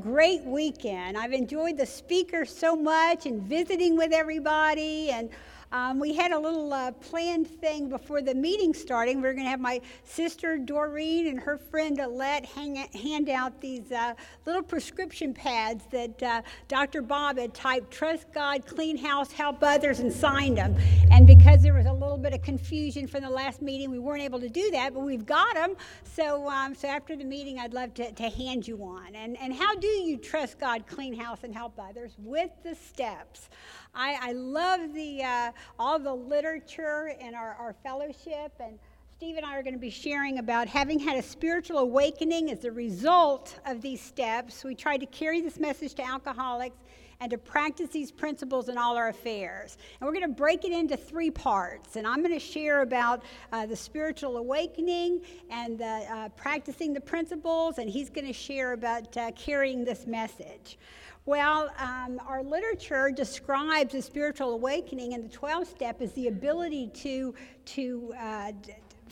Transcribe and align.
great 0.00 0.42
weekend. 0.44 1.18
I've 1.18 1.34
enjoyed 1.34 1.76
the 1.76 1.84
speakers 1.84 2.48
so 2.48 2.74
much 2.74 3.26
and 3.26 3.42
visiting 3.42 3.94
with 3.94 4.10
everybody 4.12 5.10
and 5.10 5.28
um, 5.72 5.98
we 5.98 6.14
had 6.14 6.32
a 6.32 6.38
little 6.38 6.72
uh, 6.72 6.92
planned 6.92 7.48
thing 7.48 7.88
before 7.88 8.20
the 8.20 8.34
meeting 8.34 8.74
starting. 8.74 9.22
We 9.22 9.28
are 9.28 9.32
going 9.32 9.46
to 9.46 9.50
have 9.50 9.60
my 9.60 9.80
sister 10.04 10.58
Doreen 10.58 11.26
and 11.28 11.40
her 11.40 11.56
friend 11.56 11.98
Alette 11.98 12.44
hang, 12.44 12.76
hand 12.76 13.30
out 13.30 13.58
these 13.60 13.90
uh, 13.90 14.12
little 14.44 14.62
prescription 14.62 15.32
pads 15.32 15.84
that 15.90 16.22
uh, 16.22 16.42
Dr. 16.68 17.00
Bob 17.00 17.38
had 17.38 17.54
typed 17.54 17.90
Trust 17.90 18.26
God, 18.34 18.66
Clean 18.66 18.98
House, 18.98 19.32
Help 19.32 19.62
Others, 19.62 20.00
and 20.00 20.12
signed 20.12 20.58
them. 20.58 20.76
And 21.10 21.26
because 21.26 21.62
there 21.62 21.74
was 21.74 21.86
a 21.86 21.92
little 21.92 22.18
bit 22.18 22.34
of 22.34 22.42
confusion 22.42 23.06
from 23.06 23.22
the 23.22 23.30
last 23.30 23.62
meeting, 23.62 23.90
we 23.90 23.98
weren't 23.98 24.22
able 24.22 24.40
to 24.40 24.50
do 24.50 24.70
that, 24.72 24.92
but 24.92 25.00
we've 25.00 25.24
got 25.24 25.54
them. 25.54 25.74
So, 26.04 26.48
um, 26.50 26.74
so 26.74 26.86
after 26.88 27.16
the 27.16 27.24
meeting, 27.24 27.58
I'd 27.58 27.72
love 27.72 27.94
to, 27.94 28.12
to 28.12 28.28
hand 28.28 28.68
you 28.68 28.76
one. 28.76 29.14
And, 29.14 29.38
and 29.38 29.54
how 29.54 29.74
do 29.76 29.86
you 29.86 30.18
trust 30.18 30.60
God, 30.60 30.86
clean 30.86 31.14
house, 31.14 31.44
and 31.44 31.54
help 31.54 31.80
others? 31.80 32.12
With 32.18 32.50
the 32.62 32.74
steps. 32.74 33.48
I, 33.94 34.18
I 34.20 34.32
love 34.32 34.94
the, 34.94 35.22
uh, 35.22 35.52
all 35.78 35.98
the 35.98 36.14
literature 36.14 37.14
and 37.20 37.34
our, 37.34 37.54
our 37.54 37.74
fellowship. 37.82 38.52
And 38.58 38.78
Steve 39.16 39.36
and 39.36 39.44
I 39.44 39.56
are 39.56 39.62
going 39.62 39.74
to 39.74 39.80
be 39.80 39.90
sharing 39.90 40.38
about 40.38 40.66
having 40.66 40.98
had 40.98 41.16
a 41.18 41.22
spiritual 41.22 41.78
awakening 41.78 42.50
as 42.50 42.64
a 42.64 42.72
result 42.72 43.58
of 43.66 43.82
these 43.82 44.00
steps. 44.00 44.64
We 44.64 44.74
tried 44.74 44.98
to 44.98 45.06
carry 45.06 45.40
this 45.42 45.60
message 45.60 45.94
to 45.94 46.04
alcoholics 46.04 46.76
and 47.20 47.30
to 47.30 47.38
practice 47.38 47.90
these 47.90 48.10
principles 48.10 48.68
in 48.68 48.76
all 48.76 48.96
our 48.96 49.08
affairs. 49.08 49.76
And 50.00 50.08
we're 50.08 50.14
going 50.14 50.28
to 50.28 50.36
break 50.36 50.64
it 50.64 50.72
into 50.72 50.96
three 50.96 51.30
parts. 51.30 51.94
And 51.94 52.04
I'm 52.04 52.20
going 52.20 52.34
to 52.34 52.40
share 52.40 52.82
about 52.82 53.22
uh, 53.52 53.64
the 53.66 53.76
spiritual 53.76 54.38
awakening 54.38 55.20
and 55.48 55.78
the, 55.78 55.84
uh, 56.10 56.28
practicing 56.30 56.92
the 56.92 57.00
principles, 57.00 57.78
and 57.78 57.88
he's 57.88 58.10
going 58.10 58.26
to 58.26 58.32
share 58.32 58.72
about 58.72 59.16
uh, 59.16 59.30
carrying 59.36 59.84
this 59.84 60.04
message. 60.04 60.78
Well, 61.24 61.70
um, 61.78 62.20
our 62.26 62.42
literature 62.42 63.12
describes 63.14 63.94
a 63.94 64.02
spiritual 64.02 64.54
awakening, 64.54 65.14
and 65.14 65.24
the 65.24 65.28
12 65.28 65.68
step 65.68 66.02
is 66.02 66.10
the 66.14 66.26
ability 66.26 66.88
to, 66.94 67.32
to 67.66 68.12
uh, 68.18 68.50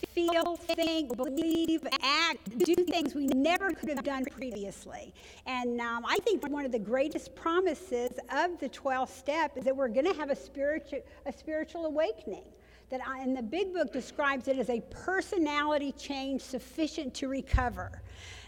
feel, 0.09 0.57
think, 0.57 1.17
believe, 1.17 1.87
act, 2.03 2.59
do 2.59 2.75
things 2.75 3.15
we 3.15 3.29
never 3.29 3.71
could 3.71 3.91
have 3.91 4.03
done 4.03 4.25
previously. 4.25 5.15
And 5.47 5.81
um, 5.81 6.05
I 6.05 6.19
think 6.25 6.49
one 6.49 6.65
of 6.65 6.73
the 6.73 6.81
greatest 6.81 7.37
promises 7.37 8.11
of 8.35 8.59
the 8.59 8.69
12th 8.69 9.17
step 9.17 9.57
is 9.57 9.65
that 9.65 9.77
we're 9.77 9.87
going 9.87 10.07
to 10.07 10.15
have 10.15 10.31
a 10.31 10.37
spiritual, 10.37 11.03
a 11.27 11.33
spiritual 11.33 11.87
awakening. 11.87 12.43
That 12.91 13.03
I, 13.07 13.21
and 13.21 13.37
the 13.37 13.43
big 13.43 13.73
book 13.73 13.93
describes 13.93 14.49
it 14.49 14.59
as 14.59 14.69
a 14.69 14.81
personality 14.91 15.93
change 15.93 16.41
sufficient 16.41 17.15
to 17.15 17.29
recover. 17.29 18.03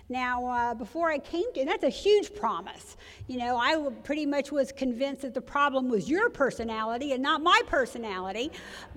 Now, 0.09 0.47
uh, 0.47 0.75
before 0.75 1.11
I 1.11 1.19
came 1.19 1.53
to, 1.55 1.61
and 1.61 1.69
that's 1.69 1.85
a 1.85 1.89
huge 1.89 2.35
promise. 2.35 2.97
You 3.29 3.39
know, 3.39 3.57
I 3.57 3.91
pretty 4.03 4.27
much 4.27 4.53
was 4.53 4.73
convinced 4.73 5.23
that 5.23 5.35
the 5.35 5.41
problem 5.41 5.89
was 5.89 6.09
your 6.09 6.29
personality 6.29 7.13
and 7.13 7.23
not 7.23 7.43
my 7.43 7.61
personality. 7.67 8.51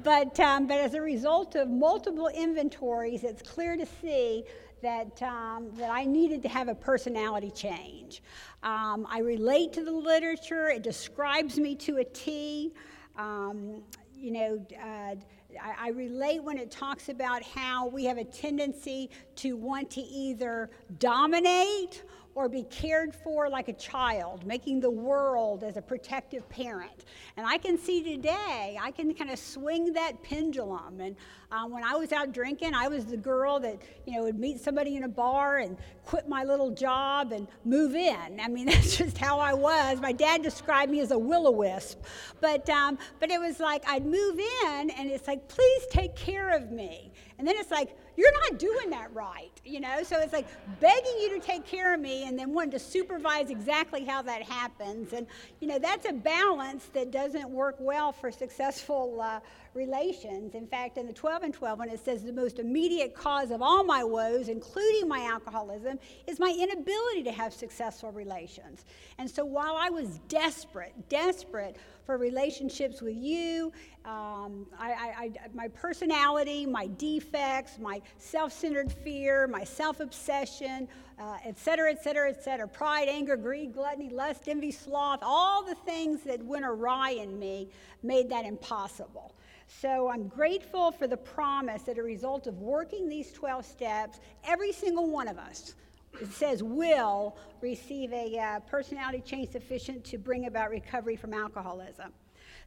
But, 0.04 0.40
um, 0.40 0.68
but 0.68 0.80
as 0.80 0.94
a 0.94 1.02
result 1.02 1.56
of 1.56 1.70
multiple 1.70 2.28
inventories, 2.28 3.24
it's 3.24 3.42
clear 3.42 3.78
to 3.78 3.86
see 4.02 4.44
that, 4.82 5.22
um, 5.24 5.70
that 5.76 5.90
I 5.90 6.06
needed 6.06 6.44
to 6.44 6.50
have 6.50 6.68
a 6.68 6.76
personality 6.76 7.52
change. 7.52 8.22
Um, 8.64 9.08
I 9.10 9.20
relate 9.20 9.74
to 9.74 9.84
the 9.84 9.92
literature, 9.92 10.68
it 10.68 10.84
describes 10.84 11.58
me 11.58 11.76
to 11.76 11.98
a 11.98 12.04
T. 12.04 12.74
Um, 13.18 13.84
you 14.16 14.32
know, 14.32 14.66
uh, 14.82 15.16
I, 15.62 15.88
I 15.88 15.90
relate 15.90 16.44
when 16.44 16.58
it 16.58 16.72
talks 16.72 17.10
about 17.10 17.44
how 17.44 17.88
we 17.88 18.06
have 18.06 18.18
a 18.18 18.24
tendency 18.24 19.10
to 19.38 19.56
want 19.56 19.90
to 19.92 20.02
either 20.02 20.70
dominate 21.00 22.04
or 22.36 22.50
be 22.50 22.64
cared 22.64 23.16
for 23.16 23.50
like 23.50 23.70
a 23.70 23.74
child, 23.74 24.46
making 24.46 24.82
the 24.82 24.90
world 24.90 25.64
as 25.64 25.78
a 25.78 25.82
protective 25.82 26.48
parent. 26.50 27.06
And 27.38 27.48
I 27.48 27.58
can 27.58 27.78
see 27.78 28.04
today, 28.04 28.78
I 28.80 28.92
can 28.92 29.14
kind 29.14 29.32
of 29.32 29.40
swing 29.40 29.94
that 29.94 30.22
pendulum. 30.22 31.00
And 31.00 31.16
uh, 31.50 31.66
when 31.66 31.82
I 31.86 31.96
was 31.96 32.12
out 32.12 32.34
drinking, 32.34 32.74
I 32.76 32.90
was 32.90 33.06
the 33.06 33.16
girl 33.16 33.58
that, 33.62 33.78
you 34.06 34.14
know, 34.14 34.24
would 34.24 34.38
meet 34.38 34.60
somebody 34.60 34.98
in 34.98 35.06
a 35.06 35.08
bar 35.08 35.60
and 35.60 35.78
quit 36.04 36.28
my 36.28 36.44
little 36.44 36.72
job 36.72 37.32
and 37.32 37.48
move 37.64 37.96
in. 37.96 38.40
I 38.42 38.50
mean, 38.50 38.66
that's 38.70 38.98
just 38.98 39.18
how 39.18 39.40
I 39.40 39.54
was. 39.54 40.02
My 40.02 40.12
dad 40.12 40.44
described 40.44 40.92
me 40.92 41.00
as 41.00 41.12
a 41.12 41.18
will-o-wisp. 41.18 42.04
But, 42.42 42.70
um, 42.70 42.98
but 43.22 43.32
it 43.32 43.40
was 43.40 43.62
like 43.62 43.88
I'd 43.88 44.06
move 44.06 44.40
in 44.40 44.90
and 44.90 45.10
it's 45.10 45.28
like, 45.28 45.48
please 45.48 45.84
take 45.90 46.18
care 46.18 46.54
of 46.54 46.70
me. 46.70 47.14
And 47.40 47.48
then 47.48 47.56
it's 47.58 47.72
like, 47.72 47.96
you're 48.18 48.32
not 48.50 48.60
doing 48.60 48.90
that 48.92 49.14
right, 49.14 49.52
you 49.64 49.80
know? 49.80 50.04
So 50.04 50.20
it's 50.20 50.34
like 50.34 50.48
begging 50.80 51.18
you 51.22 51.40
to 51.40 51.46
take 51.46 51.66
care 51.66 51.94
of 51.94 52.00
me 52.00 52.28
and 52.28 52.38
then 52.38 52.54
wanting 52.54 52.72
to 52.72 52.80
supervise 52.80 53.50
exactly 53.50 54.06
how 54.06 54.22
that 54.24 54.44
happens. 54.44 55.14
And, 55.14 55.28
you 55.60 55.68
know, 55.68 55.80
that's 55.80 56.08
a 56.08 56.14
balance 56.14 56.86
that 56.94 57.12
doesn't 57.12 57.50
work 57.50 57.76
well 57.80 58.12
for 58.12 58.32
successful 58.32 59.22
uh, 59.22 59.40
relations. 59.74 60.56
In 60.56 60.66
fact, 60.68 60.98
in 60.98 61.06
the 61.06 61.14
12 61.14 61.44
and 61.44 61.54
12, 61.54 61.80
when 61.80 61.90
it 61.90 62.04
says 62.04 62.24
the 62.24 62.32
most 62.32 62.60
immediate 62.60 63.14
cause 63.14 63.52
of 63.52 63.62
all 63.62 63.84
my 63.84 64.04
woes, 64.04 64.48
including 64.48 65.08
my 65.08 65.22
alcoholism, 65.22 66.00
is 66.28 66.40
my 66.40 66.56
inability 66.58 67.24
to 67.24 67.32
have 67.32 67.54
successful 67.54 68.12
relations. 68.12 68.86
And 69.18 69.30
so 69.30 69.44
while 69.44 69.76
I 69.78 69.90
was 69.90 70.20
desperate, 70.30 70.94
desperate 71.10 71.76
for 72.06 72.18
relationships 72.18 73.02
with 73.02 73.16
you, 73.16 73.74
um, 74.06 74.68
I, 74.80 74.92
I, 74.92 75.16
I, 75.18 75.32
my 75.54 75.68
personality, 75.70 76.66
my 76.66 76.88
defects, 76.88 77.80
my 77.80 78.02
self 78.18 78.52
centered 78.52 78.92
fear, 78.92 79.48
my 79.48 79.64
self 79.64 80.00
obsession, 80.00 80.88
uh, 81.20 81.38
et 81.46 81.58
cetera, 81.58 81.92
et 81.92 82.04
cetera, 82.04 82.30
et 82.30 82.44
cetera, 82.44 82.68
pride, 82.68 83.08
anger, 83.08 83.38
greed, 83.38 83.74
gluttony, 83.74 84.10
lust, 84.10 84.48
envy, 84.48 84.72
sloth, 84.72 85.20
all 85.22 85.64
the 85.64 85.76
things 85.76 86.22
that 86.24 86.44
went 86.44 86.66
awry 86.66 87.12
in 87.12 87.38
me 87.40 87.70
made 88.04 88.30
that 88.30 88.46
impossible. 88.46 89.34
So 89.68 90.10
I'm 90.10 90.28
grateful 90.28 90.92
for 90.92 91.08
the 91.08 91.18
promise 91.18 91.84
that 91.84 91.98
a 91.98 92.04
result 92.04 92.48
of 92.48 92.60
working 92.60 93.10
these 93.10 93.32
12 93.32 93.66
steps, 93.66 94.20
every 94.44 94.72
single 94.72 95.10
one 95.10 95.28
of 95.28 95.38
us, 95.38 95.76
it 96.22 96.32
says 96.32 96.64
will 96.64 97.36
receive 97.62 98.14
a 98.14 98.38
uh, 98.38 98.60
personality 98.62 99.22
change 99.26 99.52
sufficient 99.52 100.04
to 100.06 100.18
bring 100.18 100.46
about 100.46 100.70
recovery 100.70 101.16
from 101.16 101.34
alcoholism. 101.34 102.12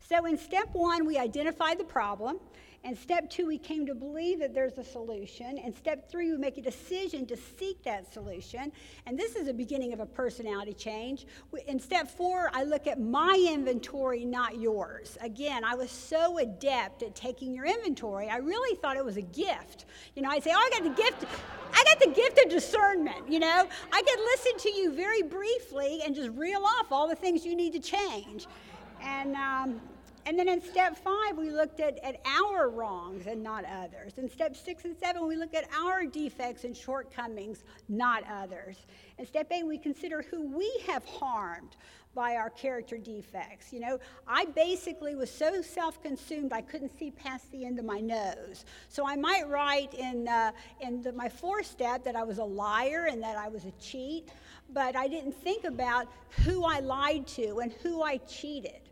So 0.00 0.27
in 0.27 0.37
step 0.37 0.69
one, 0.72 1.06
we 1.06 1.19
identify 1.19 1.75
the 1.75 1.84
problem. 1.84 2.38
And 2.84 2.97
step 2.97 3.28
two, 3.28 3.47
we 3.47 3.59
came 3.59 3.84
to 3.87 3.94
believe 3.94 4.39
that 4.39 4.55
there's 4.55 4.78
a 4.78 4.84
solution. 4.84 5.59
And 5.59 5.75
step 5.75 6.09
three, 6.09 6.31
we 6.31 6.39
make 6.39 6.59
a 6.59 6.62
decision 6.62 7.27
to 7.27 7.37
seek 7.37 7.83
that 7.83 8.12
solution. 8.12 8.72
And 9.06 9.19
this 9.19 9.34
is 9.34 9.47
the 9.47 9.53
beginning 9.53 9.93
of 9.93 10.00
a 10.00 10.06
personality 10.06 10.72
change. 10.72 11.27
In 11.66 11.81
step 11.81 12.09
four, 12.09 12.50
I 12.55 12.62
look 12.62 12.87
at 12.87 13.00
my 13.00 13.47
inventory, 13.53 14.25
not 14.25 14.61
yours. 14.61 15.19
Again, 15.21 15.65
I 15.65 15.75
was 15.75 15.91
so 15.91 16.39
adept 16.39 17.03
at 17.03 17.15
taking 17.15 17.53
your 17.53 17.66
inventory, 17.66 18.28
I 18.28 18.37
really 18.37 18.77
thought 18.77 18.97
it 18.97 19.05
was 19.05 19.16
a 19.16 19.22
gift. 19.22 19.87
You 20.15 20.22
know, 20.22 20.31
I'd 20.31 20.45
say, 20.45 20.53
oh, 20.55 20.59
I 20.59 20.71
got 20.71 20.84
the 20.84 21.03
gift. 21.03 21.25
I 21.72 21.84
got 21.84 22.00
the 22.00 22.10
gift 22.15 22.41
of 22.45 22.50
discernment, 22.50 23.28
you 23.28 23.39
know. 23.39 23.66
I 23.93 24.03
could 24.03 24.21
listen 24.21 24.71
to 24.71 24.78
you 24.78 24.93
very 24.93 25.22
briefly 25.22 26.00
and 26.05 26.15
just 26.15 26.31
reel 26.31 26.65
off 26.65 26.91
all 26.91 27.09
the 27.09 27.16
things 27.16 27.45
you 27.45 27.55
need 27.55 27.72
to 27.75 27.81
change. 27.81 28.47
And 29.03 29.37
um, 29.37 29.81
and 30.28 30.39
then 30.39 30.47
in 30.47 30.61
step 30.61 30.94
five, 30.94 31.39
we 31.39 31.50
looked 31.50 31.81
at, 31.81 31.99
at 32.05 32.21
our 32.27 32.69
wrongs 32.69 33.27
and 33.27 33.43
not 33.43 33.65
others. 33.65 34.19
In 34.19 34.28
step 34.28 34.55
six 34.55 34.84
and 34.84 34.94
seven, 34.94 35.27
we 35.27 35.37
look 35.37 35.55
at 35.55 35.66
our 35.72 36.05
defects 36.05 36.65
and 36.65 36.77
shortcomings, 36.77 37.65
not 37.89 38.25
others. 38.31 38.77
In 39.16 39.25
step 39.25 39.50
eight, 39.50 39.66
we 39.66 39.78
consider 39.78 40.21
who 40.21 40.55
we 40.55 40.71
have 40.87 41.03
harmed 41.06 41.77
by 42.15 42.37
our 42.37 42.50
character 42.50 42.99
defects. 42.99 43.72
You 43.72 43.81
know, 43.81 43.99
I 44.27 44.44
basically 44.44 45.15
was 45.15 45.31
so 45.31 45.62
self 45.62 46.03
consumed 46.03 46.53
I 46.53 46.60
couldn't 46.60 46.99
see 46.99 47.10
past 47.10 47.50
the 47.50 47.65
end 47.65 47.78
of 47.78 47.87
my 47.87 48.00
nose. 48.00 48.66
So 48.91 49.09
I 49.09 49.16
might 49.16 49.49
write 49.49 49.95
in, 49.95 50.28
uh, 50.28 50.53
in 50.83 51.00
the, 51.00 51.12
my 51.12 51.31
fourth 51.31 51.65
step 51.65 52.05
that 52.05 52.16
I 52.16 52.25
was 52.25 52.37
a 52.37 52.45
liar 52.45 53.09
and 53.10 53.22
that 53.22 53.39
I 53.39 53.49
was 53.49 53.65
a 53.65 53.72
cheat, 53.81 54.28
but 54.75 54.95
I 54.95 55.09
didn't 55.09 55.33
think 55.33 55.65
about 55.65 56.06
who 56.45 56.66
I 56.66 56.81
lied 56.81 57.27
to 57.28 57.60
and 57.60 57.72
who 57.72 58.03
I 58.03 58.19
cheated 58.19 58.87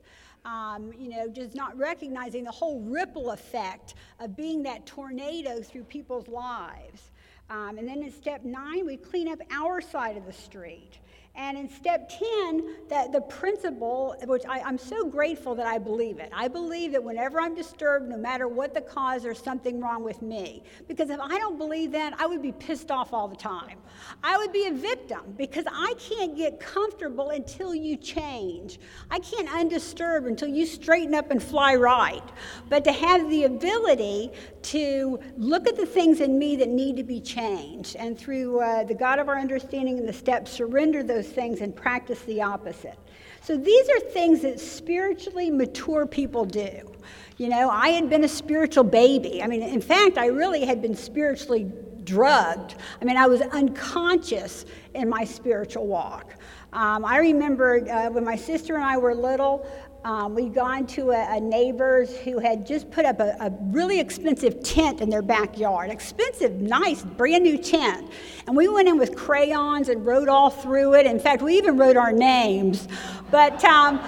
um, 0.46 0.93
you 0.96 1.10
know, 1.10 1.28
just 1.28 1.54
not 1.54 1.76
recognizing 1.76 2.44
the 2.44 2.52
whole 2.52 2.81
ripple 2.81 3.32
effect 3.32 3.94
of 4.20 4.37
being 4.37 4.62
that 4.62 4.87
tornado 4.87 5.60
through 5.60 5.84
people's 5.84 6.28
lives. 6.28 7.10
Um, 7.50 7.78
and 7.78 7.87
then 7.87 8.02
in 8.02 8.12
step 8.12 8.44
nine, 8.44 8.87
we 8.87 8.96
clean 8.96 9.28
up 9.28 9.40
our 9.50 9.81
side 9.81 10.16
of 10.16 10.25
the 10.25 10.32
street. 10.32 10.98
And 11.37 11.56
in 11.56 11.69
step 11.69 12.11
10, 12.19 12.88
that 12.88 13.12
the 13.12 13.21
principle, 13.21 14.17
which 14.27 14.44
I, 14.49 14.59
am 14.61 14.79
so 14.79 15.05
grateful 15.06 15.55
that 15.55 15.67
I 15.67 15.79
believe 15.79 16.19
it. 16.19 16.31
I 16.35 16.49
believe 16.49 16.93
that 16.93 17.03
whenever 17.03 17.41
I'm 17.41 17.55
disturbed, 17.55 18.09
no 18.09 18.17
matter 18.17 18.49
what 18.49 18.75
the 18.75 18.81
cause, 18.81 19.23
there's 19.23 19.43
something 19.43 19.81
wrong 19.81 20.03
with 20.03 20.23
me. 20.23 20.62
Because 20.88 21.11
if 21.11 21.21
I 21.21 21.38
don't 21.38 21.59
believe 21.59 21.93
that, 21.93 22.19
I 22.19 22.27
would 22.27 22.43
be 22.43 22.53
pissed 22.53 22.91
off 22.91 23.12
all 23.12 23.29
the 23.29 23.37
time. 23.37 23.79
I 24.23 24.37
would 24.37 24.53
be 24.53 24.67
a 24.67 24.73
victim 24.73 25.35
because 25.37 25.65
I 25.71 25.94
can't 25.99 26.37
get 26.37 26.59
comfortable 26.59 27.31
until 27.31 27.75
you 27.75 27.97
change. 27.97 28.81
I 29.11 29.19
can't 29.19 29.53
undisturbed 29.53 30.27
until 30.27 30.49
you 30.49 30.67
straighten 30.67 31.15
up 31.15 31.31
and 31.31 31.43
fly 31.43 31.75
right. 31.75 32.25
But 32.69 32.85
to 32.85 32.93
have 32.93 33.29
the 33.31 33.44
ability 33.44 34.31
to 34.62 35.21
look 35.37 35.69
at 35.69 35.77
the 35.77 35.87
things 35.87 36.21
in 36.21 36.39
me 36.39 36.56
that 36.56 36.69
need 36.69 36.97
to 36.97 37.05
be 37.05 37.21
changed 37.21 37.37
changed. 37.37 37.97
And 37.97 38.19
through 38.19 38.61
uh, 38.61 38.85
the 38.85 38.94
God 38.94 39.19
of 39.19 39.29
our 39.29 39.39
understanding 39.39 39.99
and 39.99 40.09
the 40.09 40.12
steps, 40.12 40.53
surrender 40.53 41.03
those 41.03 41.25
things 41.26 41.61
and 41.61 41.75
practice 41.75 42.23
the 42.23 42.43
opposite. 42.43 42.99
So 43.43 43.56
these 43.56 43.88
are 43.90 44.00
things 44.00 44.43
that 44.43 44.58
spiritually 44.58 45.50
mature 45.50 46.06
people 46.06 46.44
do. 46.44 46.93
You 47.37 47.49
know, 47.49 47.70
I 47.70 47.90
had 47.90 48.08
been 48.08 48.25
a 48.25 48.28
spiritual 48.28 48.84
baby. 48.84 49.43
I 49.43 49.46
mean, 49.46 49.62
in 49.62 49.81
fact, 49.81 50.19
I 50.19 50.26
really 50.26 50.64
had 50.64 50.82
been 50.82 50.96
spiritually 50.96 51.70
drugged. 52.02 52.76
I 53.00 53.05
mean, 53.05 53.17
I 53.17 53.26
was 53.26 53.43
unconscious 53.43 54.64
in 54.94 55.08
my 55.08 55.25
spiritual 55.25 55.87
walk. 55.87 56.34
Um, 56.73 57.05
I 57.05 57.19
remember 57.19 57.87
uh, 57.88 58.11
when 58.11 58.25
my 58.25 58.37
sister 58.37 58.75
and 58.75 58.84
I 58.84 58.96
were 58.96 59.14
little, 59.14 59.69
um, 60.06 60.37
we'd 60.37 60.55
gone 60.55 60.87
to 60.87 61.11
a, 61.11 61.37
a, 61.37 61.41
neighbor's 61.41 62.17
who 62.19 62.38
had 62.38 62.64
just 62.64 62.88
put 62.93 63.05
up 63.05 63.19
a, 63.19 63.37
a, 63.41 63.50
really 63.73 63.99
expensive 63.99 64.62
tent 64.62 65.00
in 65.00 65.11
their 65.11 65.20
backyard. 65.20 65.91
Expensive, 65.91 66.61
nice, 66.61 67.03
brand 67.03 67.43
new 67.43 67.58
tent. 67.58 68.08
And 68.47 68.56
we 68.56 68.69
went 68.69 68.87
in 68.87 68.99
with 68.99 69.17
crayons 69.17 69.88
and 69.88 70.06
wrote 70.06 70.29
all 70.29 70.49
through 70.49 70.94
it. 70.94 71.06
In 71.06 71.19
fact, 71.19 71.43
we 71.43 71.58
even 71.58 71.76
wrote 71.76 71.97
our 71.97 72.12
names. 72.12 72.87
But, 73.32 73.64
um, 73.64 73.99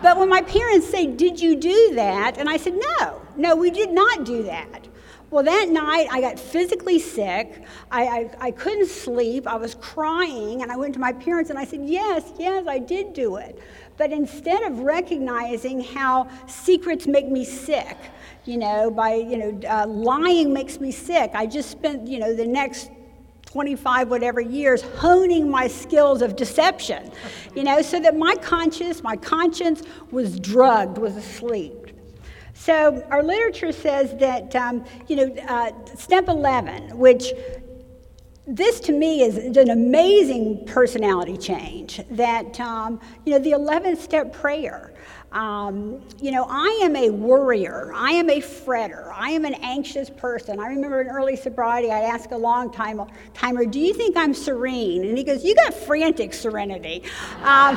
but 0.00 0.16
when 0.16 0.28
my 0.28 0.42
parents 0.42 0.88
say, 0.88 1.08
Did 1.08 1.40
you 1.40 1.56
do 1.56 1.94
that? 1.96 2.38
And 2.38 2.48
I 2.48 2.56
said, 2.56 2.74
No, 2.76 3.20
no, 3.36 3.56
we 3.56 3.72
did 3.72 3.90
not 3.90 4.24
do 4.24 4.44
that. 4.44 4.86
Well, 5.30 5.42
that 5.42 5.68
night 5.70 6.06
I 6.12 6.20
got 6.20 6.38
physically 6.38 7.00
sick. 7.00 7.64
I, 7.90 8.06
I, 8.06 8.30
I, 8.40 8.50
couldn't 8.52 8.88
sleep. 8.88 9.46
I 9.46 9.56
was 9.56 9.74
crying. 9.74 10.62
And 10.62 10.72
I 10.72 10.76
went 10.76 10.94
to 10.94 11.00
my 11.00 11.12
parents 11.12 11.50
and 11.50 11.58
I 11.58 11.64
said, 11.64 11.80
Yes, 11.84 12.30
yes, 12.38 12.68
I 12.68 12.78
did 12.78 13.12
do 13.12 13.36
it. 13.36 13.60
But 13.98 14.12
instead 14.12 14.62
of 14.62 14.78
recognizing 14.78 15.82
how 15.82 16.28
secrets 16.46 17.06
make 17.08 17.28
me 17.28 17.44
sick, 17.44 17.96
you 18.44 18.56
know, 18.56 18.90
by, 18.90 19.14
you 19.14 19.36
know, 19.36 19.68
uh, 19.68 19.86
lying 19.86 20.52
makes 20.52 20.80
me 20.80 20.92
sick, 20.92 21.32
I 21.34 21.46
just 21.46 21.70
spent, 21.70 22.06
you 22.06 22.20
know, 22.20 22.34
the 22.34 22.46
next 22.46 22.90
25 23.46 24.10
whatever 24.10 24.40
years 24.40 24.82
honing 24.82 25.50
my 25.50 25.66
skills 25.66 26.20
of 26.20 26.36
deception 26.36 27.10
you 27.54 27.64
know 27.64 27.80
so 27.80 27.98
that 27.98 28.14
my 28.14 28.34
conscience 28.36 29.02
my 29.02 29.16
conscience 29.16 29.82
was 30.10 30.38
drugged 30.38 30.98
was 30.98 31.16
asleep. 31.16 31.72
So 32.52 33.02
our 33.10 33.22
literature 33.22 33.72
says 33.72 34.14
that 34.18 34.54
um, 34.54 34.84
you 35.06 35.16
know 35.16 35.34
uh, 35.48 35.70
step 35.96 36.28
11 36.28 36.98
which 36.98 37.32
this 38.48 38.80
to 38.80 38.92
me 38.92 39.22
is 39.22 39.36
an 39.36 39.68
amazing 39.68 40.64
personality 40.64 41.36
change 41.36 42.00
that 42.10 42.58
um, 42.58 42.98
you 43.26 43.32
know 43.32 43.38
the 43.38 43.52
11th 43.52 43.98
step 43.98 44.32
prayer. 44.32 44.94
Um, 45.30 46.00
you 46.18 46.30
know 46.30 46.46
i 46.48 46.80
am 46.82 46.96
a 46.96 47.10
worrier. 47.10 47.92
I 47.94 48.12
am 48.12 48.30
a 48.30 48.40
fretter. 48.40 49.12
I 49.14 49.32
am 49.32 49.44
an 49.44 49.52
anxious 49.60 50.08
person. 50.08 50.58
I 50.58 50.68
remember 50.68 51.02
in 51.02 51.08
early 51.08 51.36
sobriety 51.36 51.90
i'd 51.90 52.04
ask 52.04 52.30
a 52.30 52.36
long 52.36 52.72
time 52.72 53.02
timer 53.34 53.66
do 53.66 53.78
you 53.78 53.92
think 53.92 54.16
i'm 54.16 54.32
serene? 54.32 55.04
And 55.04 55.18
he 55.18 55.24
goes 55.24 55.44
you 55.44 55.54
got 55.54 55.74
frantic 55.74 56.32
serenity. 56.32 57.02
Um, 57.42 57.76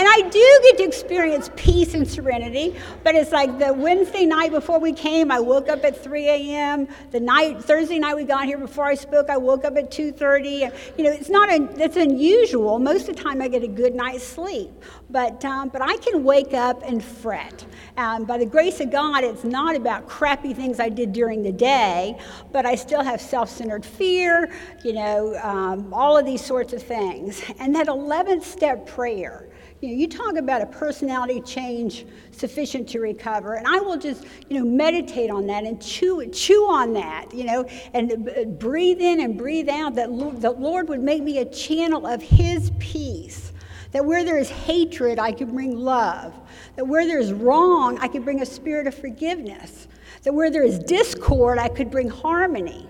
and 0.00 0.08
I 0.08 0.26
do 0.30 0.60
get 0.62 0.78
to 0.78 0.84
experience 0.84 1.50
peace 1.56 1.92
and 1.92 2.08
serenity, 2.08 2.74
but 3.04 3.14
it's 3.14 3.32
like 3.32 3.58
the 3.58 3.74
Wednesday 3.74 4.24
night 4.24 4.50
before 4.50 4.80
we 4.80 4.94
came, 4.94 5.30
I 5.30 5.40
woke 5.40 5.68
up 5.68 5.84
at 5.84 6.02
3 6.02 6.26
a.m. 6.26 6.88
The 7.10 7.20
night 7.20 7.62
Thursday 7.62 7.98
night 7.98 8.16
we 8.16 8.24
got 8.24 8.46
here 8.46 8.56
before 8.56 8.86
I 8.86 8.94
spoke, 8.94 9.28
I 9.28 9.36
woke 9.36 9.66
up 9.66 9.76
at 9.76 9.90
2:30. 9.90 10.72
You 10.96 11.04
know, 11.04 11.10
it's 11.10 11.28
not 11.28 11.50
a, 11.50 11.68
it's 11.78 11.96
unusual. 11.96 12.78
Most 12.78 13.10
of 13.10 13.16
the 13.16 13.22
time 13.22 13.42
I 13.42 13.48
get 13.48 13.62
a 13.62 13.68
good 13.68 13.94
night's 13.94 14.26
sleep, 14.26 14.70
but 15.10 15.44
um, 15.44 15.68
but 15.68 15.82
I 15.82 15.98
can 15.98 16.24
wake 16.24 16.54
up 16.54 16.82
and 16.82 17.04
fret. 17.04 17.66
Um, 17.98 18.24
by 18.24 18.38
the 18.38 18.46
grace 18.46 18.80
of 18.80 18.90
God, 18.90 19.22
it's 19.22 19.44
not 19.44 19.76
about 19.76 20.08
crappy 20.08 20.54
things 20.54 20.80
I 20.80 20.88
did 20.88 21.12
during 21.12 21.42
the 21.42 21.52
day, 21.52 22.18
but 22.52 22.64
I 22.64 22.74
still 22.74 23.02
have 23.02 23.20
self-centered 23.20 23.84
fear. 23.84 24.50
You 24.82 24.94
know, 24.94 25.38
um, 25.42 25.92
all 25.92 26.16
of 26.16 26.24
these 26.24 26.42
sorts 26.42 26.72
of 26.72 26.82
things, 26.82 27.42
and 27.58 27.74
that 27.74 27.88
11th 27.88 28.44
step 28.44 28.86
prayer 28.86 29.49
you 29.80 29.88
know, 29.88 29.94
you 29.94 30.08
talk 30.08 30.36
about 30.36 30.60
a 30.60 30.66
personality 30.66 31.40
change 31.40 32.04
sufficient 32.32 32.88
to 32.90 33.00
recover, 33.00 33.54
and 33.54 33.66
I 33.66 33.80
will 33.80 33.96
just, 33.96 34.24
you 34.48 34.58
know, 34.58 34.64
meditate 34.64 35.30
on 35.30 35.46
that 35.46 35.64
and 35.64 35.80
chew, 35.80 36.26
chew 36.28 36.66
on 36.70 36.92
that, 36.94 37.32
you 37.32 37.44
know, 37.44 37.64
and 37.94 38.58
breathe 38.58 39.00
in 39.00 39.20
and 39.20 39.38
breathe 39.38 39.70
out 39.70 39.94
that 39.94 40.08
the 40.40 40.50
Lord 40.50 40.88
would 40.90 41.00
make 41.00 41.22
me 41.22 41.38
a 41.38 41.46
channel 41.46 42.06
of 42.06 42.20
His 42.20 42.72
peace. 42.78 43.52
That 43.92 44.04
where 44.04 44.22
there 44.22 44.38
is 44.38 44.50
hatred, 44.50 45.18
I 45.18 45.32
could 45.32 45.50
bring 45.50 45.76
love. 45.76 46.38
That 46.76 46.86
where 46.86 47.06
there 47.06 47.18
is 47.18 47.32
wrong, 47.32 47.98
I 47.98 48.08
could 48.08 48.22
bring 48.22 48.42
a 48.42 48.46
spirit 48.46 48.86
of 48.86 48.94
forgiveness. 48.94 49.88
That 50.22 50.34
where 50.34 50.50
there 50.50 50.62
is 50.62 50.78
discord, 50.78 51.58
I 51.58 51.68
could 51.68 51.90
bring 51.90 52.08
harmony. 52.08 52.86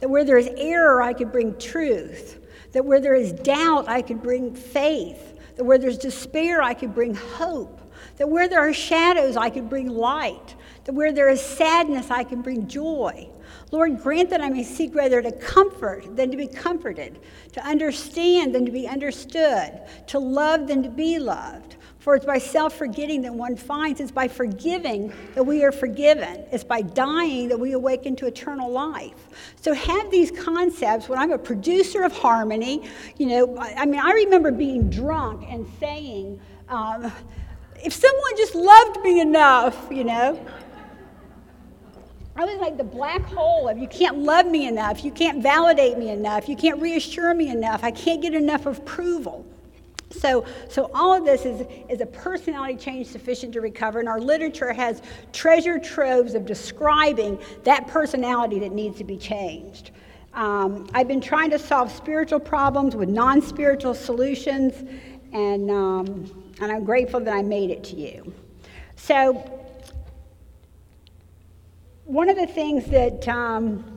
That 0.00 0.10
where 0.10 0.24
there 0.24 0.38
is 0.38 0.48
error, 0.56 1.02
I 1.02 1.14
could 1.14 1.32
bring 1.32 1.58
truth. 1.58 2.38
That 2.72 2.84
where 2.84 3.00
there 3.00 3.14
is 3.14 3.32
doubt, 3.32 3.88
I 3.88 4.02
could 4.02 4.22
bring 4.22 4.54
faith 4.54 5.33
that 5.56 5.64
where 5.64 5.78
there's 5.78 5.98
despair, 5.98 6.62
I 6.62 6.74
could 6.74 6.94
bring 6.94 7.14
hope. 7.14 7.80
That 8.16 8.28
where 8.28 8.48
there 8.48 8.60
are 8.60 8.72
shadows, 8.72 9.36
I 9.36 9.50
could 9.50 9.68
bring 9.68 9.88
light. 9.88 10.54
That 10.84 10.94
where 10.94 11.12
there 11.12 11.28
is 11.28 11.40
sadness, 11.40 12.10
I 12.10 12.24
can 12.24 12.42
bring 12.42 12.68
joy. 12.68 13.28
Lord, 13.70 14.00
grant 14.00 14.30
that 14.30 14.40
I 14.40 14.50
may 14.50 14.62
seek 14.62 14.94
rather 14.94 15.20
to 15.22 15.32
comfort 15.32 16.16
than 16.16 16.30
to 16.30 16.36
be 16.36 16.46
comforted, 16.46 17.18
to 17.52 17.64
understand 17.64 18.54
than 18.54 18.64
to 18.66 18.72
be 18.72 18.86
understood, 18.86 19.80
to 20.08 20.18
love 20.18 20.66
than 20.66 20.82
to 20.82 20.88
be 20.88 21.18
loved. 21.18 21.76
For 22.04 22.14
it's 22.14 22.26
by 22.26 22.36
self 22.36 22.76
forgetting 22.76 23.22
that 23.22 23.32
one 23.32 23.56
finds, 23.56 23.98
it's 23.98 24.12
by 24.12 24.28
forgiving 24.28 25.10
that 25.34 25.42
we 25.42 25.64
are 25.64 25.72
forgiven. 25.72 26.44
It's 26.52 26.62
by 26.62 26.82
dying 26.82 27.48
that 27.48 27.58
we 27.58 27.72
awaken 27.72 28.14
to 28.16 28.26
eternal 28.26 28.70
life. 28.70 29.14
So 29.62 29.72
have 29.72 30.10
these 30.10 30.30
concepts 30.30 31.08
when 31.08 31.18
I'm 31.18 31.32
a 31.32 31.38
producer 31.38 32.02
of 32.02 32.12
harmony. 32.12 32.86
You 33.16 33.28
know, 33.28 33.56
I 33.58 33.86
mean, 33.86 34.00
I 34.00 34.10
remember 34.10 34.50
being 34.50 34.90
drunk 34.90 35.46
and 35.48 35.66
saying, 35.80 36.38
um, 36.68 37.10
if 37.82 37.94
someone 37.94 38.36
just 38.36 38.54
loved 38.54 39.00
me 39.00 39.20
enough, 39.20 39.88
you 39.90 40.04
know. 40.04 40.46
I 42.36 42.44
was 42.44 42.60
like 42.60 42.76
the 42.76 42.84
black 42.84 43.22
hole 43.22 43.66
of 43.66 43.78
you 43.78 43.88
can't 43.88 44.18
love 44.18 44.44
me 44.44 44.66
enough, 44.66 45.06
you 45.06 45.10
can't 45.10 45.42
validate 45.42 45.96
me 45.96 46.10
enough, 46.10 46.50
you 46.50 46.56
can't 46.56 46.82
reassure 46.82 47.32
me 47.32 47.48
enough, 47.48 47.82
I 47.82 47.92
can't 47.92 48.20
get 48.20 48.34
enough 48.34 48.66
approval. 48.66 49.46
So, 50.18 50.44
so 50.68 50.90
all 50.94 51.12
of 51.12 51.24
this 51.24 51.44
is, 51.44 51.66
is 51.88 52.00
a 52.00 52.06
personality 52.06 52.76
change 52.76 53.08
sufficient 53.08 53.52
to 53.54 53.60
recover, 53.60 54.00
and 54.00 54.08
our 54.08 54.20
literature 54.20 54.72
has 54.72 55.02
treasure 55.32 55.78
troves 55.78 56.34
of 56.34 56.46
describing 56.46 57.38
that 57.64 57.86
personality 57.88 58.58
that 58.60 58.72
needs 58.72 58.98
to 58.98 59.04
be 59.04 59.16
changed. 59.16 59.90
Um, 60.32 60.88
I've 60.94 61.08
been 61.08 61.20
trying 61.20 61.50
to 61.50 61.58
solve 61.58 61.92
spiritual 61.92 62.40
problems 62.40 62.96
with 62.96 63.08
non 63.08 63.40
spiritual 63.40 63.94
solutions, 63.94 64.74
and, 65.32 65.70
um, 65.70 66.52
and 66.60 66.72
I'm 66.72 66.84
grateful 66.84 67.20
that 67.20 67.34
I 67.34 67.42
made 67.42 67.70
it 67.70 67.84
to 67.84 67.96
you. 67.96 68.32
So, 68.96 69.50
one 72.04 72.28
of 72.28 72.36
the 72.36 72.46
things 72.46 72.84
that 72.86 73.26
um, 73.28 73.93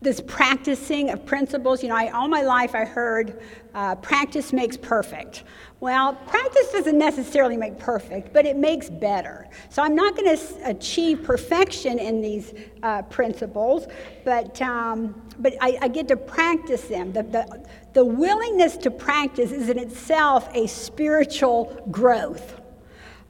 this 0.00 0.20
practicing 0.20 1.10
of 1.10 1.26
principles. 1.26 1.82
You 1.82 1.88
know, 1.88 1.96
I, 1.96 2.10
all 2.10 2.28
my 2.28 2.42
life 2.42 2.74
I 2.74 2.84
heard 2.84 3.40
uh, 3.74 3.96
practice 3.96 4.52
makes 4.52 4.76
perfect. 4.76 5.44
Well, 5.80 6.14
practice 6.14 6.72
doesn't 6.72 6.98
necessarily 6.98 7.56
make 7.56 7.78
perfect, 7.78 8.32
but 8.32 8.46
it 8.46 8.56
makes 8.56 8.90
better. 8.90 9.46
So 9.70 9.82
I'm 9.82 9.94
not 9.94 10.16
going 10.16 10.36
to 10.36 10.42
achieve 10.64 11.22
perfection 11.22 11.98
in 12.00 12.20
these 12.20 12.52
uh, 12.82 13.02
principles, 13.02 13.86
but, 14.24 14.60
um, 14.60 15.20
but 15.38 15.54
I, 15.60 15.78
I, 15.82 15.88
get 15.88 16.08
to 16.08 16.16
practice 16.16 16.82
them. 16.82 17.12
The, 17.12 17.22
the, 17.22 17.66
the 17.92 18.04
willingness 18.04 18.76
to 18.78 18.90
practice 18.90 19.52
is 19.52 19.68
in 19.68 19.78
itself 19.78 20.48
a 20.52 20.66
spiritual 20.66 21.86
growth. 21.92 22.57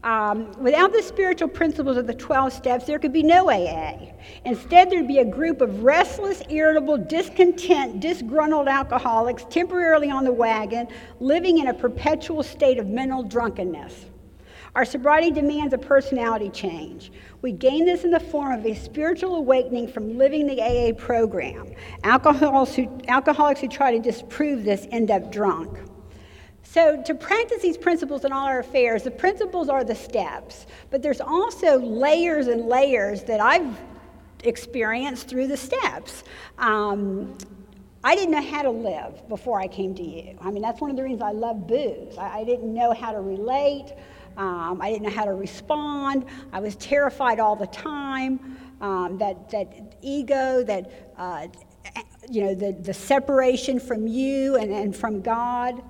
Um, 0.05 0.53
without 0.63 0.93
the 0.93 1.03
spiritual 1.03 1.49
principles 1.49 1.97
of 1.97 2.07
the 2.07 2.15
12 2.15 2.53
steps, 2.53 2.85
there 2.85 3.01
could 3.01 3.13
be 3.13 3.25
no 3.25 3.51
AA. 3.51 4.13
Instead, 4.45 4.91
there'd 4.91 5.09
be 5.09 5.19
a 5.19 5.25
group 5.25 5.61
of 5.61 5.83
restless, 5.83 6.41
irritable, 6.49 6.97
discontent, 6.97 7.99
disgruntled 7.99 8.69
alcoholics 8.69 9.45
temporarily 9.51 10.09
on 10.09 10.25
the 10.25 10.33
wagon, 10.33 10.87
living 11.19 11.59
in 11.59 11.67
a 11.67 11.75
perpetual 11.75 12.45
state 12.45 12.79
of 12.79 12.87
mental 12.87 13.25
drunkenness. 13.25 14.07
Our 14.77 14.85
sobriety 14.85 15.33
demands 15.33 15.75
a 15.75 15.79
personality 15.79 16.51
change. 16.51 17.11
We 17.43 17.51
gain 17.51 17.85
this 17.85 18.05
in 18.05 18.13
the 18.13 18.21
form 18.21 18.53
of 18.53 18.65
a 18.65 18.75
spiritual 18.75 19.35
awakening 19.35 19.89
from 19.89 20.17
living 20.17 20.47
the 20.47 20.63
AA 20.63 20.93
program. 20.93 21.73
Alcoholics 22.05 22.77
who, 22.77 23.01
alcoholics 23.09 23.61
who 23.61 23.69
try 23.69 23.91
to 23.91 23.99
disprove 23.99 24.63
this 24.63 24.87
end 24.93 25.11
up 25.11 25.33
drunk. 25.33 25.77
So, 26.71 27.03
to 27.03 27.15
practice 27.15 27.63
these 27.63 27.79
principles 27.79 28.27
in 28.27 28.33
all 28.33 28.47
our 28.47 28.59
affairs, 28.59 29.03
the 29.03 29.11
principles 29.11 29.71
are 29.71 29.85
the 29.85 29.95
steps, 29.95 30.67
but 30.91 31.01
there's 31.01 31.23
also 31.23 31.79
layers 31.79 32.47
and 32.47 32.67
layers 32.67 33.23
that 33.23 33.41
I've 33.41 33.75
experienced 34.45 35.29
through 35.29 35.47
the 35.47 35.57
steps. 35.57 36.25
Um, 36.59 37.39
I 38.05 38.15
didn't 38.15 38.33
know 38.33 38.43
how 38.43 38.61
to 38.61 38.71
live 38.71 39.27
before 39.31 39.59
I 39.59 39.67
came 39.67 39.95
to 39.95 40.03
you. 40.03 40.37
I 40.43 40.51
mean, 40.51 40.61
that's 40.61 40.79
one 40.79 40.91
of 40.91 40.97
the 40.99 41.03
reasons 41.03 41.23
I 41.23 41.33
love 41.33 41.67
booze. 41.67 42.19
I, 42.19 42.41
I 42.41 42.45
didn't 42.45 42.75
know 42.75 42.93
how 42.93 43.13
to 43.13 43.21
relate, 43.23 43.95
um, 44.37 44.83
I 44.83 44.91
didn't 44.91 45.05
know 45.05 45.17
how 45.17 45.25
to 45.25 45.33
respond, 45.33 46.27
I 46.53 46.61
was 46.61 46.77
terrified 46.77 47.41
all 47.41 47.57
the 47.57 47.67
time. 47.69 48.59
um, 48.81 49.19
that, 49.19 49.51
that 49.51 49.97
ego, 50.03 50.63
that, 50.65 51.13
uh, 51.17 51.47
you 52.31 52.43
know, 52.43 52.55
the, 52.55 52.73
the 52.73 52.95
separation 52.95 53.81
from 53.81 54.07
you 54.07 54.57
and, 54.57 54.71
and 54.71 54.95
from 54.95 55.21
God. 55.21 55.83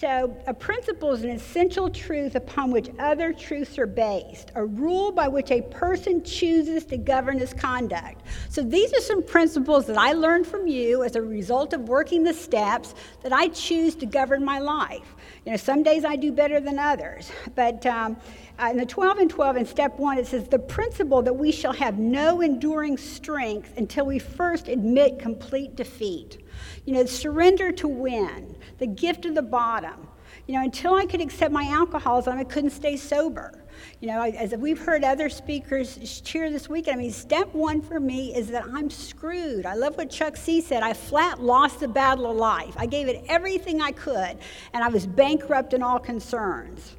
So, 0.00 0.36
a 0.46 0.54
principle 0.54 1.12
is 1.12 1.22
an 1.22 1.30
essential 1.30 1.88
truth 1.88 2.34
upon 2.34 2.72
which 2.72 2.90
other 2.98 3.32
truths 3.32 3.78
are 3.78 3.86
based, 3.86 4.50
a 4.56 4.64
rule 4.64 5.12
by 5.12 5.28
which 5.28 5.52
a 5.52 5.62
person 5.62 6.24
chooses 6.24 6.84
to 6.86 6.96
govern 6.96 7.38
his 7.38 7.54
conduct. 7.54 8.22
So, 8.48 8.62
these 8.62 8.92
are 8.94 9.00
some 9.00 9.22
principles 9.22 9.86
that 9.86 9.96
I 9.96 10.12
learned 10.12 10.46
from 10.46 10.66
you 10.66 11.04
as 11.04 11.14
a 11.14 11.22
result 11.22 11.72
of 11.72 11.88
working 11.88 12.24
the 12.24 12.34
steps 12.34 12.94
that 13.22 13.32
I 13.32 13.48
choose 13.48 13.94
to 13.96 14.06
govern 14.06 14.44
my 14.44 14.58
life. 14.58 15.14
You 15.44 15.50
know, 15.50 15.56
some 15.56 15.82
days 15.82 16.04
I 16.04 16.14
do 16.14 16.30
better 16.30 16.60
than 16.60 16.78
others, 16.78 17.32
but 17.56 17.84
um, 17.84 18.16
uh, 18.60 18.68
in 18.70 18.76
the 18.76 18.86
12 18.86 19.18
and 19.18 19.30
12 19.30 19.56
in 19.56 19.66
step 19.66 19.98
one, 19.98 20.16
it 20.16 20.26
says, 20.26 20.46
The 20.46 20.58
principle 20.58 21.20
that 21.22 21.32
we 21.32 21.50
shall 21.50 21.72
have 21.72 21.98
no 21.98 22.40
enduring 22.42 22.96
strength 22.96 23.76
until 23.76 24.06
we 24.06 24.20
first 24.20 24.68
admit 24.68 25.18
complete 25.18 25.74
defeat. 25.74 26.38
You 26.84 26.94
know, 26.94 27.06
surrender 27.06 27.72
to 27.72 27.88
win, 27.88 28.56
the 28.78 28.86
gift 28.86 29.26
of 29.26 29.34
the 29.34 29.42
bottom. 29.42 30.06
You 30.46 30.54
know, 30.54 30.62
until 30.62 30.94
I 30.94 31.06
could 31.06 31.20
accept 31.20 31.52
my 31.52 31.64
alcoholism, 31.64 32.38
I 32.38 32.44
couldn't 32.44 32.70
stay 32.70 32.96
sober. 32.96 33.61
You 34.00 34.08
know, 34.08 34.22
as 34.22 34.52
we've 34.52 34.78
heard 34.78 35.04
other 35.04 35.28
speakers 35.28 36.20
cheer 36.24 36.50
this 36.50 36.68
weekend, 36.68 36.98
I 36.98 37.02
mean, 37.02 37.12
step 37.12 37.52
one 37.54 37.80
for 37.80 38.00
me 38.00 38.34
is 38.34 38.48
that 38.48 38.64
I'm 38.72 38.90
screwed. 38.90 39.66
I 39.66 39.74
love 39.74 39.96
what 39.96 40.10
Chuck 40.10 40.36
C 40.36 40.60
said. 40.60 40.82
I 40.82 40.92
flat 40.92 41.42
lost 41.42 41.80
the 41.80 41.88
battle 41.88 42.30
of 42.30 42.36
life. 42.36 42.74
I 42.76 42.86
gave 42.86 43.08
it 43.08 43.24
everything 43.28 43.80
I 43.80 43.92
could, 43.92 44.38
and 44.72 44.84
I 44.84 44.88
was 44.88 45.06
bankrupt 45.06 45.74
in 45.74 45.82
all 45.82 45.98
concerns. 45.98 46.96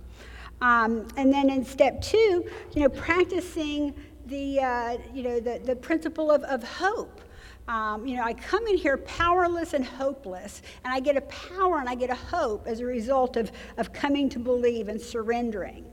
Um, 0.61 1.07
and 1.17 1.33
then 1.33 1.49
in 1.49 1.65
step 1.65 2.01
two, 2.01 2.49
you 2.73 2.81
know, 2.81 2.89
practicing 2.89 3.93
the, 4.27 4.59
uh, 4.61 4.97
you 5.13 5.23
know, 5.23 5.39
the, 5.39 5.59
the 5.63 5.75
principle 5.75 6.31
of, 6.31 6.43
of 6.43 6.63
hope. 6.63 7.19
Um, 7.67 8.05
you 8.05 8.17
know, 8.17 8.23
I 8.23 8.33
come 8.33 8.67
in 8.67 8.77
here 8.77 8.97
powerless 8.97 9.73
and 9.73 9.85
hopeless, 9.85 10.61
and 10.83 10.93
I 10.93 10.99
get 10.99 11.15
a 11.15 11.21
power 11.21 11.79
and 11.79 11.87
I 11.87 11.95
get 11.95 12.09
a 12.09 12.15
hope 12.15 12.67
as 12.67 12.81
a 12.81 12.85
result 12.85 13.37
of, 13.37 13.51
of 13.77 13.93
coming 13.93 14.29
to 14.29 14.39
believe 14.39 14.89
and 14.89 14.99
surrendering. 14.99 15.85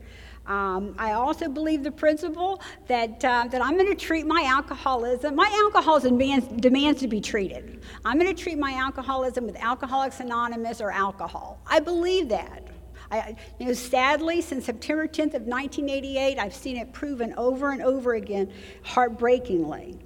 Um, 0.50 0.96
I 0.98 1.12
also 1.12 1.48
believe 1.48 1.84
the 1.84 1.92
principle 1.92 2.60
that, 2.88 3.24
uh, 3.24 3.46
that 3.52 3.64
I'm 3.64 3.76
going 3.76 3.86
to 3.86 3.94
treat 3.94 4.26
my 4.26 4.42
alcoholism, 4.42 5.36
my 5.36 5.48
alcoholism 5.62 6.18
demands, 6.18 6.48
demands 6.60 7.00
to 7.02 7.08
be 7.08 7.20
treated. 7.20 7.84
I'm 8.04 8.18
going 8.18 8.34
to 8.34 8.42
treat 8.42 8.58
my 8.58 8.72
alcoholism 8.72 9.46
with 9.46 9.54
Alcoholics 9.54 10.18
Anonymous 10.18 10.80
or 10.80 10.90
alcohol. 10.90 11.62
I 11.68 11.78
believe 11.78 12.28
that. 12.30 12.66
I, 13.12 13.36
you 13.60 13.66
know, 13.66 13.72
sadly, 13.74 14.40
since 14.40 14.66
September 14.66 15.06
10th 15.06 15.34
of 15.34 15.42
1988, 15.42 16.38
I've 16.40 16.54
seen 16.54 16.76
it 16.76 16.92
proven 16.92 17.32
over 17.36 17.70
and 17.70 17.80
over 17.80 18.14
again, 18.14 18.52
heartbreakingly. 18.82 20.00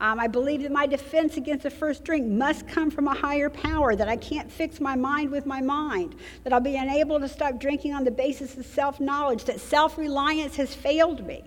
Um, 0.00 0.20
I 0.20 0.26
believe 0.26 0.62
that 0.62 0.72
my 0.72 0.86
defense 0.86 1.36
against 1.36 1.62
the 1.62 1.70
first 1.70 2.04
drink 2.04 2.26
must 2.26 2.68
come 2.68 2.90
from 2.90 3.08
a 3.08 3.14
higher 3.14 3.48
power, 3.48 3.96
that 3.96 4.08
I 4.08 4.16
can't 4.16 4.52
fix 4.52 4.78
my 4.80 4.94
mind 4.94 5.30
with 5.30 5.46
my 5.46 5.62
mind, 5.62 6.14
that 6.44 6.52
I'll 6.52 6.60
be 6.60 6.76
unable 6.76 7.18
to 7.18 7.28
stop 7.28 7.58
drinking 7.58 7.94
on 7.94 8.04
the 8.04 8.10
basis 8.10 8.56
of 8.58 8.66
self 8.66 9.00
knowledge, 9.00 9.44
that 9.44 9.58
self 9.58 9.96
reliance 9.96 10.56
has 10.56 10.74
failed 10.74 11.26
me 11.26 11.44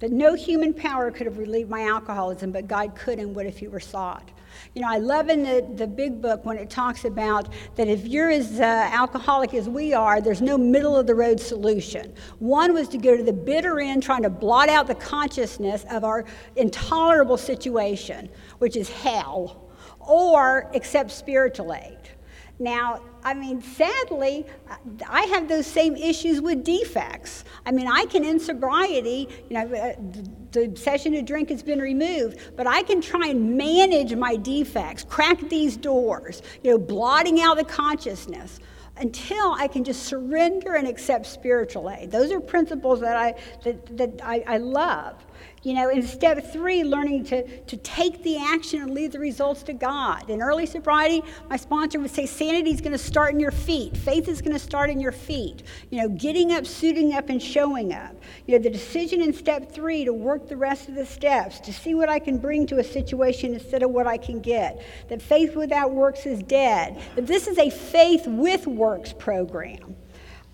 that 0.00 0.12
no 0.12 0.34
human 0.34 0.72
power 0.72 1.10
could 1.10 1.26
have 1.26 1.38
relieved 1.38 1.70
my 1.70 1.82
alcoholism, 1.82 2.52
but 2.52 2.68
God 2.68 2.94
could 2.94 3.18
and 3.18 3.34
would 3.34 3.46
if 3.46 3.58
He 3.58 3.68
were 3.68 3.80
sought. 3.80 4.30
You 4.74 4.82
know, 4.82 4.88
I 4.88 4.98
love 4.98 5.28
in 5.28 5.42
the, 5.42 5.66
the 5.74 5.86
big 5.86 6.20
book 6.20 6.44
when 6.44 6.56
it 6.56 6.70
talks 6.70 7.04
about 7.04 7.48
that 7.76 7.88
if 7.88 8.06
you're 8.06 8.30
as 8.30 8.60
uh, 8.60 8.64
alcoholic 8.64 9.54
as 9.54 9.68
we 9.68 9.92
are, 9.92 10.20
there's 10.20 10.42
no 10.42 10.56
middle 10.56 10.96
of 10.96 11.06
the 11.06 11.14
road 11.14 11.40
solution. 11.40 12.12
One 12.38 12.72
was 12.72 12.88
to 12.88 12.98
go 12.98 13.16
to 13.16 13.22
the 13.22 13.32
bitter 13.32 13.80
end, 13.80 14.02
trying 14.02 14.22
to 14.22 14.30
blot 14.30 14.68
out 14.68 14.86
the 14.86 14.94
consciousness 14.94 15.84
of 15.90 16.04
our 16.04 16.24
intolerable 16.56 17.36
situation, 17.36 18.28
which 18.58 18.76
is 18.76 18.88
hell, 18.88 19.68
or 20.00 20.70
accept 20.74 21.10
spiritual 21.10 21.74
aid. 21.74 21.97
Now, 22.58 23.02
I 23.22 23.34
mean, 23.34 23.62
sadly, 23.62 24.44
I 25.08 25.22
have 25.26 25.48
those 25.48 25.66
same 25.66 25.94
issues 25.96 26.40
with 26.40 26.64
defects. 26.64 27.44
I 27.64 27.70
mean, 27.70 27.86
I 27.86 28.06
can, 28.06 28.24
in 28.24 28.40
sobriety, 28.40 29.28
you 29.48 29.54
know, 29.54 29.74
uh, 29.74 29.94
the 30.50 30.64
obsession 30.64 31.12
to 31.12 31.22
drink 31.22 31.50
has 31.50 31.62
been 31.62 31.78
removed, 31.78 32.38
but 32.56 32.66
I 32.66 32.82
can 32.82 33.00
try 33.00 33.28
and 33.28 33.56
manage 33.56 34.14
my 34.14 34.34
defects, 34.36 35.04
crack 35.04 35.40
these 35.48 35.76
doors, 35.76 36.42
you 36.64 36.72
know, 36.72 36.78
blotting 36.78 37.40
out 37.40 37.58
the 37.58 37.64
consciousness 37.64 38.58
until 38.96 39.52
I 39.52 39.68
can 39.68 39.84
just 39.84 40.06
surrender 40.06 40.74
and 40.74 40.88
accept 40.88 41.26
spiritual 41.26 41.90
aid. 41.90 42.10
Those 42.10 42.32
are 42.32 42.40
principles 42.40 43.00
that 43.00 43.16
I, 43.16 43.34
that, 43.62 43.96
that 43.96 44.20
I, 44.24 44.42
I 44.46 44.56
love. 44.58 45.24
You 45.62 45.74
know, 45.74 45.88
in 45.90 46.02
step 46.02 46.52
three, 46.52 46.84
learning 46.84 47.24
to, 47.26 47.60
to 47.62 47.76
take 47.78 48.22
the 48.22 48.36
action 48.36 48.82
and 48.82 48.92
leave 48.92 49.12
the 49.12 49.18
results 49.18 49.62
to 49.64 49.72
God. 49.72 50.30
In 50.30 50.40
early 50.40 50.66
sobriety, 50.66 51.22
my 51.50 51.56
sponsor 51.56 51.98
would 52.00 52.10
say 52.10 52.26
sanity 52.26 52.70
is 52.70 52.80
going 52.80 52.92
to 52.92 52.98
start 52.98 53.34
in 53.34 53.40
your 53.40 53.50
feet. 53.50 53.96
Faith 53.96 54.28
is 54.28 54.40
going 54.40 54.52
to 54.52 54.58
start 54.58 54.90
in 54.90 55.00
your 55.00 55.12
feet. 55.12 55.62
You 55.90 56.02
know, 56.02 56.08
getting 56.08 56.52
up, 56.52 56.66
suiting 56.66 57.14
up, 57.14 57.28
and 57.28 57.42
showing 57.42 57.92
up. 57.92 58.14
You 58.46 58.56
know, 58.56 58.62
the 58.62 58.70
decision 58.70 59.20
in 59.20 59.32
step 59.32 59.72
three 59.72 60.04
to 60.04 60.12
work 60.12 60.48
the 60.48 60.56
rest 60.56 60.88
of 60.88 60.94
the 60.94 61.06
steps, 61.06 61.60
to 61.60 61.72
see 61.72 61.94
what 61.94 62.08
I 62.08 62.18
can 62.18 62.38
bring 62.38 62.66
to 62.68 62.78
a 62.78 62.84
situation 62.84 63.54
instead 63.54 63.82
of 63.82 63.90
what 63.90 64.06
I 64.06 64.16
can 64.16 64.40
get. 64.40 64.82
That 65.08 65.20
faith 65.20 65.56
without 65.56 65.92
works 65.92 66.26
is 66.26 66.42
dead. 66.42 67.00
That 67.16 67.26
this 67.26 67.46
is 67.46 67.58
a 67.58 67.70
faith 67.70 68.26
with 68.26 68.66
works 68.66 69.12
program. 69.12 69.96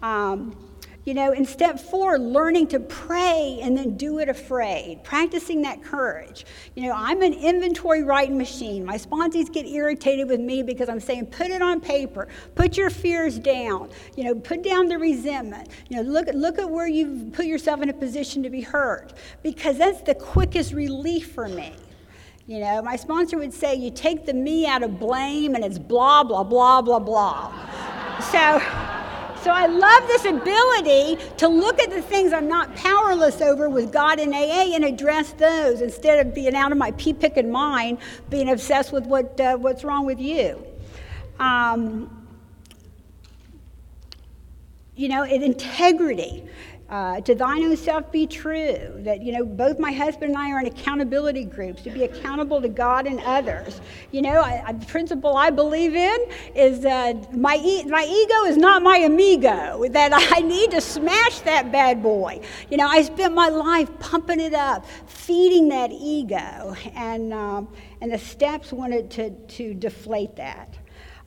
Um, 0.02 0.74
you 1.04 1.12
know, 1.12 1.32
in 1.32 1.44
step 1.44 1.78
four, 1.78 2.18
learning 2.18 2.68
to 2.68 2.80
pray 2.80 3.58
and 3.62 3.76
then 3.76 3.96
do 3.96 4.20
it 4.20 4.28
afraid, 4.28 5.04
practicing 5.04 5.62
that 5.62 5.82
courage. 5.82 6.46
You 6.75 6.88
know, 6.88 6.94
I'm 6.96 7.20
an 7.20 7.34
inventory 7.34 8.02
writing 8.02 8.38
machine. 8.38 8.84
My 8.84 8.96
sponsees 8.96 9.52
get 9.52 9.66
irritated 9.66 10.28
with 10.28 10.40
me 10.40 10.62
because 10.62 10.88
I'm 10.88 11.00
saying, 11.00 11.26
put 11.26 11.49
it 11.49 11.61
on 11.61 11.80
paper, 11.80 12.28
put 12.54 12.78
your 12.78 12.88
fears 12.88 13.38
down, 13.38 13.90
you 14.16 14.25
know, 14.25 14.34
put 14.34 14.62
down 14.62 14.88
the 14.88 14.99
resentment. 14.99 15.68
You 15.90 15.96
know, 15.96 16.11
look, 16.11 16.28
look 16.32 16.58
at 16.58 16.70
where 16.70 16.88
you've 16.88 17.32
put 17.32 17.44
yourself 17.44 17.82
in 17.82 17.90
a 17.90 17.94
position 17.94 18.42
to 18.42 18.50
be 18.50 18.62
hurt 18.62 19.12
because 19.42 19.76
that's 19.76 20.00
the 20.02 20.14
quickest 20.14 20.73
relief 20.73 21.32
for 21.32 21.49
me. 21.49 21.75
You 22.46 22.61
know, 22.61 22.82
my 22.82 22.96
sponsor 22.96 23.38
would 23.38 23.54
say, 23.54 23.75
you 23.75 23.90
take 23.90 24.26
the 24.26 24.34
me 24.34 24.66
out 24.66 24.82
of 24.82 24.99
blame 24.99 25.54
and 25.54 25.64
it's 25.64 25.78
blah, 25.78 26.25
blah, 26.25 26.44
blah, 26.44 26.82
blah, 26.82 26.99
blah. 26.99 28.20
so, 28.20 28.61
so 29.44 29.50
I 29.50 29.66
love 29.66 30.06
this 30.08 30.24
ability 30.24 31.18
to 31.36 31.48
look 31.48 31.78
at 31.78 31.90
the 31.90 32.00
things 32.00 32.32
I'm 32.32 32.48
not 32.48 32.74
powerless 32.76 33.42
over 33.42 33.68
with 33.68 33.92
God 33.92 34.18
and 34.18 34.32
AA 34.32 34.74
and 34.74 34.86
address 34.86 35.32
those 35.32 35.82
instead 35.82 36.26
of 36.26 36.34
being 36.34 36.54
out 36.54 36.72
of 36.72 36.78
my 36.78 36.92
pea 36.92 37.12
picking 37.12 37.50
mind, 37.50 37.98
being 38.30 38.48
obsessed 38.48 38.90
with 38.90 39.04
what, 39.04 39.38
uh, 39.38 39.58
what's 39.58 39.84
wrong 39.84 40.06
with 40.06 40.18
you. 40.18 40.64
Um, 41.38 42.26
you 44.96 45.10
know, 45.10 45.24
in 45.24 45.42
integrity 45.42 46.48
uh, 46.94 47.20
to 47.20 47.34
thine 47.34 47.64
own 47.64 47.76
self 47.76 48.12
be 48.12 48.24
true. 48.24 48.78
That, 48.98 49.20
you 49.20 49.32
know, 49.32 49.44
both 49.44 49.80
my 49.80 49.90
husband 49.90 50.30
and 50.30 50.38
I 50.38 50.52
are 50.52 50.60
in 50.60 50.66
accountability 50.66 51.42
groups 51.42 51.82
to 51.82 51.90
be 51.90 52.04
accountable 52.04 52.62
to 52.62 52.68
God 52.68 53.08
and 53.08 53.18
others. 53.22 53.80
You 54.12 54.22
know, 54.22 54.40
I, 54.40 54.70
the 54.70 54.86
principle 54.86 55.36
I 55.36 55.50
believe 55.50 55.96
in 55.96 56.18
is 56.54 56.84
uh, 56.84 57.14
my, 57.32 57.56
e- 57.56 57.82
my 57.86 58.04
ego 58.04 58.44
is 58.44 58.56
not 58.56 58.80
my 58.84 58.98
amigo, 58.98 59.88
that 59.88 60.12
I 60.36 60.38
need 60.42 60.70
to 60.70 60.80
smash 60.80 61.40
that 61.40 61.72
bad 61.72 62.00
boy. 62.00 62.40
You 62.70 62.76
know, 62.76 62.86
I 62.86 63.02
spent 63.02 63.34
my 63.34 63.48
life 63.48 63.90
pumping 63.98 64.38
it 64.38 64.54
up, 64.54 64.86
feeding 65.08 65.70
that 65.70 65.90
ego, 65.90 66.76
and, 66.94 67.32
um, 67.32 67.74
and 68.02 68.12
the 68.12 68.18
steps 68.18 68.72
wanted 68.72 69.10
to, 69.10 69.30
to 69.30 69.74
deflate 69.74 70.36
that. 70.36 70.78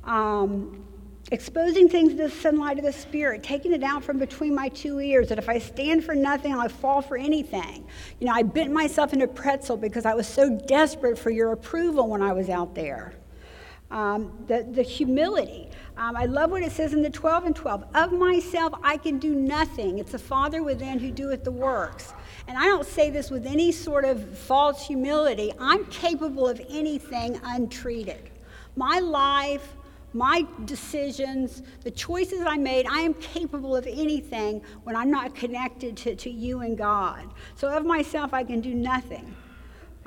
Um, 0.06 0.87
exposing 1.32 1.90
things 1.90 2.12
to 2.12 2.18
the 2.18 2.30
sunlight 2.30 2.78
of 2.78 2.86
the 2.86 2.94
Spirit, 2.94 3.44
taking 3.44 3.74
it 3.74 3.84
out 3.84 4.04
from 4.04 4.18
between 4.18 4.56
my 4.56 4.70
two 4.70 5.00
ears, 5.00 5.30
that 5.30 5.38
if 5.38 5.50
I 5.50 5.60
stand 5.60 6.04
for 6.04 6.16
nothing, 6.16 6.54
I 6.54 6.68
fall 6.68 7.02
for 7.02 7.18
anything. 7.18 7.86
You 8.20 8.28
know, 8.28 8.34
I 8.34 8.44
bent 8.44 8.72
myself 8.72 9.14
into 9.14 9.26
a 9.26 9.28
pretzel 9.28 9.78
because 9.78 10.06
I 10.06 10.14
was 10.14 10.28
so 10.28 10.50
desperate 10.68 11.18
for 11.18 11.30
your 11.30 11.52
approval 11.52 12.08
when 12.08 12.22
I 12.22 12.32
was 12.34 12.50
out 12.50 12.76
there. 12.76 13.14
Um, 13.90 14.38
the, 14.48 14.68
the 14.70 14.82
humility. 14.82 15.70
Um, 15.96 16.16
I 16.16 16.26
love 16.26 16.52
what 16.52 16.62
it 16.62 16.72
says 16.72 16.94
in 16.94 17.02
the 17.02 17.10
12 17.10 17.46
and 17.46 17.56
12. 17.56 17.86
Of 17.96 18.12
myself, 18.12 18.74
I 18.84 18.98
can 18.98 19.18
do 19.18 19.34
nothing. 19.34 20.00
It's 20.00 20.12
the 20.12 20.20
Father 20.20 20.62
within 20.62 21.00
who 21.00 21.10
doeth 21.10 21.44
the 21.44 21.52
works. 21.52 22.14
And 22.48 22.58
I 22.58 22.66
don't 22.66 22.86
say 22.86 23.10
this 23.10 23.32
with 23.32 23.46
any 23.46 23.72
sort 23.72 24.06
of 24.06 24.38
false 24.38 24.86
humility. 24.86 25.54
I'm 25.60 25.86
capable 25.86 26.48
of 26.48 26.62
anything 26.70 27.40
untreated. 27.44 28.30
My 28.76 29.00
life, 29.00 29.74
my 30.18 30.46
decisions, 30.66 31.62
the 31.84 31.92
choices 31.92 32.42
I 32.42 32.58
made, 32.58 32.88
I 32.88 33.02
am 33.02 33.14
capable 33.16 33.76
of 33.76 33.86
anything 33.86 34.62
when 34.84 34.96
I'm 34.96 35.12
not 35.12 35.36
connected 35.36 35.96
to, 35.98 36.16
to 36.16 36.30
you 36.30 36.62
and 36.62 36.78
God. 36.78 37.30
So 37.56 37.70
of 37.70 37.86
myself, 37.86 38.34
I 38.34 38.44
can 38.44 38.60
do 38.60 38.74
nothing. 38.74 39.36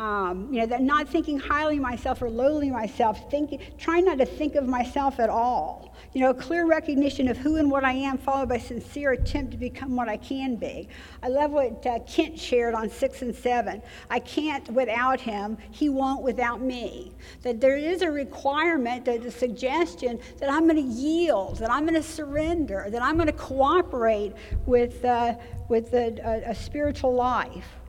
Um, 0.01 0.53
you 0.53 0.61
know, 0.61 0.67
that 0.67 0.83
not 0.83 1.09
thinking 1.09 1.39
highly 1.39 1.77
of 1.77 1.83
myself 1.83 2.23
or 2.23 2.31
lowly 2.31 2.71
myself, 2.71 3.31
thinking, 3.31 3.61
trying 3.79 4.07
not 4.07 4.19
to 4.19 4.27
think 4.27 4.55
of 4.55 4.67
myself 4.67 5.21
at 5.21 5.29
all. 5.29 5.90
You 6.13 6.23
know, 6.23 6.31
a 6.31 6.35
clear 6.35 6.67
recognition 6.67 7.29
of 7.29 7.37
who 7.37 7.55
and 7.57 7.71
what 7.71 7.85
I 7.85 7.93
am, 7.93 8.19
followed 8.19 8.49
by 8.49 8.59
sincere 8.59 9.13
attempt 9.13 9.53
to 9.53 9.57
become 9.57 9.95
what 9.95 10.09
I 10.09 10.17
can 10.17 10.57
be. 10.57 10.89
I 11.23 11.29
love 11.29 11.53
what 11.53 11.87
uh, 11.87 12.01
Kent 12.01 12.37
shared 12.37 12.75
on 12.75 12.91
six 12.91 13.23
and 13.23 13.33
seven. 13.33 13.81
I 14.11 14.19
can't 14.19 14.69
without 14.71 15.21
him. 15.21 15.57
He 15.71 15.89
won't 15.89 16.23
without 16.23 16.61
me. 16.61 17.13
That 17.43 17.61
there 17.61 17.77
is 17.77 18.03
a 18.03 18.11
requirement, 18.11 19.05
that 19.05 19.25
a 19.25 19.31
suggestion 19.31 20.19
that 20.41 20.51
I'm 20.51 20.67
going 20.67 20.85
to 20.85 20.95
yield, 21.01 21.59
that 21.59 21.71
I'm 21.71 21.87
going 21.87 21.95
to 21.95 22.03
surrender, 22.03 22.87
that 22.91 23.03
I'm 23.03 23.15
going 23.15 23.29
to 23.29 23.33
cooperate 23.33 24.33
with 24.67 25.05
uh, 25.05 25.37
with 25.69 25.95
a, 25.95 26.19
a, 26.25 26.51
a 26.51 26.55
spiritual 26.57 27.15
life. 27.15 27.80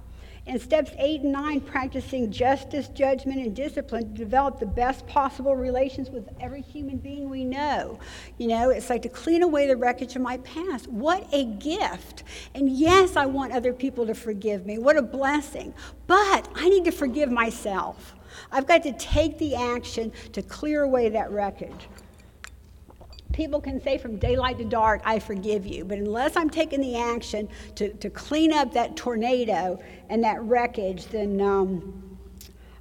In 0.51 0.59
steps 0.59 0.91
eight 0.97 1.21
and 1.21 1.31
nine, 1.31 1.61
practicing 1.61 2.29
justice, 2.29 2.89
judgment, 2.89 3.39
and 3.39 3.55
discipline 3.55 4.11
to 4.11 4.19
develop 4.19 4.59
the 4.59 4.65
best 4.65 5.07
possible 5.07 5.55
relations 5.55 6.09
with 6.09 6.27
every 6.41 6.59
human 6.59 6.97
being 6.97 7.29
we 7.29 7.45
know. 7.45 7.99
You 8.37 8.49
know, 8.49 8.69
it's 8.69 8.89
like 8.89 9.03
to 9.03 9.09
clean 9.09 9.43
away 9.43 9.67
the 9.67 9.77
wreckage 9.77 10.17
of 10.17 10.21
my 10.21 10.39
past. 10.39 10.89
What 10.89 11.25
a 11.31 11.45
gift. 11.45 12.23
And 12.53 12.69
yes, 12.69 13.15
I 13.15 13.27
want 13.27 13.53
other 13.53 13.71
people 13.71 14.05
to 14.07 14.13
forgive 14.13 14.65
me. 14.65 14.77
What 14.77 14.97
a 14.97 15.01
blessing. 15.01 15.73
But 16.05 16.49
I 16.53 16.67
need 16.67 16.83
to 16.83 16.91
forgive 16.91 17.31
myself. 17.31 18.13
I've 18.51 18.67
got 18.67 18.83
to 18.83 18.91
take 18.91 19.37
the 19.37 19.55
action 19.55 20.11
to 20.33 20.41
clear 20.41 20.83
away 20.83 21.07
that 21.07 21.31
wreckage. 21.31 21.87
People 23.33 23.61
can 23.61 23.81
say 23.81 23.97
from 23.97 24.17
daylight 24.17 24.57
to 24.57 24.65
dark, 24.65 25.01
I 25.05 25.19
forgive 25.19 25.65
you. 25.65 25.85
But 25.85 25.99
unless 25.99 26.35
I'm 26.35 26.49
taking 26.49 26.81
the 26.81 26.97
action 26.97 27.47
to, 27.75 27.93
to 27.93 28.09
clean 28.09 28.51
up 28.53 28.73
that 28.73 28.95
tornado 28.95 29.79
and 30.09 30.23
that 30.23 30.41
wreckage, 30.43 31.07
then 31.07 31.39
um, 31.41 32.17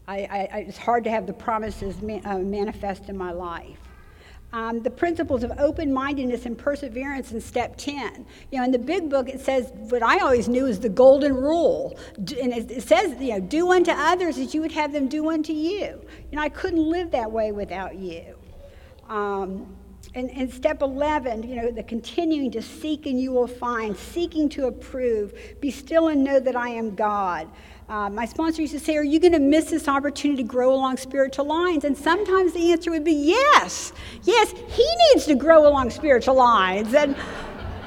I, 0.09 0.49
I, 0.53 0.59
it's 0.67 0.79
hard 0.79 1.05
to 1.05 1.11
have 1.11 1.27
the 1.27 1.33
promises 1.33 1.97
uh, 2.25 2.39
manifest 2.39 3.09
in 3.09 3.17
my 3.17 3.31
life. 3.31 3.79
Um, 4.53 4.83
the 4.83 4.91
principles 4.91 5.45
of 5.45 5.53
open 5.61 5.93
mindedness 5.93 6.45
and 6.45 6.59
perseverance 6.59 7.31
in 7.31 7.41
step 7.41 7.77
10. 7.77 8.27
You 8.51 8.59
know, 8.59 8.65
in 8.65 8.73
the 8.73 8.81
big 8.81 9.09
book, 9.09 9.29
it 9.29 9.41
says 9.41 9.71
what 9.75 10.03
I 10.03 10.19
always 10.19 10.49
knew 10.49 10.67
is 10.67 10.81
the 10.81 10.89
golden 10.89 11.35
rule. 11.35 11.97
And 12.17 12.53
it, 12.53 12.83
says, 12.83 13.15
you 13.21 13.35
know, 13.35 13.41
do 13.41 13.71
unto 13.71 13.93
others 13.93 14.39
as 14.39 14.53
you 14.53 14.61
would 14.63 14.73
have 14.73 14.93
them 14.93 15.07
do 15.07 15.31
unto 15.31 15.53
you. 15.53 16.05
You 16.31 16.37
know, 16.37 16.43
I 16.43 16.49
couldn't 16.49 16.83
live 16.83 17.13
that 17.13 17.31
way 17.31 17.53
without 17.53 17.95
you. 17.95 18.35
Um, 19.09 19.77
and, 20.15 20.31
and 20.31 20.53
step 20.53 20.83
11, 20.83 21.45
you 21.45 21.57
know, 21.57 21.71
the 21.71 21.85
continuing 21.85 22.51
to 22.51 22.63
seek 22.63 23.07
and 23.07 23.21
you 23.21 23.31
will 23.31 23.47
find, 23.47 23.97
seeking 23.97 24.49
to 24.51 24.67
approve, 24.67 25.33
be 25.61 25.71
still 25.71 26.09
and 26.09 26.25
know 26.25 26.41
that 26.41 26.57
I 26.57 26.71
am 26.71 26.95
God. 26.95 27.49
Uh, 27.89 28.09
my 28.11 28.25
sponsor 28.25 28.63
used 28.63 28.75
to 28.75 28.81
say, 28.81 28.97
Are 28.97 29.05
you 29.05 29.21
going 29.21 29.33
to 29.33 29.39
miss 29.39 29.71
this 29.71 29.89
opportunity 29.89 30.43
to 30.43 30.49
grow 30.49 30.73
along 30.73 30.97
spiritual 30.97 31.45
lines? 31.45 31.85
And 31.85 31.97
sometimes 31.97 32.53
the 32.53 32.73
answer 32.73 32.91
would 32.91 33.05
be 33.05 33.13
yes. 33.13 33.93
Yes, 34.23 34.53
he 34.53 34.87
needs 35.13 35.27
to 35.27 35.35
grow 35.35 35.67
along 35.67 35.91
spiritual 35.91 36.37
lines. 36.37 36.93
And, 36.95 37.17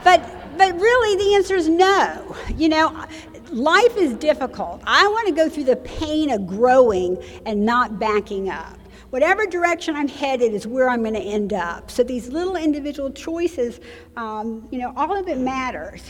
but, 0.03 0.21
but 0.57 0.73
really, 0.75 1.17
the 1.23 1.35
answer 1.35 1.55
is 1.55 1.67
no. 1.67 2.35
You 2.55 2.69
know, 2.69 3.05
life 3.51 3.97
is 3.97 4.13
difficult. 4.13 4.81
I 4.85 5.07
want 5.07 5.27
to 5.27 5.33
go 5.33 5.49
through 5.49 5.65
the 5.65 5.77
pain 5.77 6.31
of 6.31 6.47
growing 6.47 7.21
and 7.45 7.65
not 7.65 7.99
backing 7.99 8.49
up 8.49 8.77
whatever 9.13 9.45
direction 9.45 9.95
I'm 9.95 10.07
headed 10.07 10.55
is 10.55 10.65
where 10.65 10.89
I'm 10.89 11.03
going 11.03 11.13
to 11.13 11.19
end 11.19 11.53
up. 11.53 11.91
So 11.91 12.01
these 12.01 12.29
little 12.29 12.55
individual 12.55 13.11
choices, 13.11 13.79
um, 14.17 14.67
you 14.71 14.79
know, 14.79 14.91
all 14.95 15.15
of 15.15 15.27
it 15.27 15.37
matters. 15.37 16.01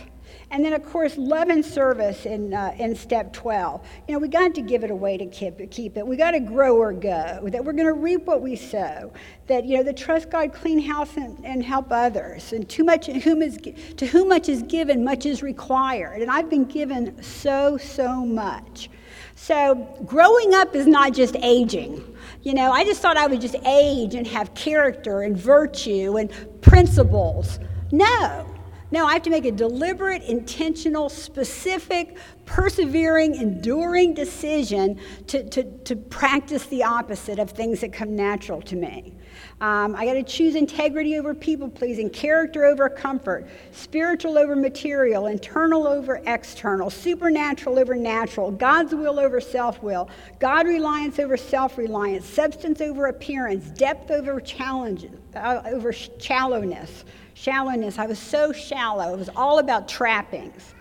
And 0.52 0.64
then, 0.64 0.72
of 0.72 0.86
course, 0.86 1.18
love 1.18 1.50
and 1.50 1.66
service 1.66 2.26
in, 2.26 2.54
uh, 2.54 2.74
in 2.80 2.96
step 2.96 3.34
12. 3.34 3.86
You 4.08 4.14
know, 4.14 4.20
we 4.20 4.30
got 4.30 4.56
to 4.56 4.62
give 4.62 4.86
it 4.86 4.90
away 4.90 5.18
to 5.18 5.26
keep. 5.26 5.70
Keep 5.70 5.98
it. 5.98 6.08
We 6.08 6.16
got 6.16 6.32
to 6.32 6.40
grow 6.40 6.78
or 6.78 6.94
go, 6.94 7.42
that 7.44 7.66
we're 7.66 7.74
going 7.74 7.88
to 7.88 7.94
reap 7.94 8.24
what 8.24 8.42
we 8.42 8.56
sow, 8.56 9.12
that, 9.48 9.66
you 9.66 9.76
know, 9.76 9.84
the 9.84 9.92
trust 9.92 10.30
God, 10.30 10.54
clean 10.54 10.80
house, 10.80 11.18
and, 11.18 11.38
and 11.44 11.62
help 11.62 11.88
others. 11.92 12.54
And 12.54 12.70
too 12.70 12.86
much, 12.86 13.08
whom 13.08 13.42
is, 13.42 13.58
to 13.98 14.06
whom 14.06 14.30
much 14.30 14.48
is 14.48 14.64
given, 14.64 15.04
much 15.04 15.26
is 15.26 15.44
required. 15.44 16.22
And 16.22 16.32
I've 16.32 16.50
been 16.50 16.66
given 16.66 17.22
so, 17.22 17.76
so 17.76 18.26
much. 18.26 18.90
So, 19.36 19.76
growing 20.06 20.54
up 20.54 20.74
is 20.74 20.88
not 20.88 21.14
just 21.14 21.36
aging. 21.38 22.13
You 22.44 22.54
know, 22.54 22.72
I 22.74 22.84
just 22.84 23.02
thought 23.02 23.16
I 23.16 23.26
would 23.26 23.40
just 23.40 23.56
age 23.66 24.16
and 24.16 24.28
have 24.28 24.54
character 24.54 25.22
and 25.22 25.36
virtue 25.36 26.18
and 26.18 26.30
principles. 26.62 27.58
No. 27.94 28.46
No, 28.92 29.06
I 29.08 29.14
have 29.14 29.24
to 29.24 29.30
make 29.30 29.46
a 29.46 29.52
deliberate, 29.52 30.24
intentional, 30.24 31.08
specific, 31.08 32.18
persevering, 32.46 33.36
enduring 33.36 34.14
decision 34.14 35.00
to, 35.28 35.48
to, 35.50 35.64
to 35.64 35.96
practice 35.96 36.66
the 36.68 36.84
opposite 36.84 37.40
of 37.40 37.52
things 37.52 37.82
that 37.82 37.94
come 37.94 38.16
natural 38.16 38.62
to 38.62 38.76
me. 38.76 39.14
Um, 39.62 39.96
I 39.96 40.06
got 40.06 40.14
to 40.14 40.24
choose 40.24 40.56
integrity 40.56 41.18
over 41.18 41.34
people 41.34 41.70
pleasing, 41.70 42.10
character 42.10 42.66
over 42.66 42.90
comfort, 42.90 43.48
spiritual 43.72 44.38
over 44.38 44.56
material, 44.56 45.28
internal 45.28 45.88
over 45.88 46.22
external, 46.26 46.90
supernatural 46.90 47.80
over 47.80 47.96
natural, 47.96 48.52
God's 48.52 48.94
will 48.94 49.20
over 49.20 49.40
self 49.40 49.82
will, 49.82 50.10
God 50.40 50.68
reliance 50.68 51.20
over 51.20 51.38
self 51.38 51.78
reliance, 51.78 52.26
substance 52.26 52.82
over 52.82 53.08
appearance, 53.08 53.66
depth 53.70 54.12
over 54.12 54.40
challenge, 54.42 55.08
uh, 55.36 55.62
over 55.66 55.94
shallowness. 55.94 57.06
Shallowness. 57.36 57.98
I 57.98 58.06
was 58.06 58.20
so 58.20 58.52
shallow. 58.52 59.14
It 59.14 59.18
was 59.18 59.30
all 59.36 59.60
about 59.60 59.88
trappings. 59.88 60.76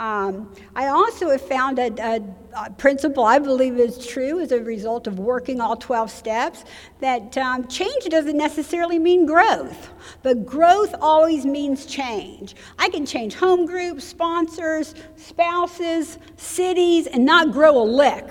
Um, 0.00 0.50
I 0.74 0.86
also 0.86 1.28
have 1.28 1.42
found 1.42 1.78
a, 1.78 1.92
a, 2.02 2.22
a, 2.56 2.70
principle 2.70 3.22
I 3.22 3.38
believe 3.38 3.78
is 3.78 4.06
true 4.06 4.40
as 4.40 4.50
a 4.50 4.58
result 4.58 5.06
of 5.06 5.18
working 5.18 5.60
all 5.60 5.76
12 5.76 6.10
steps 6.10 6.64
that 7.00 7.36
um, 7.36 7.68
change 7.68 8.06
doesn't 8.06 8.38
necessarily 8.38 8.98
mean 8.98 9.26
growth, 9.26 9.90
but 10.22 10.46
growth 10.46 10.94
always 11.02 11.44
means 11.44 11.84
change. 11.84 12.56
I 12.78 12.88
can 12.88 13.04
change 13.04 13.34
home 13.34 13.66
groups, 13.66 14.04
sponsors, 14.04 14.94
spouses, 15.16 16.16
cities, 16.38 17.06
and 17.06 17.26
not 17.26 17.52
grow 17.52 17.78
a 17.78 17.84
lick. 17.84 18.26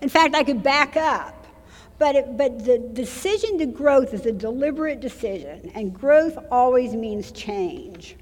In 0.00 0.08
fact, 0.08 0.34
I 0.34 0.42
could 0.42 0.64
back 0.64 0.96
up. 0.96 1.46
But, 1.96 2.16
it, 2.16 2.36
but 2.36 2.64
the 2.64 2.78
decision 2.78 3.56
to 3.58 3.66
growth 3.66 4.14
is 4.14 4.26
a 4.26 4.32
deliberate 4.32 4.98
decision, 4.98 5.70
and 5.76 5.94
growth 5.94 6.36
always 6.50 6.92
means 6.96 7.30
change. 7.30 8.16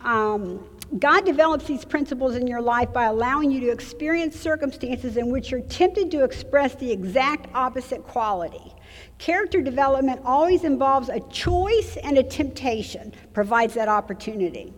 Um, 0.00 0.66
God 0.98 1.26
develops 1.26 1.66
these 1.66 1.84
principles 1.84 2.36
in 2.36 2.46
your 2.46 2.62
life 2.62 2.92
by 2.92 3.04
allowing 3.04 3.50
you 3.50 3.60
to 3.60 3.70
experience 3.70 4.38
circumstances 4.38 5.16
in 5.16 5.30
which 5.30 5.50
you're 5.50 5.60
tempted 5.62 6.12
to 6.12 6.22
express 6.22 6.76
the 6.76 6.90
exact 6.90 7.48
opposite 7.54 8.04
quality. 8.04 8.72
Character 9.18 9.60
development 9.60 10.20
always 10.24 10.62
involves 10.62 11.08
a 11.08 11.20
choice 11.28 11.96
and 12.04 12.16
a 12.18 12.22
temptation, 12.22 13.12
provides 13.34 13.74
that 13.74 13.88
opportunity. 13.88 14.72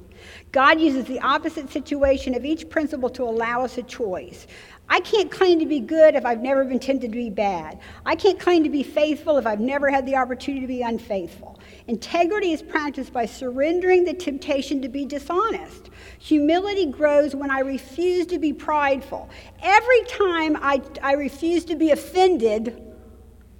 God 0.50 0.80
uses 0.80 1.04
the 1.04 1.20
opposite 1.20 1.70
situation 1.70 2.34
of 2.34 2.44
each 2.44 2.68
principle 2.70 3.10
to 3.10 3.24
allow 3.24 3.62
us 3.62 3.76
a 3.78 3.82
choice. 3.82 4.46
I 4.88 5.00
can't 5.00 5.30
claim 5.30 5.58
to 5.60 5.66
be 5.66 5.80
good 5.80 6.14
if 6.14 6.24
I've 6.24 6.40
never 6.40 6.64
been 6.64 6.80
tempted 6.80 7.12
to 7.12 7.18
be 7.18 7.30
bad. 7.30 7.78
I 8.06 8.16
can't 8.16 8.40
claim 8.40 8.64
to 8.64 8.70
be 8.70 8.82
faithful 8.82 9.36
if 9.36 9.46
I've 9.46 9.60
never 9.60 9.90
had 9.90 10.06
the 10.06 10.16
opportunity 10.16 10.62
to 10.62 10.66
be 10.66 10.80
unfaithful. 10.82 11.57
Integrity 11.88 12.52
is 12.52 12.60
practiced 12.60 13.14
by 13.14 13.24
surrendering 13.24 14.04
the 14.04 14.12
temptation 14.12 14.82
to 14.82 14.88
be 14.88 15.06
dishonest. 15.06 15.88
Humility 16.18 16.84
grows 16.84 17.34
when 17.34 17.50
I 17.50 17.60
refuse 17.60 18.26
to 18.26 18.38
be 18.38 18.52
prideful. 18.52 19.30
Every 19.62 20.02
time 20.04 20.58
I, 20.60 20.82
I 21.02 21.14
refuse 21.14 21.64
to 21.64 21.76
be 21.76 21.90
offended, 21.90 22.82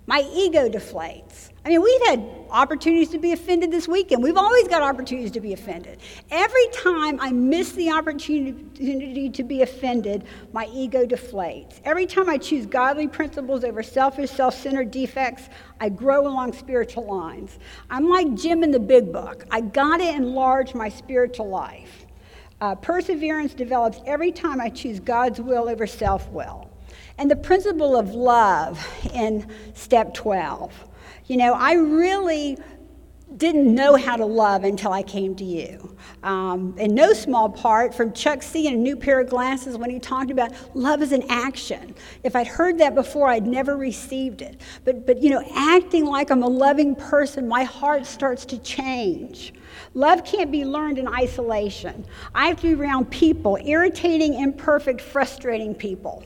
my 0.07 0.29
ego 0.35 0.69
deflates. 0.69 1.47
I 1.68 1.72
mean, 1.72 1.83
we've 1.83 2.07
had 2.07 2.26
opportunities 2.48 3.11
to 3.11 3.18
be 3.18 3.33
offended 3.33 3.70
this 3.70 3.87
weekend. 3.87 4.22
We've 4.22 4.38
always 4.38 4.66
got 4.68 4.81
opportunities 4.81 5.33
to 5.33 5.40
be 5.42 5.52
offended. 5.52 6.00
Every 6.31 6.66
time 6.68 7.20
I 7.20 7.31
miss 7.31 7.72
the 7.72 7.90
opportunity 7.90 9.28
to 9.28 9.42
be 9.42 9.61
offended, 9.61 10.24
my 10.54 10.66
ego 10.72 11.04
deflates. 11.04 11.81
Every 11.85 12.07
time 12.07 12.31
I 12.31 12.38
choose 12.38 12.64
godly 12.64 13.07
principles 13.07 13.64
over 13.64 13.83
selfish, 13.83 14.31
self 14.31 14.54
centered 14.54 14.90
defects, 14.90 15.50
I 15.78 15.90
grow 15.90 16.26
along 16.26 16.54
spiritual 16.54 17.04
lines. 17.04 17.59
I'm 17.90 18.09
like 18.09 18.35
Jim 18.35 18.62
in 18.64 18.70
the 18.70 18.81
big 18.81 19.12
book. 19.12 19.44
I 19.50 19.61
got 19.61 19.98
to 19.98 20.09
enlarge 20.09 20.74
my 20.74 20.88
spiritual 20.88 21.50
life. 21.50 22.07
Uh, 22.62 22.76
perseverance 22.76 23.52
develops 23.52 24.00
every 24.07 24.33
time 24.33 24.59
I 24.59 24.70
choose 24.70 25.00
God's 25.00 25.38
will 25.38 25.68
over 25.68 25.87
self 25.87 26.31
will. 26.31 26.70
And 27.18 27.31
the 27.31 27.37
principle 27.37 27.94
of 27.94 28.14
love 28.14 28.83
in 29.12 29.46
step 29.74 30.14
12. 30.14 30.88
You 31.29 31.37
know, 31.37 31.53
I 31.53 31.75
really 31.75 32.57
didn't 33.37 33.73
know 33.73 33.97
how 33.97 34.17
to 34.17 34.25
love 34.25 34.64
until 34.64 34.93
I 34.93 35.03
came 35.03 35.35
to 35.37 35.45
you. 35.45 35.95
Um, 36.23 36.75
in 36.79 36.95
no 36.95 37.12
small 37.12 37.51
part 37.51 37.95
from 37.95 38.14
Chuck 38.14 38.43
C. 38.43 38.67
a 38.69 38.71
new 38.71 38.97
pair 38.97 39.21
of 39.21 39.29
glasses 39.29 39.77
when 39.77 39.91
he 39.91 39.99
talked 39.99 40.31
about 40.31 40.53
love 40.75 41.03
as 41.03 41.12
an 41.12 41.23
action. 41.29 41.95
If 42.25 42.35
I'd 42.35 42.47
heard 42.47 42.79
that 42.79 42.95
before, 42.95 43.29
I'd 43.29 43.47
never 43.47 43.77
received 43.77 44.41
it. 44.41 44.62
But, 44.85 45.07
but 45.07 45.23
you 45.23 45.29
know, 45.29 45.45
acting 45.55 46.07
like 46.07 46.31
I'm 46.31 46.43
a 46.43 46.49
loving 46.49 46.97
person, 46.97 47.47
my 47.47 47.62
heart 47.62 48.07
starts 48.07 48.47
to 48.47 48.59
change. 48.59 49.53
Love 49.93 50.25
can't 50.25 50.51
be 50.51 50.64
learned 50.64 50.97
in 50.97 51.07
isolation. 51.09 52.07
I 52.35 52.47
have 52.47 52.57
to 52.62 52.75
be 52.75 52.75
around 52.75 53.11
people, 53.11 53.59
irritating, 53.62 54.41
imperfect, 54.41 55.03
frustrating 55.03 55.75
people. 55.75 56.25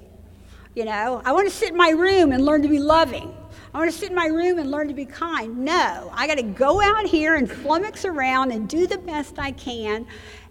You 0.77 0.85
know, 0.85 1.21
I 1.25 1.33
want 1.33 1.49
to 1.49 1.55
sit 1.55 1.71
in 1.71 1.77
my 1.77 1.91
room 1.91 2.31
and 2.31 2.45
learn 2.47 2.63
to 2.63 2.69
be 2.69 2.79
loving. 2.79 3.35
I 3.75 3.79
want 3.79 3.91
to 3.91 3.97
sit 3.97 4.11
in 4.11 4.15
my 4.15 4.27
room 4.27 4.59
and 4.59 4.71
learn 4.71 4.89
to 4.89 4.95
be 4.95 5.07
kind. 5.07 5.57
No, 5.65 6.11
I 6.13 6.27
got 6.27 6.37
to 6.37 6.43
go 6.43 6.83
out 6.83 7.07
here 7.07 7.37
and 7.37 7.49
flummox 7.49 8.05
around 8.05 8.51
and 8.51 8.69
do 8.69 8.87
the 8.87 8.99
best 8.99 9.39
I 9.39 9.53
can 9.53 10.07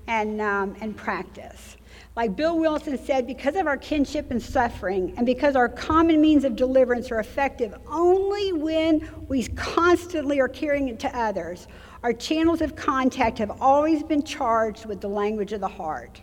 and, 0.07 0.41
um, 0.41 0.75
and 0.81 0.97
practice. 0.97 1.77
Like 2.15 2.35
Bill 2.35 2.57
Wilson 2.57 2.97
said, 2.97 3.27
because 3.27 3.55
of 3.55 3.67
our 3.67 3.77
kinship 3.77 4.31
and 4.31 4.41
suffering, 4.41 5.13
and 5.17 5.25
because 5.25 5.55
our 5.55 5.69
common 5.69 6.19
means 6.19 6.43
of 6.43 6.55
deliverance 6.55 7.11
are 7.11 7.19
effective 7.19 7.75
only 7.87 8.53
when 8.53 9.07
we 9.29 9.45
constantly 9.49 10.39
are 10.39 10.49
carrying 10.49 10.87
it 10.89 10.99
to 11.01 11.17
others, 11.17 11.67
our 12.01 12.13
channels 12.13 12.59
of 12.61 12.75
contact 12.75 13.37
have 13.37 13.61
always 13.61 14.01
been 14.01 14.23
charged 14.23 14.87
with 14.87 14.99
the 14.99 15.07
language 15.07 15.53
of 15.53 15.61
the 15.61 15.67
heart. 15.67 16.19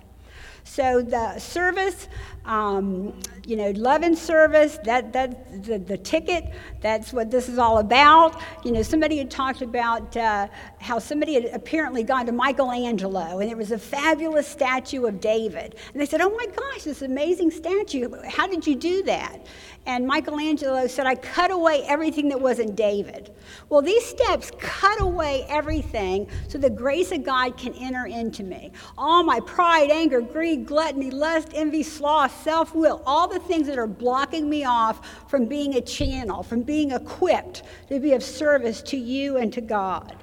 So 0.64 1.00
the 1.00 1.38
service, 1.38 2.08
um, 2.48 3.12
you 3.46 3.56
know, 3.56 3.70
love 3.72 4.02
and 4.02 4.16
service, 4.16 4.78
that, 4.84 5.12
that 5.12 5.62
the, 5.64 5.78
the 5.78 5.98
ticket, 5.98 6.50
that's 6.80 7.12
what 7.12 7.30
this 7.30 7.48
is 7.48 7.58
all 7.58 7.78
about. 7.78 8.40
You 8.64 8.72
know, 8.72 8.82
somebody 8.82 9.18
had 9.18 9.30
talked 9.30 9.60
about 9.60 10.16
uh, 10.16 10.48
how 10.80 10.98
somebody 10.98 11.34
had 11.34 11.44
apparently 11.52 12.02
gone 12.02 12.26
to 12.26 12.32
Michelangelo 12.32 13.38
and 13.38 13.48
there 13.48 13.56
was 13.56 13.70
a 13.70 13.78
fabulous 13.78 14.48
statue 14.48 15.06
of 15.06 15.20
David. 15.20 15.76
And 15.92 16.00
they 16.00 16.06
said, 16.06 16.22
oh 16.22 16.30
my 16.30 16.46
gosh, 16.46 16.84
this 16.84 17.02
amazing 17.02 17.50
statue. 17.50 18.10
How 18.26 18.46
did 18.46 18.66
you 18.66 18.76
do 18.76 19.02
that? 19.04 19.46
And 19.88 20.06
Michelangelo 20.06 20.86
said, 20.86 21.06
I 21.06 21.14
cut 21.14 21.50
away 21.50 21.82
everything 21.86 22.28
that 22.28 22.38
wasn't 22.38 22.76
David. 22.76 23.34
Well, 23.70 23.80
these 23.80 24.04
steps 24.04 24.50
cut 24.58 25.00
away 25.00 25.46
everything 25.48 26.28
so 26.46 26.58
the 26.58 26.68
grace 26.68 27.10
of 27.10 27.24
God 27.24 27.56
can 27.56 27.72
enter 27.72 28.04
into 28.04 28.44
me. 28.44 28.70
All 28.98 29.22
my 29.24 29.40
pride, 29.40 29.90
anger, 29.90 30.20
greed, 30.20 30.66
gluttony, 30.66 31.10
lust, 31.10 31.52
envy, 31.54 31.82
sloth, 31.82 32.42
self 32.42 32.74
will, 32.74 33.02
all 33.06 33.28
the 33.28 33.38
things 33.38 33.66
that 33.66 33.78
are 33.78 33.86
blocking 33.86 34.50
me 34.50 34.62
off 34.62 35.26
from 35.26 35.46
being 35.46 35.76
a 35.76 35.80
channel, 35.80 36.42
from 36.42 36.60
being 36.60 36.90
equipped 36.90 37.62
to 37.88 37.98
be 37.98 38.12
of 38.12 38.22
service 38.22 38.82
to 38.82 38.98
you 38.98 39.38
and 39.38 39.54
to 39.54 39.62
God. 39.62 40.22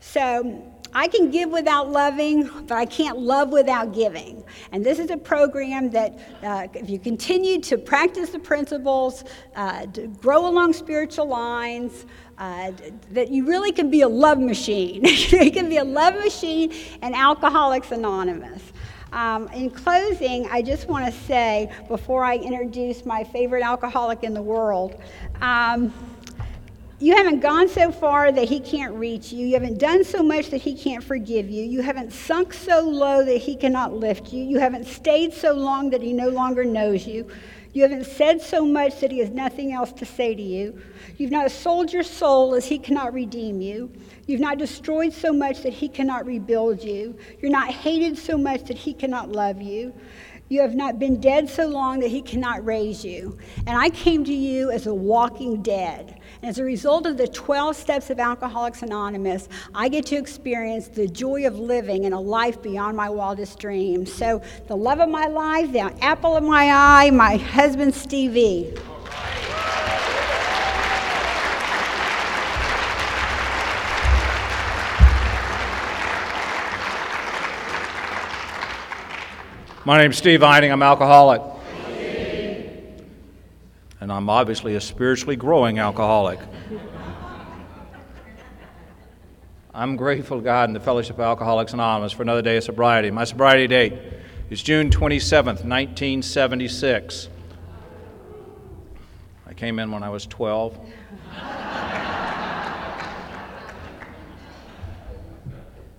So, 0.00 0.64
I 0.92 1.08
can 1.08 1.30
give 1.30 1.50
without 1.50 1.90
loving, 1.90 2.48
but 2.66 2.72
I 2.72 2.84
can't 2.84 3.18
love 3.18 3.50
without 3.50 3.94
giving. 3.94 4.42
And 4.72 4.84
this 4.84 4.98
is 4.98 5.10
a 5.10 5.16
program 5.16 5.90
that, 5.90 6.18
uh, 6.42 6.68
if 6.74 6.90
you 6.90 6.98
continue 6.98 7.60
to 7.60 7.78
practice 7.78 8.30
the 8.30 8.38
principles, 8.38 9.24
uh, 9.54 9.86
to 9.86 10.08
grow 10.08 10.46
along 10.46 10.72
spiritual 10.72 11.26
lines, 11.26 12.06
uh, 12.38 12.72
that 13.10 13.30
you 13.30 13.46
really 13.46 13.70
can 13.70 13.90
be 13.90 14.00
a 14.00 14.08
love 14.08 14.38
machine. 14.38 15.04
you 15.04 15.50
can 15.50 15.68
be 15.68 15.76
a 15.76 15.84
love 15.84 16.14
machine 16.14 16.72
and 17.02 17.14
Alcoholics 17.14 17.92
Anonymous. 17.92 18.62
Um, 19.12 19.48
in 19.48 19.70
closing, 19.70 20.46
I 20.50 20.62
just 20.62 20.88
want 20.88 21.04
to 21.04 21.12
say, 21.22 21.70
before 21.88 22.24
I 22.24 22.36
introduce 22.36 23.04
my 23.04 23.24
favorite 23.24 23.62
alcoholic 23.62 24.22
in 24.22 24.34
the 24.34 24.42
world, 24.42 25.00
um, 25.40 25.92
you 27.00 27.16
haven't 27.16 27.40
gone 27.40 27.66
so 27.66 27.90
far 27.90 28.30
that 28.30 28.46
he 28.46 28.60
can't 28.60 28.92
reach 28.94 29.32
you. 29.32 29.46
You 29.46 29.54
haven't 29.54 29.78
done 29.78 30.04
so 30.04 30.22
much 30.22 30.50
that 30.50 30.58
he 30.60 30.74
can't 30.74 31.02
forgive 31.02 31.48
you. 31.48 31.64
You 31.64 31.80
haven't 31.80 32.12
sunk 32.12 32.52
so 32.52 32.86
low 32.86 33.24
that 33.24 33.38
he 33.38 33.56
cannot 33.56 33.94
lift 33.94 34.34
you. 34.34 34.44
You 34.44 34.58
haven't 34.58 34.86
stayed 34.86 35.32
so 35.32 35.54
long 35.54 35.88
that 35.90 36.02
he 36.02 36.12
no 36.12 36.28
longer 36.28 36.62
knows 36.62 37.06
you. 37.06 37.26
You 37.72 37.82
haven't 37.82 38.04
said 38.04 38.42
so 38.42 38.66
much 38.66 39.00
that 39.00 39.10
he 39.10 39.20
has 39.20 39.30
nothing 39.30 39.72
else 39.72 39.92
to 39.92 40.04
say 40.04 40.34
to 40.34 40.42
you. 40.42 40.82
You've 41.16 41.30
not 41.30 41.50
sold 41.50 41.90
your 41.90 42.02
soul 42.02 42.54
as 42.54 42.66
he 42.66 42.78
cannot 42.78 43.14
redeem 43.14 43.62
you. 43.62 43.90
You've 44.26 44.40
not 44.40 44.58
destroyed 44.58 45.14
so 45.14 45.32
much 45.32 45.62
that 45.62 45.72
he 45.72 45.88
cannot 45.88 46.26
rebuild 46.26 46.84
you. 46.84 47.16
You're 47.40 47.50
not 47.50 47.70
hated 47.70 48.18
so 48.18 48.36
much 48.36 48.64
that 48.64 48.76
he 48.76 48.92
cannot 48.92 49.30
love 49.32 49.62
you. 49.62 49.94
You 50.50 50.60
have 50.62 50.74
not 50.74 50.98
been 50.98 51.20
dead 51.20 51.48
so 51.48 51.66
long 51.68 52.00
that 52.00 52.08
he 52.10 52.20
cannot 52.20 52.64
raise 52.64 53.04
you. 53.04 53.38
And 53.66 53.78
I 53.78 53.88
came 53.88 54.24
to 54.24 54.34
you 54.34 54.70
as 54.72 54.88
a 54.88 54.94
walking 54.94 55.62
dead. 55.62 56.19
And 56.42 56.48
as 56.48 56.58
a 56.58 56.64
result 56.64 57.06
of 57.06 57.18
the 57.18 57.28
12 57.28 57.76
steps 57.76 58.08
of 58.08 58.18
Alcoholics 58.18 58.82
Anonymous, 58.82 59.46
I 59.74 59.90
get 59.90 60.06
to 60.06 60.16
experience 60.16 60.88
the 60.88 61.06
joy 61.06 61.46
of 61.46 61.58
living 61.58 62.04
in 62.04 62.14
a 62.14 62.20
life 62.20 62.62
beyond 62.62 62.96
my 62.96 63.10
wildest 63.10 63.58
dreams. 63.58 64.10
So, 64.10 64.40
the 64.66 64.76
love 64.76 65.00
of 65.00 65.10
my 65.10 65.26
life, 65.26 65.70
the 65.70 65.92
apple 66.02 66.34
of 66.34 66.42
my 66.42 66.70
eye, 66.70 67.10
my 67.10 67.36
husband, 67.36 67.94
Stevie. 67.94 68.72
My 79.84 79.98
name's 79.98 80.16
Steve 80.16 80.40
Eining. 80.40 80.72
I'm 80.72 80.82
alcoholic. 80.82 81.59
And 84.00 84.10
I'm 84.10 84.30
obviously 84.30 84.76
a 84.76 84.80
spiritually 84.80 85.36
growing 85.36 85.78
alcoholic. 85.78 86.40
I'm 89.74 89.96
grateful 89.96 90.38
to 90.38 90.42
God 90.42 90.68
and 90.68 90.74
the 90.74 90.80
Fellowship 90.80 91.16
of 91.16 91.20
Alcoholics 91.20 91.72
Anonymous 91.74 92.12
for 92.12 92.22
another 92.22 92.42
day 92.42 92.56
of 92.56 92.64
sobriety. 92.64 93.10
My 93.10 93.24
sobriety 93.24 93.66
date 93.66 93.94
is 94.48 94.62
June 94.62 94.90
27th, 94.90 95.64
1976. 95.64 97.28
I 99.46 99.54
came 99.54 99.78
in 99.78 99.92
when 99.92 100.02
I 100.02 100.08
was 100.08 100.26
12. 100.26 100.76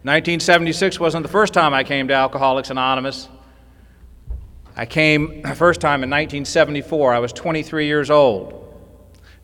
1976 0.04 1.00
wasn't 1.00 1.22
the 1.22 1.30
first 1.30 1.54
time 1.54 1.76
I 1.76 1.84
came 1.84 2.08
to 2.08 2.14
Alcoholics 2.16 2.72
Anonymous. 2.72 3.30
I 4.82 4.86
came 4.88 5.44
first 5.44 5.80
time 5.80 6.04
in 6.04 6.10
1974. 6.10 7.14
I 7.14 7.20
was 7.20 7.32
23 7.34 7.86
years 7.86 8.10
old. 8.10 8.84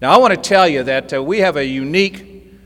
Now, 0.02 0.12
I 0.12 0.17
want 0.17 0.34
to 0.34 0.41
tell 0.41 0.67
you 0.67 0.82
that 0.82 1.13
uh, 1.13 1.23
we 1.23 1.41
have 1.41 1.58
a 1.58 1.63
unique 1.63 2.58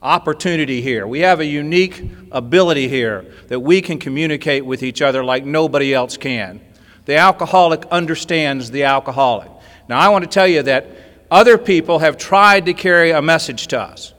opportunity 0.00 0.80
here. 0.80 1.06
We 1.06 1.20
have 1.20 1.40
a 1.40 1.44
unique 1.44 2.10
ability 2.32 2.88
here 2.88 3.26
that 3.48 3.60
we 3.60 3.82
can 3.82 3.98
communicate 3.98 4.64
with 4.64 4.82
each 4.82 5.02
other 5.02 5.22
like 5.22 5.44
nobody 5.44 5.92
else 5.92 6.16
can. 6.16 6.62
The 7.04 7.16
alcoholic 7.16 7.84
understands 7.90 8.70
the 8.70 8.84
alcoholic. 8.84 9.50
Now, 9.86 9.98
I 9.98 10.08
want 10.08 10.24
to 10.24 10.30
tell 10.30 10.48
you 10.48 10.62
that 10.62 10.86
other 11.30 11.58
people 11.58 11.98
have 11.98 12.16
tried 12.16 12.64
to 12.64 12.72
carry 12.72 13.10
a 13.10 13.20
message 13.20 13.66
to 13.66 13.78
us. 13.78 14.14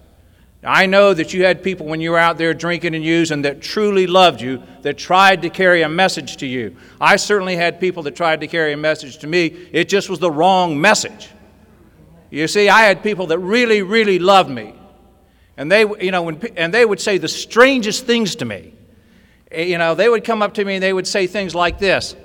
I 0.63 0.88
know 0.88 1.13
that 1.13 1.34
you 1.34 1.43
had 1.43 1.62
people 1.62 1.86
when 1.86 2.02
you 2.02 2.12
were 2.12 2.17
out 2.17 2.38
there 2.38 2.54
drinking 2.54 2.96
and 2.96 3.04
using 3.04 3.43
that 3.43 3.62
truly 3.62 4.08
loved 4.08 4.41
you, 4.41 4.63
that 4.82 4.98
tried 4.98 5.43
to 5.43 5.50
carry 5.50 5.84
a 5.84 5.89
message 5.89 6.38
to 6.38 6.48
you. 6.48 6.76
I 7.00 7.17
certainly 7.17 7.56
had 7.56 7.80
people 7.80 8.04
that 8.04 8.15
tried 8.15 8.41
to 8.41 8.48
carry 8.48 8.74
a 8.74 8.78
message 8.78 9.20
to 9.20 9.28
me. 9.28 9.46
It 9.72 9.88
just 9.88 10.10
was 10.10 10.20
the 10.20 10.32
wrong 10.32 10.82
message. 10.82 11.30
You 12.32 12.48
see, 12.48 12.70
I 12.70 12.82
had 12.82 13.04
people 13.04 13.28
that 13.28 13.39
really, 13.39 13.84
really 13.84 14.20
loved 14.20 14.50
me. 14.50 14.74
And 15.58 15.72
they, 15.72 15.82
you 15.82 16.12
know, 16.12 16.24
when, 16.24 16.41
and 16.58 16.74
they 16.74 16.86
would 16.86 17.00
say 17.00 17.17
the 17.17 17.28
strangest 17.28 18.06
things 18.06 18.36
to 18.38 18.46
me. 18.46 18.74
Eh, 19.52 19.63
you 19.63 19.78
know, 19.78 19.96
they 19.96 20.10
would 20.10 20.24
come 20.24 20.41
up 20.41 20.56
to 20.56 20.65
me 20.65 20.76
and 20.76 20.84
they 20.84 20.93
would 20.93 21.08
say 21.08 21.28
things 21.28 21.56
like 21.56 21.80
this 21.80 22.15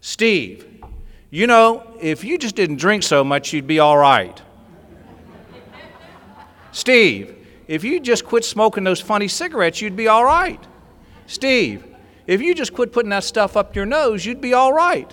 Steve, 0.00 0.66
you 1.30 1.46
know, 1.46 1.96
if 2.00 2.24
you 2.24 2.38
just 2.38 2.56
didn't 2.56 2.76
drink 2.76 3.02
so 3.02 3.24
much, 3.24 3.52
you'd 3.52 3.66
be 3.66 3.78
all 3.78 3.96
right. 3.96 4.42
Steve, 6.72 7.41
if 7.72 7.84
you 7.84 8.00
just 8.00 8.26
quit 8.26 8.44
smoking 8.44 8.84
those 8.84 9.00
funny 9.00 9.28
cigarettes, 9.28 9.80
you'd 9.80 9.96
be 9.96 10.06
all 10.06 10.26
right. 10.26 10.62
Steve, 11.26 11.82
if 12.26 12.42
you 12.42 12.54
just 12.54 12.74
quit 12.74 12.92
putting 12.92 13.08
that 13.08 13.24
stuff 13.24 13.56
up 13.56 13.74
your 13.74 13.86
nose, 13.86 14.26
you'd 14.26 14.42
be 14.42 14.52
all 14.52 14.74
right. 14.74 15.10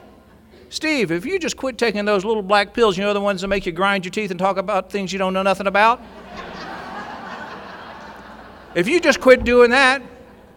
Steve, 0.67 1.09
if 1.09 1.25
you 1.25 1.39
just 1.39 1.55
quit 1.55 1.77
taking 1.77 2.03
those 2.03 2.25
little 2.25 2.43
black 2.43 2.73
pills, 2.73 2.97
you 2.97 3.03
know 3.05 3.13
the 3.13 3.21
ones 3.21 3.39
that 3.39 3.47
make 3.47 3.65
you 3.65 3.71
grind 3.71 4.03
your 4.03 4.11
teeth 4.11 4.29
and 4.29 4.37
talk 4.37 4.57
about 4.57 4.91
things 4.91 5.13
you 5.13 5.17
don't 5.17 5.33
know 5.33 5.41
nothing 5.41 5.67
about? 5.67 6.01
if 8.75 8.89
you 8.89 8.99
just 8.99 9.21
quit 9.21 9.45
doing 9.45 9.69
that, 9.69 10.01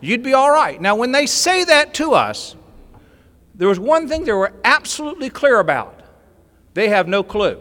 you'd 0.00 0.24
be 0.24 0.32
all 0.32 0.50
right. 0.50 0.80
Now, 0.80 0.96
when 0.96 1.12
they 1.12 1.26
say 1.26 1.62
that 1.62 1.94
to 1.94 2.14
us, 2.14 2.56
there 3.54 3.68
was 3.68 3.78
one 3.78 4.08
thing 4.08 4.24
they 4.24 4.32
were 4.32 4.52
absolutely 4.64 5.30
clear 5.30 5.60
about 5.60 6.02
they 6.74 6.88
have 6.88 7.06
no 7.06 7.22
clue. 7.22 7.60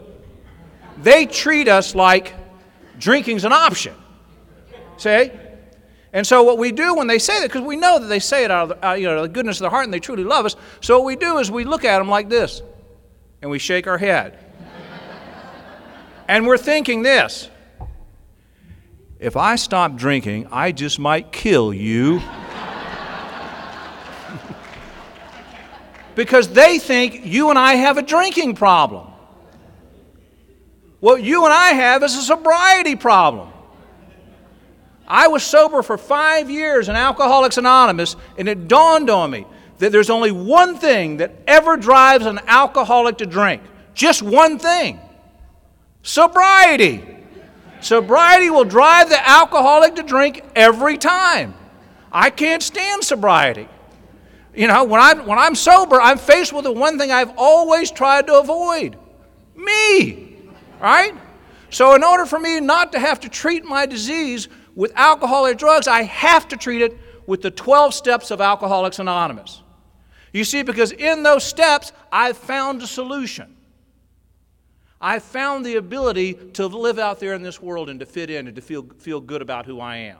They 0.98 1.26
treat 1.26 1.68
us 1.68 1.94
like 1.94 2.34
drinking's 2.98 3.44
an 3.44 3.52
option. 3.52 3.94
See? 5.02 5.30
And 6.12 6.24
so 6.24 6.44
what 6.44 6.58
we 6.58 6.70
do 6.70 6.94
when 6.94 7.08
they 7.08 7.18
say 7.18 7.40
that, 7.40 7.48
because 7.48 7.62
we 7.62 7.74
know 7.74 7.98
that 7.98 8.06
they 8.06 8.20
say 8.20 8.44
it 8.44 8.52
out 8.52 8.70
of 8.70 8.78
the, 8.80 8.86
uh, 8.86 8.92
you 8.92 9.08
know, 9.08 9.22
the 9.22 9.28
goodness 9.28 9.56
of 9.56 9.62
their 9.62 9.70
heart 9.70 9.84
and 9.84 9.92
they 9.92 9.98
truly 9.98 10.22
love 10.22 10.46
us, 10.46 10.54
so 10.80 10.98
what 10.98 11.06
we 11.06 11.16
do 11.16 11.38
is 11.38 11.50
we 11.50 11.64
look 11.64 11.84
at 11.84 11.98
them 11.98 12.08
like 12.08 12.28
this, 12.28 12.62
and 13.40 13.50
we 13.50 13.58
shake 13.58 13.88
our 13.88 13.98
head. 13.98 14.38
and 16.28 16.46
we're 16.46 16.56
thinking 16.56 17.02
this, 17.02 17.50
if 19.18 19.36
I 19.36 19.56
stop 19.56 19.96
drinking, 19.96 20.46
I 20.52 20.70
just 20.70 21.00
might 21.00 21.32
kill 21.32 21.74
you. 21.74 22.20
because 26.14 26.50
they 26.50 26.78
think 26.78 27.26
you 27.26 27.50
and 27.50 27.58
I 27.58 27.74
have 27.74 27.98
a 27.98 28.02
drinking 28.02 28.54
problem. 28.54 29.08
What 31.00 31.24
you 31.24 31.44
and 31.44 31.52
I 31.52 31.70
have 31.70 32.04
is 32.04 32.14
a 32.14 32.22
sobriety 32.22 32.94
problem. 32.94 33.51
I 35.12 35.28
was 35.28 35.42
sober 35.42 35.82
for 35.82 35.98
five 35.98 36.48
years 36.48 36.88
in 36.88 36.96
Alcoholics 36.96 37.58
Anonymous, 37.58 38.16
and 38.38 38.48
it 38.48 38.66
dawned 38.66 39.10
on 39.10 39.30
me 39.30 39.44
that 39.76 39.92
there's 39.92 40.08
only 40.08 40.32
one 40.32 40.78
thing 40.78 41.18
that 41.18 41.34
ever 41.46 41.76
drives 41.76 42.24
an 42.24 42.40
alcoholic 42.46 43.18
to 43.18 43.26
drink 43.26 43.60
just 43.92 44.22
one 44.22 44.58
thing 44.58 44.98
sobriety. 46.02 47.04
Sobriety 47.82 48.48
will 48.48 48.64
drive 48.64 49.10
the 49.10 49.28
alcoholic 49.28 49.96
to 49.96 50.02
drink 50.02 50.42
every 50.56 50.96
time. 50.96 51.54
I 52.10 52.30
can't 52.30 52.62
stand 52.62 53.04
sobriety. 53.04 53.68
You 54.54 54.66
know, 54.66 54.84
when 54.84 55.00
I'm, 55.00 55.26
when 55.26 55.38
I'm 55.38 55.54
sober, 55.54 56.00
I'm 56.00 56.16
faced 56.16 56.54
with 56.54 56.64
the 56.64 56.72
one 56.72 56.98
thing 56.98 57.12
I've 57.12 57.34
always 57.36 57.90
tried 57.90 58.28
to 58.28 58.38
avoid 58.38 58.96
me, 59.54 60.38
right? 60.80 61.12
So, 61.68 61.94
in 61.94 62.02
order 62.02 62.24
for 62.24 62.38
me 62.38 62.60
not 62.60 62.92
to 62.92 62.98
have 62.98 63.20
to 63.20 63.28
treat 63.28 63.64
my 63.64 63.84
disease 63.84 64.48
with 64.74 64.92
alcohol 64.94 65.46
or 65.46 65.54
drugs, 65.54 65.86
I 65.86 66.02
have 66.02 66.48
to 66.48 66.56
treat 66.56 66.82
it 66.82 66.98
with 67.26 67.42
the 67.42 67.50
12 67.50 67.94
steps 67.94 68.30
of 68.30 68.40
Alcoholics 68.40 68.98
Anonymous. 68.98 69.62
You 70.32 70.44
see, 70.44 70.62
because 70.62 70.92
in 70.92 71.22
those 71.22 71.44
steps, 71.44 71.92
I've 72.10 72.36
found 72.36 72.82
a 72.82 72.86
solution. 72.86 73.56
I've 75.00 75.22
found 75.22 75.66
the 75.66 75.76
ability 75.76 76.34
to 76.54 76.66
live 76.66 76.98
out 76.98 77.20
there 77.20 77.34
in 77.34 77.42
this 77.42 77.60
world 77.60 77.90
and 77.90 78.00
to 78.00 78.06
fit 78.06 78.30
in 78.30 78.46
and 78.46 78.56
to 78.56 78.62
feel, 78.62 78.84
feel 78.98 79.20
good 79.20 79.42
about 79.42 79.66
who 79.66 79.80
I 79.80 79.96
am. 79.96 80.18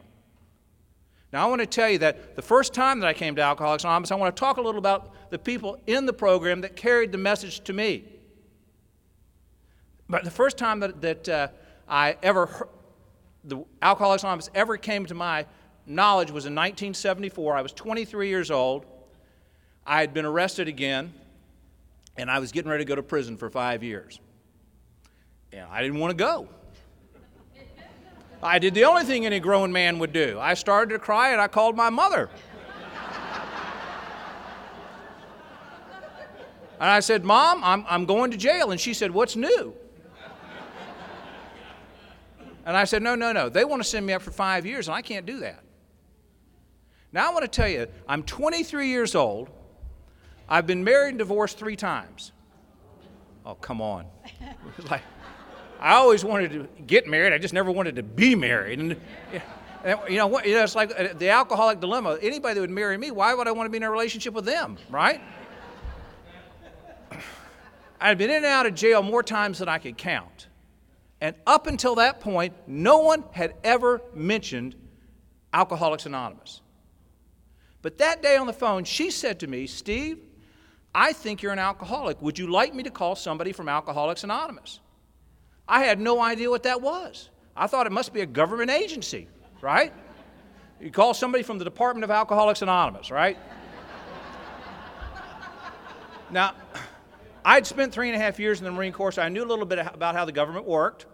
Now, 1.32 1.46
I 1.46 1.48
want 1.48 1.60
to 1.60 1.66
tell 1.66 1.88
you 1.88 1.98
that 1.98 2.36
the 2.36 2.42
first 2.42 2.74
time 2.74 3.00
that 3.00 3.06
I 3.06 3.14
came 3.14 3.34
to 3.36 3.42
Alcoholics 3.42 3.84
Anonymous, 3.84 4.10
I 4.10 4.16
want 4.16 4.36
to 4.36 4.40
talk 4.40 4.58
a 4.58 4.60
little 4.60 4.78
about 4.78 5.30
the 5.30 5.38
people 5.38 5.80
in 5.86 6.04
the 6.04 6.12
program 6.12 6.60
that 6.60 6.76
carried 6.76 7.10
the 7.10 7.16
message 7.16 7.60
to 7.64 7.72
me. 7.72 8.04
But 10.10 10.24
the 10.24 10.30
first 10.30 10.58
time 10.58 10.80
that, 10.80 11.00
that 11.00 11.28
uh, 11.28 11.48
I 11.88 12.16
ever 12.22 12.46
heard, 12.46 12.68
the 13.44 13.64
Alcoholics 13.80 14.22
Anonymous 14.22 14.50
ever 14.54 14.76
came 14.76 15.06
to 15.06 15.14
my 15.14 15.46
knowledge 15.86 16.30
was 16.30 16.46
in 16.46 16.54
1974. 16.54 17.56
I 17.56 17.62
was 17.62 17.72
23 17.72 18.28
years 18.28 18.50
old. 18.50 18.86
I 19.84 20.00
had 20.00 20.14
been 20.14 20.24
arrested 20.24 20.68
again, 20.68 21.12
and 22.16 22.30
I 22.30 22.38
was 22.38 22.52
getting 22.52 22.70
ready 22.70 22.84
to 22.84 22.88
go 22.88 22.94
to 22.94 23.02
prison 23.02 23.36
for 23.36 23.50
five 23.50 23.82
years. 23.82 24.20
And 25.52 25.66
I 25.70 25.82
didn't 25.82 25.98
want 25.98 26.12
to 26.12 26.16
go. 26.16 26.48
I 28.42 28.58
did 28.58 28.74
the 28.74 28.84
only 28.84 29.04
thing 29.04 29.24
any 29.24 29.38
grown 29.38 29.70
man 29.70 29.98
would 30.00 30.12
do. 30.12 30.38
I 30.40 30.54
started 30.54 30.92
to 30.92 30.98
cry 30.98 31.30
and 31.30 31.40
I 31.40 31.46
called 31.46 31.76
my 31.76 31.90
mother. 31.90 32.28
and 36.80 36.90
I 36.90 36.98
said, 37.00 37.24
Mom, 37.24 37.62
I'm, 37.62 37.84
I'm 37.88 38.04
going 38.04 38.32
to 38.32 38.36
jail. 38.36 38.72
And 38.72 38.80
she 38.80 38.94
said, 38.94 39.12
What's 39.12 39.36
new? 39.36 39.74
And 42.64 42.76
I 42.76 42.84
said, 42.84 43.02
No, 43.02 43.14
no, 43.14 43.32
no. 43.32 43.48
They 43.48 43.64
want 43.64 43.82
to 43.82 43.88
send 43.88 44.06
me 44.06 44.12
up 44.12 44.22
for 44.22 44.30
five 44.30 44.66
years, 44.66 44.88
and 44.88 44.94
I 44.94 45.02
can't 45.02 45.26
do 45.26 45.40
that. 45.40 45.62
Now, 47.12 47.28
I 47.28 47.32
want 47.32 47.42
to 47.42 47.48
tell 47.48 47.68
you, 47.68 47.86
I'm 48.08 48.22
23 48.22 48.88
years 48.88 49.14
old. 49.14 49.50
I've 50.48 50.66
been 50.66 50.82
married 50.82 51.10
and 51.10 51.18
divorced 51.18 51.58
three 51.58 51.76
times. 51.76 52.32
Oh, 53.44 53.54
come 53.54 53.80
on. 53.80 54.06
like, 54.90 55.02
I 55.80 55.94
always 55.94 56.24
wanted 56.24 56.52
to 56.52 56.68
get 56.84 57.06
married. 57.06 57.32
I 57.32 57.38
just 57.38 57.52
never 57.52 57.70
wanted 57.70 57.96
to 57.96 58.02
be 58.02 58.34
married. 58.34 58.78
And, 58.78 58.96
you 60.08 60.16
know, 60.16 60.40
you 60.40 60.54
know, 60.54 60.62
it's 60.64 60.74
like 60.74 60.92
uh, 60.98 61.08
the 61.18 61.28
alcoholic 61.28 61.80
dilemma. 61.80 62.18
Anybody 62.22 62.54
that 62.54 62.60
would 62.60 62.70
marry 62.70 62.96
me, 62.96 63.10
why 63.10 63.34
would 63.34 63.48
I 63.48 63.52
want 63.52 63.66
to 63.66 63.70
be 63.70 63.78
in 63.78 63.82
a 63.82 63.90
relationship 63.90 64.32
with 64.32 64.44
them, 64.44 64.78
right? 64.90 65.20
I'd 68.00 68.18
been 68.18 68.30
in 68.30 68.36
and 68.36 68.46
out 68.46 68.66
of 68.66 68.74
jail 68.74 69.02
more 69.02 69.22
times 69.22 69.58
than 69.58 69.68
I 69.68 69.78
could 69.78 69.96
count. 69.98 70.48
And 71.22 71.36
up 71.46 71.68
until 71.68 71.94
that 71.94 72.18
point, 72.18 72.52
no 72.66 72.98
one 72.98 73.22
had 73.30 73.54
ever 73.62 74.02
mentioned 74.12 74.74
Alcoholics 75.52 76.04
Anonymous. 76.04 76.62
But 77.80 77.98
that 77.98 78.22
day 78.22 78.36
on 78.36 78.48
the 78.48 78.52
phone, 78.52 78.82
she 78.82 79.12
said 79.12 79.38
to 79.38 79.46
me, 79.46 79.68
Steve, 79.68 80.18
I 80.92 81.12
think 81.12 81.40
you're 81.40 81.52
an 81.52 81.60
alcoholic. 81.60 82.20
Would 82.22 82.40
you 82.40 82.50
like 82.50 82.74
me 82.74 82.82
to 82.82 82.90
call 82.90 83.14
somebody 83.14 83.52
from 83.52 83.68
Alcoholics 83.68 84.24
Anonymous? 84.24 84.80
I 85.68 85.84
had 85.84 86.00
no 86.00 86.20
idea 86.20 86.50
what 86.50 86.64
that 86.64 86.82
was. 86.82 87.30
I 87.56 87.68
thought 87.68 87.86
it 87.86 87.92
must 87.92 88.12
be 88.12 88.22
a 88.22 88.26
government 88.26 88.72
agency, 88.72 89.28
right? 89.60 89.92
You 90.80 90.90
call 90.90 91.14
somebody 91.14 91.44
from 91.44 91.56
the 91.56 91.64
Department 91.64 92.02
of 92.02 92.10
Alcoholics 92.10 92.62
Anonymous, 92.62 93.12
right? 93.12 93.38
now, 96.32 96.54
I'd 97.44 97.64
spent 97.64 97.92
three 97.92 98.08
and 98.08 98.16
a 98.16 98.18
half 98.18 98.40
years 98.40 98.58
in 98.58 98.64
the 98.64 98.72
Marine 98.72 98.92
Corps, 98.92 99.12
so 99.12 99.22
I 99.22 99.28
knew 99.28 99.44
a 99.44 99.46
little 99.46 99.66
bit 99.66 99.78
about 99.78 100.16
how 100.16 100.24
the 100.24 100.32
government 100.32 100.66
worked. 100.66 101.06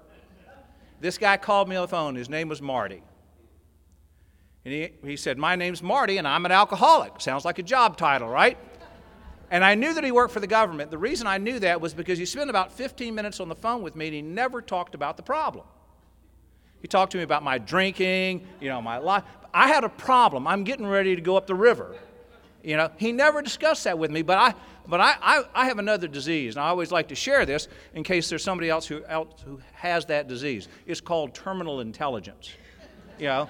This 1.01 1.19
guy 1.19 1.37
called 1.37 1.69
me 1.69 1.77
on 1.77 1.83
the 1.83 1.89
phone. 1.89 2.15
His 2.15 2.29
name 2.29 2.49
was 2.49 2.61
Marty. 2.61 3.03
And 4.65 4.75
he, 4.75 4.91
he 5.03 5.17
said, 5.17 5.39
My 5.39 5.57
name's 5.57 5.83
Marty, 5.83 6.19
and 6.19 6.27
I'm 6.27 6.45
an 6.45 6.53
alcoholic. 6.53 7.21
Sounds 7.21 7.45
like 7.45 7.59
a 7.59 7.63
job 7.63 7.97
title, 7.97 8.29
right? 8.29 8.59
And 9.51 9.65
I 9.65 9.75
knew 9.75 9.95
that 9.95 10.05
he 10.05 10.13
worked 10.13 10.33
for 10.33 10.41
the 10.41 10.47
government. 10.47 10.91
The 10.91 10.99
reason 10.99 11.27
I 11.27 11.39
knew 11.39 11.59
that 11.61 11.81
was 11.81 11.95
because 11.95 12.19
he 12.19 12.27
spent 12.27 12.51
about 12.51 12.73
15 12.73 13.15
minutes 13.15 13.41
on 13.41 13.49
the 13.49 13.55
phone 13.55 13.83
with 13.83 13.97
me 13.97 14.07
and 14.07 14.15
he 14.15 14.23
never 14.23 14.61
talked 14.61 14.95
about 14.95 15.17
the 15.17 15.23
problem. 15.23 15.65
He 16.83 16.89
talked 16.89 17.13
to 17.13 17.19
me 17.19 17.25
about 17.25 17.43
my 17.43 17.59
drinking, 17.59 18.47
you 18.61 18.69
know, 18.69 18.83
my 18.83 18.99
life. 18.99 19.25
I 19.55 19.69
had 19.69 19.85
a 19.85 19.89
problem. 19.89 20.47
I'm 20.47 20.65
getting 20.65 20.87
ready 20.87 21.17
to 21.17 21.23
go 21.23 21.37
up 21.37 21.47
the 21.47 21.55
river. 21.55 21.97
You 22.69 22.77
know, 22.77 22.91
he 22.99 23.13
never 23.13 23.41
discussed 23.41 23.85
that 23.85 23.99
with 23.99 24.11
me, 24.11 24.21
but 24.21 24.37
I 24.37 24.55
but 24.87 25.01
I, 25.01 25.17
I, 25.23 25.45
I 25.55 25.65
have 25.65 25.79
another 25.79 26.07
disease, 26.07 26.55
and 26.55 26.63
I 26.63 26.69
always 26.69 26.93
like 26.93 27.09
to 27.09 27.15
share 27.15 27.47
this 27.47 27.67
in 27.95 28.05
case 28.05 28.29
there's 28.29 28.45
somebody 28.45 28.69
else 28.69 28.87
who, 28.87 29.03
else 29.07 29.41
who 29.43 29.59
has 29.73 30.05
that 30.07 30.29
disease. 30.29 30.69
It's 30.87 31.01
called 31.01 31.33
terminal 31.33 31.81
intelligence. 31.81 32.53
You 33.19 33.29
know, 33.29 33.49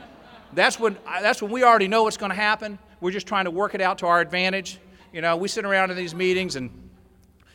that's 0.53 0.79
when, 0.79 0.97
that's 1.05 1.43
when 1.43 1.51
we 1.51 1.65
already 1.65 1.89
know 1.89 2.05
what's 2.05 2.17
going 2.17 2.31
to 2.31 2.37
happen. 2.37 2.79
We're 3.01 3.11
just 3.11 3.27
trying 3.27 3.47
to 3.47 3.51
work 3.51 3.75
it 3.75 3.81
out 3.81 3.99
to 3.99 4.07
our 4.07 4.21
advantage. 4.21 4.79
You 5.13 5.21
know, 5.21 5.37
we 5.37 5.49
sit 5.49 5.65
around 5.65 5.91
in 5.91 5.97
these 5.97 6.15
meetings 6.15 6.55
and 6.55 6.71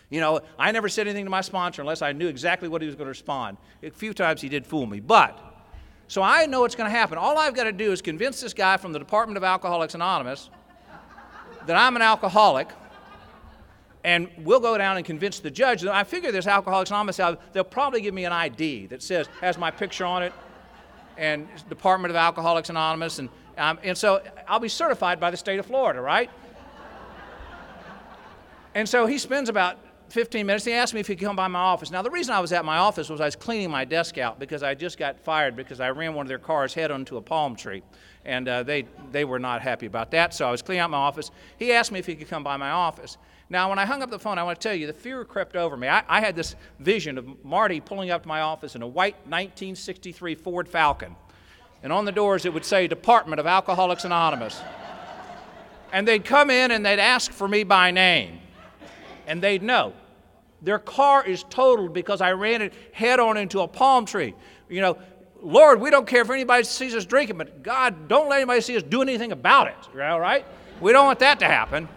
you 0.09 0.19
know, 0.19 0.41
I 0.59 0.73
never 0.73 0.89
said 0.89 1.07
anything 1.07 1.23
to 1.23 1.31
my 1.31 1.39
sponsor 1.39 1.81
unless 1.81 2.01
I 2.01 2.11
knew 2.11 2.27
exactly 2.27 2.67
what 2.67 2.81
he 2.81 2.87
was 2.87 2.95
going 2.95 3.05
to 3.05 3.09
respond. 3.09 3.57
A 3.81 3.89
few 3.89 4.13
times 4.13 4.41
he 4.41 4.49
did 4.49 4.65
fool 4.65 4.85
me, 4.85 4.99
but 4.99 5.39
so 6.09 6.21
I 6.21 6.45
know 6.45 6.59
what's 6.59 6.75
going 6.75 6.91
to 6.91 6.95
happen. 6.95 7.17
All 7.17 7.37
I've 7.37 7.55
got 7.55 7.63
to 7.63 7.71
do 7.71 7.93
is 7.93 8.01
convince 8.01 8.41
this 8.41 8.53
guy 8.53 8.75
from 8.75 8.91
the 8.91 8.99
Department 8.99 9.37
of 9.37 9.45
Alcoholics 9.45 9.95
Anonymous 9.95 10.49
that 11.67 11.75
I'm 11.75 11.95
an 11.95 12.01
alcoholic, 12.01 12.69
and 14.03 14.29
we'll 14.39 14.59
go 14.59 14.77
down 14.77 14.97
and 14.97 15.05
convince 15.05 15.39
the 15.39 15.51
judge 15.51 15.81
that 15.81 15.93
I 15.93 16.03
figure 16.03 16.31
this 16.31 16.47
Alcoholics 16.47 16.89
Anonymous, 16.89 17.19
they'll 17.53 17.63
probably 17.63 18.01
give 18.01 18.13
me 18.13 18.25
an 18.25 18.33
ID 18.33 18.87
that 18.87 19.01
says, 19.01 19.27
has 19.41 19.57
my 19.57 19.71
picture 19.71 20.05
on 20.05 20.23
it, 20.23 20.33
and 21.17 21.47
Department 21.69 22.09
of 22.09 22.15
Alcoholics 22.15 22.69
Anonymous, 22.69 23.19
and, 23.19 23.29
um, 23.57 23.79
and 23.83 23.97
so 23.97 24.21
I'll 24.47 24.59
be 24.59 24.67
certified 24.67 25.19
by 25.19 25.31
the 25.31 25.37
state 25.37 25.59
of 25.59 25.65
Florida, 25.65 26.01
right? 26.01 26.29
And 28.75 28.89
so 28.89 29.05
he 29.05 29.17
spends 29.17 29.49
about 29.49 29.77
15 30.09 30.45
minutes. 30.45 30.65
He 30.65 30.73
asked 30.73 30.93
me 30.93 30.99
if 30.99 31.07
he 31.07 31.15
could 31.15 31.25
come 31.25 31.35
by 31.35 31.47
my 31.47 31.59
office. 31.59 31.91
Now, 31.91 32.01
the 32.01 32.09
reason 32.09 32.33
I 32.33 32.39
was 32.39 32.51
at 32.51 32.65
my 32.65 32.77
office 32.77 33.09
was 33.09 33.21
I 33.21 33.25
was 33.25 33.35
cleaning 33.35 33.69
my 33.69 33.85
desk 33.85 34.17
out 34.17 34.39
because 34.39 34.63
I 34.63 34.73
just 34.73 34.97
got 34.97 35.19
fired 35.19 35.55
because 35.55 35.79
I 35.79 35.91
ran 35.91 36.13
one 36.13 36.25
of 36.25 36.27
their 36.27 36.39
cars 36.39 36.73
head 36.73 36.91
onto 36.91 37.17
a 37.17 37.21
palm 37.21 37.55
tree. 37.55 37.83
And 38.25 38.47
uh, 38.47 38.63
they, 38.63 38.85
they 39.11 39.25
were 39.25 39.39
not 39.39 39.61
happy 39.61 39.85
about 39.85 40.11
that, 40.11 40.33
so 40.33 40.47
I 40.47 40.51
was 40.51 40.61
cleaning 40.61 40.81
out 40.81 40.89
my 40.89 40.97
office. 40.97 41.29
He 41.57 41.73
asked 41.73 41.91
me 41.91 41.99
if 41.99 42.05
he 42.05 42.15
could 42.15 42.29
come 42.29 42.43
by 42.43 42.55
my 42.57 42.71
office. 42.71 43.17
Now, 43.49 43.69
when 43.69 43.77
I 43.77 43.85
hung 43.85 44.01
up 44.01 44.09
the 44.09 44.19
phone, 44.19 44.37
I 44.37 44.43
want 44.43 44.59
to 44.59 44.67
tell 44.67 44.75
you, 44.75 44.87
the 44.87 44.93
fear 44.93 45.25
crept 45.25 45.55
over 45.55 45.75
me. 45.75 45.87
I, 45.87 46.03
I 46.07 46.21
had 46.21 46.35
this 46.35 46.55
vision 46.79 47.17
of 47.17 47.43
Marty 47.43 47.81
pulling 47.81 48.09
up 48.11 48.23
to 48.23 48.27
my 48.27 48.41
office 48.41 48.75
in 48.75 48.81
a 48.81 48.87
white 48.87 49.15
1963 49.25 50.35
Ford 50.35 50.67
Falcon. 50.67 51.15
And 51.83 51.91
on 51.91 52.05
the 52.05 52.13
doors, 52.13 52.45
it 52.45 52.53
would 52.53 52.63
say 52.63 52.87
Department 52.87 53.39
of 53.41 53.45
Alcoholics 53.45 54.05
Anonymous. 54.05 54.61
and 55.91 56.07
they'd 56.07 56.23
come 56.23 56.49
in 56.49 56.71
and 56.71 56.85
they'd 56.85 56.99
ask 56.99 57.31
for 57.31 57.47
me 57.47 57.63
by 57.63 57.91
name 57.91 58.39
and 59.27 59.41
they'd 59.41 59.63
know. 59.63 59.93
Their 60.61 60.79
car 60.79 61.25
is 61.25 61.43
totaled 61.49 61.93
because 61.93 62.21
I 62.21 62.31
ran 62.31 62.61
it 62.61 62.73
head 62.93 63.19
on 63.19 63.35
into 63.35 63.59
a 63.59 63.67
palm 63.67 64.05
tree. 64.05 64.33
You 64.69 64.81
know, 64.81 64.97
Lord, 65.43 65.81
we 65.81 65.89
don't 65.89 66.07
care 66.07 66.21
if 66.21 66.29
anybody 66.29 66.63
sees 66.63 66.95
us 66.95 67.05
drinking, 67.05 67.37
but 67.37 67.61
God, 67.61 68.07
don't 68.07 68.29
let 68.29 68.37
anybody 68.37 68.61
see 68.61 68.77
us 68.77 68.83
do 68.83 69.01
anything 69.01 69.33
about 69.33 69.67
it. 69.67 70.01
All 70.01 70.19
right? 70.19 70.45
We 70.79 70.93
don't 70.93 71.05
want 71.05 71.19
that 71.19 71.39
to 71.39 71.45
happen. 71.45 71.89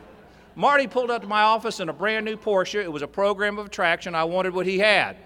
Marty 0.56 0.86
pulled 0.86 1.10
up 1.10 1.22
to 1.22 1.28
my 1.28 1.42
office 1.42 1.80
in 1.80 1.88
a 1.88 1.92
brand 1.92 2.24
new 2.24 2.36
Porsche. 2.36 2.82
It 2.82 2.90
was 2.90 3.02
a 3.02 3.06
program 3.06 3.58
of 3.58 3.66
attraction. 3.66 4.14
I 4.14 4.24
wanted 4.24 4.52
what 4.52 4.66
he 4.66 4.78
had. 4.78 5.16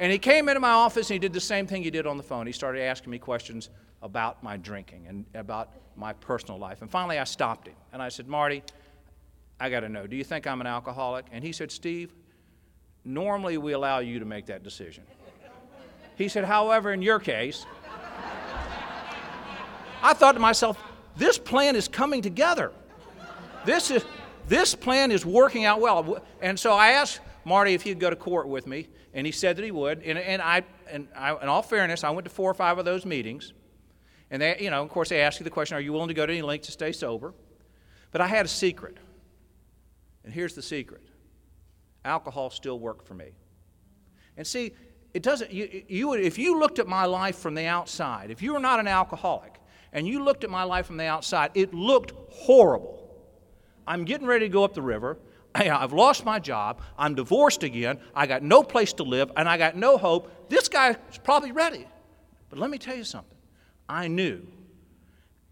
And 0.00 0.10
he 0.10 0.18
came 0.18 0.48
into 0.48 0.60
my 0.60 0.70
office 0.70 1.10
and 1.10 1.14
he 1.14 1.18
did 1.18 1.32
the 1.32 1.40
same 1.40 1.66
thing 1.66 1.82
he 1.82 1.90
did 1.90 2.06
on 2.06 2.16
the 2.16 2.22
phone. 2.22 2.46
He 2.46 2.52
started 2.52 2.82
asking 2.82 3.10
me 3.10 3.18
questions 3.18 3.70
about 4.02 4.42
my 4.42 4.56
drinking 4.56 5.06
and 5.08 5.24
about 5.34 5.70
my 5.96 6.12
personal 6.14 6.58
life. 6.58 6.82
And 6.82 6.90
finally, 6.90 7.18
I 7.18 7.24
stopped 7.24 7.68
him 7.68 7.74
and 7.92 8.00
I 8.00 8.08
said, 8.08 8.28
Marty, 8.28 8.62
I 9.60 9.70
got 9.70 9.80
to 9.80 9.88
know, 9.88 10.06
do 10.06 10.16
you 10.16 10.24
think 10.24 10.46
I'm 10.46 10.60
an 10.60 10.66
alcoholic? 10.66 11.26
And 11.32 11.44
he 11.44 11.52
said, 11.52 11.70
Steve, 11.70 12.14
normally 13.04 13.58
we 13.58 13.72
allow 13.72 13.98
you 13.98 14.20
to 14.20 14.24
make 14.24 14.46
that 14.46 14.62
decision. 14.62 15.04
He 16.18 16.28
said, 16.28 16.44
however, 16.44 16.92
in 16.92 17.00
your 17.00 17.20
case, 17.20 17.64
I 20.02 20.12
thought 20.14 20.32
to 20.32 20.40
myself, 20.40 20.76
this 21.16 21.38
plan 21.38 21.76
is 21.76 21.86
coming 21.86 22.22
together. 22.22 22.72
This, 23.64 23.92
is, 23.92 24.04
this 24.48 24.74
plan 24.74 25.12
is 25.12 25.24
working 25.24 25.64
out 25.64 25.80
well. 25.80 26.22
And 26.42 26.58
so 26.58 26.72
I 26.72 26.90
asked 26.90 27.20
Marty 27.44 27.74
if 27.74 27.82
he'd 27.82 28.00
go 28.00 28.10
to 28.10 28.16
court 28.16 28.48
with 28.48 28.66
me, 28.66 28.88
and 29.14 29.26
he 29.26 29.32
said 29.32 29.56
that 29.56 29.64
he 29.64 29.70
would. 29.70 30.02
And, 30.02 30.18
and, 30.18 30.42
I, 30.42 30.64
and 30.90 31.06
I, 31.16 31.40
in 31.40 31.48
all 31.48 31.62
fairness, 31.62 32.02
I 32.02 32.10
went 32.10 32.24
to 32.24 32.30
four 32.30 32.50
or 32.50 32.54
five 32.54 32.78
of 32.78 32.84
those 32.84 33.06
meetings. 33.06 33.52
And 34.30 34.42
they, 34.42 34.58
you 34.60 34.70
know, 34.70 34.82
of 34.82 34.88
course, 34.90 35.08
they 35.08 35.20
ask 35.20 35.38
you 35.38 35.44
the 35.44 35.50
question, 35.50 35.76
are 35.76 35.80
you 35.80 35.92
willing 35.92 36.08
to 36.08 36.14
go 36.14 36.26
to 36.26 36.32
any 36.32 36.42
length 36.42 36.66
to 36.66 36.72
stay 36.72 36.90
sober? 36.90 37.32
But 38.10 38.20
I 38.20 38.26
had 38.26 38.44
a 38.44 38.48
secret. 38.48 38.96
And 40.24 40.32
here's 40.32 40.54
the 40.54 40.62
secret 40.62 41.02
alcohol 42.04 42.50
still 42.50 42.78
worked 42.78 43.06
for 43.06 43.14
me. 43.14 43.30
And 44.36 44.46
see, 44.46 44.72
it 45.14 45.22
doesn't, 45.22 45.52
you, 45.52 45.84
you 45.88 46.08
would, 46.08 46.20
if 46.20 46.38
you 46.38 46.58
looked 46.58 46.78
at 46.78 46.86
my 46.86 47.06
life 47.06 47.36
from 47.36 47.54
the 47.54 47.66
outside, 47.66 48.30
if 48.30 48.42
you 48.42 48.52
were 48.52 48.60
not 48.60 48.80
an 48.80 48.86
alcoholic, 48.86 49.58
and 49.92 50.06
you 50.06 50.22
looked 50.22 50.44
at 50.44 50.50
my 50.50 50.64
life 50.64 50.86
from 50.86 50.98
the 50.98 51.06
outside, 51.06 51.50
it 51.54 51.72
looked 51.72 52.12
horrible. 52.30 52.98
I'm 53.86 54.04
getting 54.04 54.26
ready 54.26 54.46
to 54.46 54.52
go 54.52 54.64
up 54.64 54.74
the 54.74 54.82
river. 54.82 55.18
I've 55.54 55.94
lost 55.94 56.24
my 56.24 56.38
job. 56.38 56.82
I'm 56.98 57.14
divorced 57.14 57.62
again. 57.62 57.98
I 58.14 58.26
got 58.26 58.42
no 58.42 58.62
place 58.62 58.92
to 58.94 59.02
live, 59.02 59.32
and 59.36 59.48
I 59.48 59.56
got 59.56 59.76
no 59.76 59.96
hope. 59.96 60.48
This 60.50 60.68
guy's 60.68 60.96
probably 61.24 61.52
ready. 61.52 61.86
But 62.50 62.58
let 62.58 62.70
me 62.70 62.78
tell 62.78 62.96
you 62.96 63.04
something. 63.04 63.36
I 63.88 64.08
knew 64.08 64.46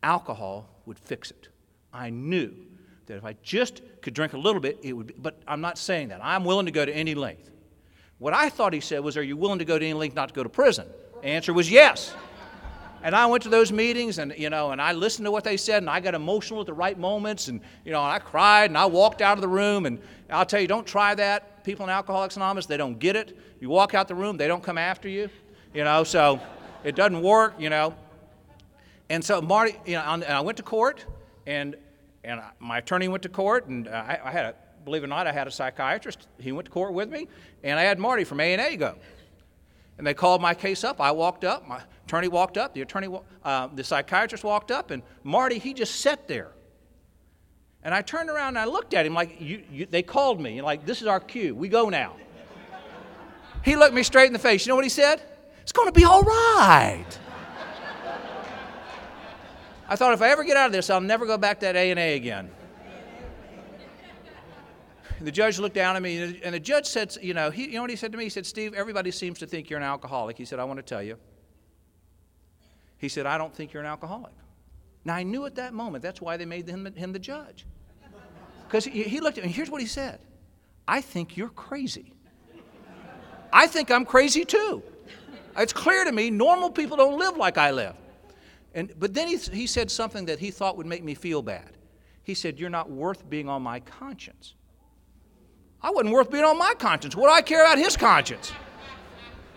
alcohol 0.03 0.69
would 0.85 0.99
fix 0.99 1.31
it. 1.31 1.49
I 1.93 2.11
knew 2.11 2.53
that 3.07 3.17
if 3.17 3.25
I 3.25 3.35
just 3.43 3.81
could 4.03 4.15
drink 4.15 4.35
a 4.35 4.39
little 4.39 4.61
bit, 4.61 4.79
it 4.83 4.93
would 4.93 5.07
be, 5.07 5.15
but 5.17 5.41
I'm 5.49 5.61
not 5.61 5.79
saying 5.79 6.09
that. 6.09 6.21
I'm 6.23 6.45
willing 6.45 6.67
to 6.67 6.73
go 6.73 6.85
to 6.85 6.95
any 6.95 7.15
length. 7.15 7.51
What 8.19 8.33
I 8.33 8.49
thought 8.49 8.73
he 8.73 8.81
said 8.81 9.01
was, 9.01 9.17
Are 9.17 9.23
you 9.23 9.37
willing 9.37 9.59
to 9.59 9.65
go 9.65 9.79
to 9.79 9.85
any 9.85 9.95
length 9.95 10.17
not 10.17 10.29
to 10.29 10.35
go 10.35 10.43
to 10.43 10.49
prison? 10.49 10.87
The 11.23 11.29
answer 11.29 11.53
was 11.53 11.71
yes. 11.71 12.15
And 13.03 13.15
I 13.15 13.27
went 13.27 13.43
to 13.45 13.49
those 13.49 13.71
meetings 13.71 14.19
and, 14.19 14.35
you 14.37 14.51
know, 14.51 14.73
and 14.73 14.81
I 14.81 14.93
listened 14.93 15.27
to 15.27 15.31
what 15.31 15.45
they 15.45 15.57
said 15.57 15.83
and 15.83 15.89
I 15.89 16.01
got 16.01 16.15
emotional 16.15 16.61
at 16.61 16.67
the 16.67 16.73
right 16.73 16.99
moments 16.99 17.49
and, 17.49 17.61
you 17.85 17.93
know, 17.93 18.03
and 18.03 18.11
I 18.11 18.19
cried 18.19 18.71
and 18.71 18.77
I 18.77 18.87
walked 18.87 19.21
out 19.21 19.39
of 19.39 19.43
the 19.43 19.49
room 19.49 19.87
and 19.87 20.01
I'll 20.31 20.47
tell 20.47 20.61
you, 20.61 20.67
don't 20.67 20.87
try 20.87 21.15
that. 21.15 21.63
People 21.63 21.85
in 21.85 21.91
Alcoholics 21.91 22.37
Anonymous, 22.37 22.67
they 22.67 22.77
don't 22.77 22.99
get 22.99 23.15
it. 23.15 23.39
You 23.61 23.69
walk 23.69 23.95
out 23.95 24.09
the 24.09 24.15
room, 24.15 24.37
they 24.37 24.49
don't 24.49 24.63
come 24.63 24.79
after 24.79 25.09
you, 25.09 25.29
you 25.75 25.85
know, 25.85 26.05
so 26.05 26.41
it 26.85 26.97
doesn't 26.97 27.23
work, 27.23 27.55
you 27.61 27.71
know. 27.71 27.95
And 29.09 29.23
so 29.25 29.41
Marty, 29.41 29.77
you 29.85 29.95
know, 29.95 30.03
and 30.03 30.25
I 30.25 30.41
went 30.41 30.57
to 30.57 30.65
court 30.65 31.05
and, 31.47 31.77
and 32.25 32.41
my 32.59 32.79
attorney 32.79 33.09
went 33.09 33.23
to 33.23 33.29
court 33.29 33.67
and 33.67 33.89
I, 33.89 34.19
I 34.25 34.31
had 34.33 34.47
a, 34.47 34.55
believe 34.87 35.03
it 35.03 35.07
or 35.07 35.09
not, 35.09 35.27
I 35.27 35.33
had 35.33 35.49
a 35.49 35.51
psychiatrist. 35.51 36.29
He 36.39 36.53
went 36.53 36.67
to 36.67 36.71
court 36.71 36.95
with 36.95 37.11
me 37.11 37.27
and 37.63 37.79
I 37.79 37.83
had 37.83 37.99
Marty 37.99 38.23
from 38.25 38.41
A&A 38.41 38.77
go. 38.77 38.95
And 39.99 40.07
they 40.07 40.15
called 40.15 40.41
my 40.41 40.55
case 40.55 40.85
up. 40.85 41.01
I 41.01 41.11
walked 41.11 41.45
up. 41.45 41.67
My 41.67 41.83
attorney 42.05 42.29
walked 42.29 42.57
up. 42.57 42.73
The 42.73 42.83
attorney, 42.83 43.09
uh, 43.45 43.69
the 43.75 43.83
psychiatrist 43.83 44.45
walked 44.45 44.71
up, 44.71 44.91
and 44.91 45.03
Marty, 45.25 45.59
he 45.59 45.73
just 45.73 46.01
sat 46.01 46.29
there. 46.29 46.53
And 47.83 47.95
I 47.95 48.03
turned 48.03 48.29
around 48.31 48.49
and 48.49 48.59
I 48.59 48.67
looked 48.67 48.95
at 48.95 49.07
him 49.07 49.15
like 49.15 49.41
you, 49.41 49.63
you, 49.73 49.87
they 49.87 50.03
called 50.03 50.41
me, 50.41 50.61
like 50.61 50.85
this 50.85 51.01
is 51.01 51.09
our 51.09 51.21
cue. 51.21 51.55
We 51.55 51.69
go 51.69 51.89
now. 51.89 52.15
he 53.65 53.75
looked 53.75 53.95
me 53.95 54.03
straight 54.03 54.27
in 54.27 54.33
the 54.33 54.39
face. 54.39 54.67
You 54.67 54.71
know 54.71 54.77
what 54.77 54.85
he 54.85 54.91
said? 54.91 55.23
It's 55.63 55.73
going 55.73 55.89
to 55.89 55.93
be 55.93 56.05
all 56.05 56.23
right. 56.23 57.07
I 59.89 59.97
thought 59.97 60.13
if 60.13 60.23
I 60.23 60.29
ever 60.29 60.45
get 60.45 60.57
out 60.57 60.67
of 60.67 60.73
this, 60.73 60.91
I'll 60.91 61.01
never 61.01 61.27
go 61.27 61.39
back 61.39 61.61
to 61.61 61.67
that 61.67 61.77
A 61.77 61.91
and 61.91 61.99
A 61.99 62.15
again 62.15 62.51
the 65.21 65.33
judge 65.33 65.59
looked 65.59 65.75
down 65.75 65.97
at 65.97 66.03
me, 66.03 66.41
and 66.43 66.55
the 66.55 66.61
judge 66.61 66.87
said, 66.87 67.17
you 67.23 67.35
know, 67.35 67.51
he, 67.51 67.67
you 67.67 67.73
know 67.75 67.83
what 67.83 67.91
he 67.91 67.97
said 67.97 68.13
to 68.13 68.19
me? 68.19 68.25
He 68.25 68.31
said, 68.31 68.47
Steve, 68.47 68.75
everybody 68.75 69.11
seems 69.11 69.39
to 69.39 69.47
think 69.47 69.71
you're 69.71 69.79
an 69.79 69.85
alcoholic. 69.85 70.37
He 70.37 70.45
said, 70.45 70.59
I 70.59 70.65
want 70.65 70.79
to 70.79 70.83
tell 70.83 71.03
you. 71.03 71.17
He 72.99 73.09
said, 73.09 73.27
I 73.27 73.39
don't 73.39 73.55
think 73.55 73.73
you're 73.73 73.83
an 73.83 73.89
alcoholic. 73.89 74.33
Now, 75.05 75.15
I 75.15 75.23
knew 75.23 75.47
at 75.47 75.55
that 75.55 75.73
moment 75.73 76.03
that's 76.03 76.21
why 76.21 76.37
they 76.37 76.45
made 76.45 76.69
him, 76.69 76.93
him 76.95 77.13
the 77.13 77.19
judge. 77.19 77.67
Because 78.67 78.85
he, 78.85 79.05
he 79.05 79.21
looked 79.21 79.39
at 79.39 79.45
me, 79.45 79.51
here's 79.51 79.71
what 79.71 79.81
he 79.81 79.87
said 79.87 80.21
I 80.89 81.01
think 81.01 81.37
you're 81.37 81.49
crazy. 81.49 82.13
I 83.53 83.67
think 83.67 83.91
I'm 83.91 84.05
crazy 84.05 84.45
too. 84.45 84.83
It's 85.57 85.73
clear 85.73 86.05
to 86.05 86.13
me 86.13 86.31
normal 86.31 86.71
people 86.71 86.97
don't 86.97 87.19
live 87.19 87.37
like 87.37 87.57
I 87.57 87.71
live. 87.71 87.95
And, 88.75 88.93
but 88.99 89.15
then 89.15 89.29
he, 89.29 89.37
he 89.37 89.67
said 89.67 89.91
something 89.91 90.27
that 90.27 90.39
he 90.39 90.51
thought 90.51 90.77
would 90.77 90.87
make 90.87 91.03
me 91.03 91.15
feel 91.15 91.41
bad. 91.41 91.71
He 92.23 92.35
said, 92.35 92.59
You're 92.59 92.71
not 92.71 92.91
worth 92.91 93.29
being 93.31 93.49
on 93.49 93.63
my 93.63 93.81
conscience. 93.81 94.55
I 95.87 95.91
wasn't 95.91 96.15
worth 96.15 96.33
being 96.33 96.43
on 96.43 96.59
my 96.59 96.75
conscience. 96.77 97.15
What 97.15 97.29
do 97.29 97.33
I 97.33 97.43
care 97.43 97.65
about 97.65 97.79
his 97.79 97.97
conscience? 97.97 98.53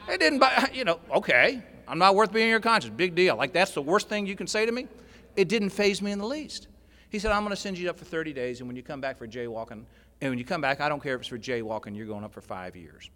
It 0.08 0.20
didn't, 0.20 0.44
you 0.76 0.84
know, 0.84 1.00
okay, 1.10 1.64
I'm 1.88 1.98
not 1.98 2.14
worth 2.14 2.32
being 2.32 2.50
your 2.50 2.60
conscience. 2.60 2.94
Big 2.96 3.16
deal. 3.16 3.36
Like, 3.36 3.52
that's 3.52 3.72
the 3.72 3.82
worst 3.82 4.10
thing 4.10 4.28
you 4.28 4.36
can 4.36 4.46
say 4.46 4.64
to 4.64 4.72
me? 4.72 4.88
It 5.36 5.50
didn't 5.50 5.72
phase 5.72 6.04
me 6.04 6.12
in 6.12 6.20
the 6.20 6.28
least. 6.28 6.68
He 7.10 7.18
said, 7.18 7.32
I'm 7.32 7.42
going 7.42 7.56
to 7.56 7.60
send 7.60 7.80
you 7.80 7.90
up 7.90 7.98
for 7.98 8.06
30 8.06 8.32
days, 8.34 8.60
and 8.60 8.70
when 8.70 8.76
you 8.76 8.84
come 8.84 9.02
back 9.02 9.18
for 9.18 9.28
jaywalking, 9.28 9.86
and 10.22 10.30
when 10.30 10.38
you 10.38 10.46
come 10.46 10.62
back, 10.62 10.82
I 10.82 10.88
don't 10.88 11.02
care 11.02 11.16
if 11.16 11.22
it's 11.22 11.28
for 11.28 11.40
jaywalking, 11.40 11.98
you're 11.98 12.06
going 12.06 12.24
up 12.24 12.32
for 12.32 12.42
five 12.42 12.76
years. 12.76 13.10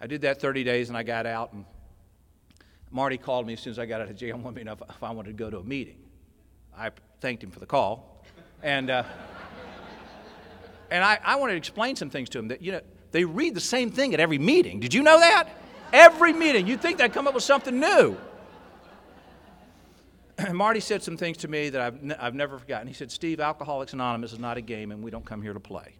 I 0.00 0.06
did 0.06 0.22
that 0.22 0.40
30 0.40 0.64
days, 0.64 0.88
and 0.88 0.96
I 0.96 1.02
got 1.02 1.26
out, 1.26 1.52
and 1.52 1.66
Marty 2.90 3.18
called 3.18 3.46
me 3.46 3.52
as 3.52 3.60
soon 3.60 3.72
as 3.72 3.78
I 3.78 3.84
got 3.84 4.00
out 4.00 4.08
of 4.08 4.16
jail 4.16 4.36
and 4.36 4.42
wanted 4.42 4.56
me 4.56 4.62
know 4.62 4.72
if 4.88 5.02
I 5.02 5.10
wanted 5.10 5.36
to 5.36 5.44
go 5.44 5.50
to 5.50 5.58
a 5.58 5.64
meeting. 5.64 5.98
I 6.74 6.92
thanked 7.20 7.44
him 7.44 7.50
for 7.50 7.60
the 7.60 7.66
call. 7.66 8.24
And, 8.62 8.88
uh, 8.88 9.04
and 10.90 11.02
I, 11.02 11.18
I 11.24 11.36
wanted 11.36 11.52
to 11.52 11.58
explain 11.58 11.96
some 11.96 12.10
things 12.10 12.28
to 12.30 12.38
them 12.38 12.48
that, 12.48 12.62
you 12.62 12.72
know, 12.72 12.80
they 13.12 13.24
read 13.24 13.54
the 13.54 13.60
same 13.60 13.90
thing 13.90 14.14
at 14.14 14.20
every 14.20 14.38
meeting. 14.38 14.80
Did 14.80 14.94
you 14.94 15.02
know 15.02 15.18
that? 15.18 15.48
Every 15.92 16.32
meeting. 16.32 16.66
You'd 16.66 16.80
think 16.80 16.98
they'd 16.98 17.12
come 17.12 17.26
up 17.26 17.34
with 17.34 17.44
something 17.44 17.78
new. 17.78 18.16
Marty 20.52 20.80
said 20.80 21.02
some 21.02 21.16
things 21.16 21.38
to 21.38 21.48
me 21.48 21.70
that 21.70 21.80
I've, 21.80 21.94
n- 22.02 22.16
I've 22.18 22.34
never 22.34 22.58
forgotten. 22.58 22.86
He 22.86 22.94
said, 22.94 23.10
Steve, 23.10 23.40
Alcoholics 23.40 23.92
Anonymous 23.92 24.32
is 24.32 24.38
not 24.38 24.56
a 24.56 24.60
game 24.60 24.90
and 24.92 25.02
we 25.02 25.10
don't 25.10 25.24
come 25.24 25.40
here 25.42 25.54
to 25.54 25.60
play. 25.60 25.94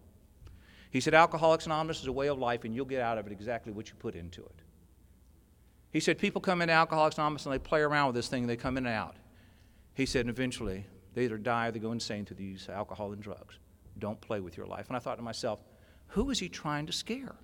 He 0.91 1.01
said, 1.01 1.15
Alcoholics 1.15 1.67
Anonymous 1.67 2.01
is 2.01 2.07
a 2.07 2.13
way 2.13 2.29
of 2.29 2.39
life 2.39 2.65
and 2.65 2.75
you'll 2.75 2.85
get 2.85 3.01
out 3.01 3.19
of 3.19 3.27
it 3.27 3.33
exactly 3.33 3.73
what 3.73 3.89
you 3.89 3.95
put 3.99 4.15
into 4.15 4.43
it. 4.43 4.63
He 5.93 6.01
said, 6.01 6.19
people 6.19 6.41
come 6.41 6.61
into 6.61 6.75
Alcoholics 6.75 7.17
Anonymous 7.17 7.47
and 7.47 7.55
they 7.55 7.59
play 7.59 7.81
around 7.81 8.09
with 8.09 8.17
this 8.17 8.29
thing 8.29 8.43
and 8.43 8.51
they 8.51 8.57
come 8.57 8.77
in 8.77 8.87
and 8.87 8.95
out. 8.95 9.17
He 9.95 10.05
said, 10.05 10.21
and 10.21 10.31
eventually 10.31 10.85
they 11.15 11.25
either 11.25 11.39
die 11.39 11.69
or 11.69 11.71
they 11.71 11.79
go 11.79 11.93
insane 11.93 12.27
through 12.27 12.37
these 12.37 12.69
alcohol 12.69 13.13
and 13.13 13.23
drugs. 13.23 13.59
Don't 13.99 14.21
play 14.21 14.41
with 14.41 14.57
your 14.57 14.67
life. 14.67 14.89
And 14.89 14.97
I 14.97 15.01
thought 15.01 15.17
to 15.17 15.23
myself, 15.23 15.61
who 16.09 16.31
is 16.31 16.39
he 16.39 16.49
trying 16.49 16.87
to 16.87 16.93
scare? 16.93 17.35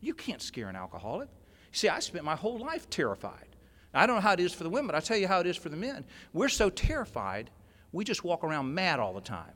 You 0.00 0.14
can't 0.14 0.42
scare 0.42 0.68
an 0.68 0.76
alcoholic. 0.76 1.28
See, 1.72 1.88
I 1.88 2.00
spent 2.00 2.24
my 2.24 2.36
whole 2.36 2.58
life 2.58 2.88
terrified. 2.90 3.56
Now, 3.92 4.02
I 4.02 4.06
don't 4.06 4.16
know 4.16 4.22
how 4.22 4.32
it 4.32 4.40
is 4.40 4.52
for 4.52 4.64
the 4.64 4.70
women, 4.70 4.86
but 4.86 4.94
I'll 4.94 5.02
tell 5.02 5.16
you 5.16 5.28
how 5.28 5.40
it 5.40 5.46
is 5.46 5.56
for 5.56 5.68
the 5.68 5.76
men. 5.76 6.04
We're 6.32 6.48
so 6.48 6.70
terrified, 6.70 7.50
we 7.92 8.04
just 8.04 8.24
walk 8.24 8.44
around 8.44 8.74
mad 8.74 9.00
all 9.00 9.14
the 9.14 9.20
time 9.20 9.52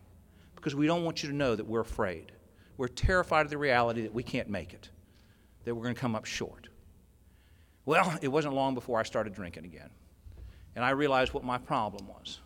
because 0.54 0.74
we 0.74 0.86
don't 0.86 1.04
want 1.04 1.22
you 1.22 1.28
to 1.30 1.34
know 1.34 1.54
that 1.54 1.66
we're 1.66 1.80
afraid. 1.80 2.32
We're 2.76 2.88
terrified 2.88 3.46
of 3.46 3.50
the 3.50 3.58
reality 3.58 4.02
that 4.02 4.14
we 4.14 4.22
can't 4.22 4.48
make 4.48 4.72
it, 4.72 4.90
that 5.64 5.74
we're 5.74 5.82
going 5.82 5.94
to 5.94 6.00
come 6.00 6.14
up 6.14 6.24
short. 6.24 6.68
Well, 7.84 8.18
it 8.22 8.28
wasn't 8.28 8.54
long 8.54 8.74
before 8.74 8.98
I 9.00 9.02
started 9.02 9.34
drinking 9.34 9.64
again. 9.64 9.90
And 10.76 10.84
I 10.84 10.90
realized 10.90 11.34
what 11.34 11.44
my 11.44 11.58
problem 11.58 12.06
was 12.06 12.40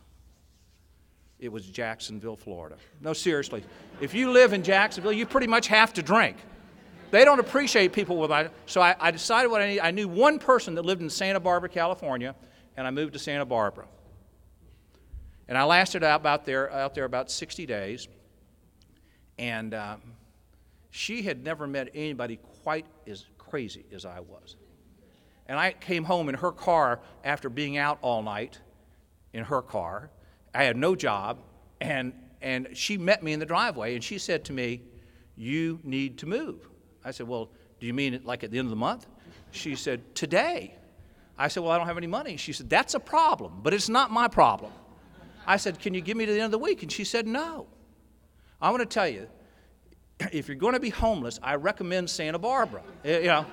it 1.39 1.51
was 1.51 1.67
Jacksonville, 1.67 2.37
Florida. 2.37 2.77
No, 3.01 3.13
seriously. 3.13 3.65
If 4.01 4.15
you 4.15 4.31
live 4.31 4.53
in 4.53 4.63
Jacksonville, 4.63 5.13
you 5.13 5.27
pretty 5.27 5.47
much 5.47 5.67
have 5.67 5.93
to 5.95 6.03
drink. 6.03 6.37
They 7.11 7.25
don't 7.25 7.39
appreciate 7.39 7.93
people 7.93 8.17
with 8.17 8.31
my 8.31 8.49
So 8.67 8.81
I, 8.81 8.97
I 8.99 9.11
decided 9.11 9.51
what 9.51 9.61
I 9.61 9.69
need. 9.69 9.81
I 9.81 9.91
knew 9.91 10.09
one 10.09 10.39
person 10.39 10.75
that 10.75 10.85
lived 10.85 11.03
in 11.03 11.11
Santa 11.11 11.41
Barbara, 11.41 11.69
California, 11.69 12.35
and 12.77 12.87
I 12.87 12.91
moved 12.91 13.13
to 13.13 13.19
Santa 13.19 13.45
Barbara. 13.45 13.87
And 15.47 15.59
I 15.59 15.65
lasted 15.65 16.03
out, 16.03 16.21
about 16.21 16.45
there, 16.45 16.73
out 16.73 16.95
there 16.95 17.05
about 17.05 17.31
60 17.31 17.67
days. 17.67 18.09
And 19.39 19.75
uh, 19.75 19.97
she 20.91 21.23
had 21.23 21.45
never 21.45 21.67
met 21.67 21.91
anybody 21.95 22.39
quite 22.63 22.87
as 23.07 23.27
crazy 23.37 23.85
as 23.93 24.05
I 24.05 24.21
was. 24.21 24.57
And 25.47 25.59
I 25.59 25.73
came 25.73 26.05
home 26.05 26.29
in 26.29 26.37
her 26.37 26.53
car 26.53 27.01
after 27.23 27.51
being 27.51 27.77
out 27.77 27.99
all 28.01 28.23
night 28.23 28.59
in 29.33 29.45
her 29.45 29.61
car 29.61 30.11
I 30.55 30.65
had 30.65 30.77
no 30.77 30.95
job, 30.95 31.39
and, 31.81 32.13
and 32.41 32.69
she 32.73 32.97
met 32.97 33.23
me 33.23 33.33
in 33.33 33.41
the 33.41 33.47
driveway, 33.47 33.95
and 33.95 34.05
she 34.05 34.19
said 34.19 34.45
to 34.47 34.53
me, 34.53 34.83
You 35.37 35.81
need 35.83 36.19
to 36.19 36.27
move. 36.27 36.69
I 37.05 37.11
said, 37.11 37.27
Well, 37.27 37.51
do 37.81 37.87
you 37.87 37.95
mean 37.95 38.21
like 38.25 38.45
at 38.45 38.51
the 38.51 38.59
end 38.59 38.67
of 38.67 38.71
the 38.71 38.77
month? 38.77 39.07
She 39.51 39.75
said, 39.75 40.15
Today. 40.15 40.77
I 41.37 41.49
said, 41.49 41.63
Well, 41.63 41.73
I 41.73 41.79
don't 41.79 41.87
have 41.87 41.99
any 41.99 42.07
money. 42.07 42.37
She 42.37 42.53
said, 42.53 42.71
That's 42.71 42.95
a 42.95 43.01
problem, 43.01 43.61
but 43.63 43.75
it's 43.75 43.89
not 43.89 44.11
my 44.11 44.29
problem. 44.29 44.73
I 45.47 45.57
said, 45.57 45.81
Can 45.81 45.95
you 45.95 46.01
give 46.01 46.17
me 46.17 46.27
to 46.27 46.33
the 46.33 46.39
end 46.39 46.47
of 46.47 46.53
the 46.53 46.59
week? 46.59 46.83
And 46.83 46.91
she 46.91 47.05
said, 47.05 47.27
No. 47.27 47.67
I 48.61 48.71
want 48.71 48.81
to 48.81 48.87
tell 48.87 49.09
you, 49.09 49.29
if 50.33 50.49
you're 50.49 50.57
going 50.57 50.75
to 50.75 50.81
be 50.81 50.91
homeless, 50.91 51.41
I 51.43 51.57
recommend 51.57 52.09
Santa 52.09 52.39
Barbara. 52.39 52.83
You 53.05 53.25
know, 53.25 53.47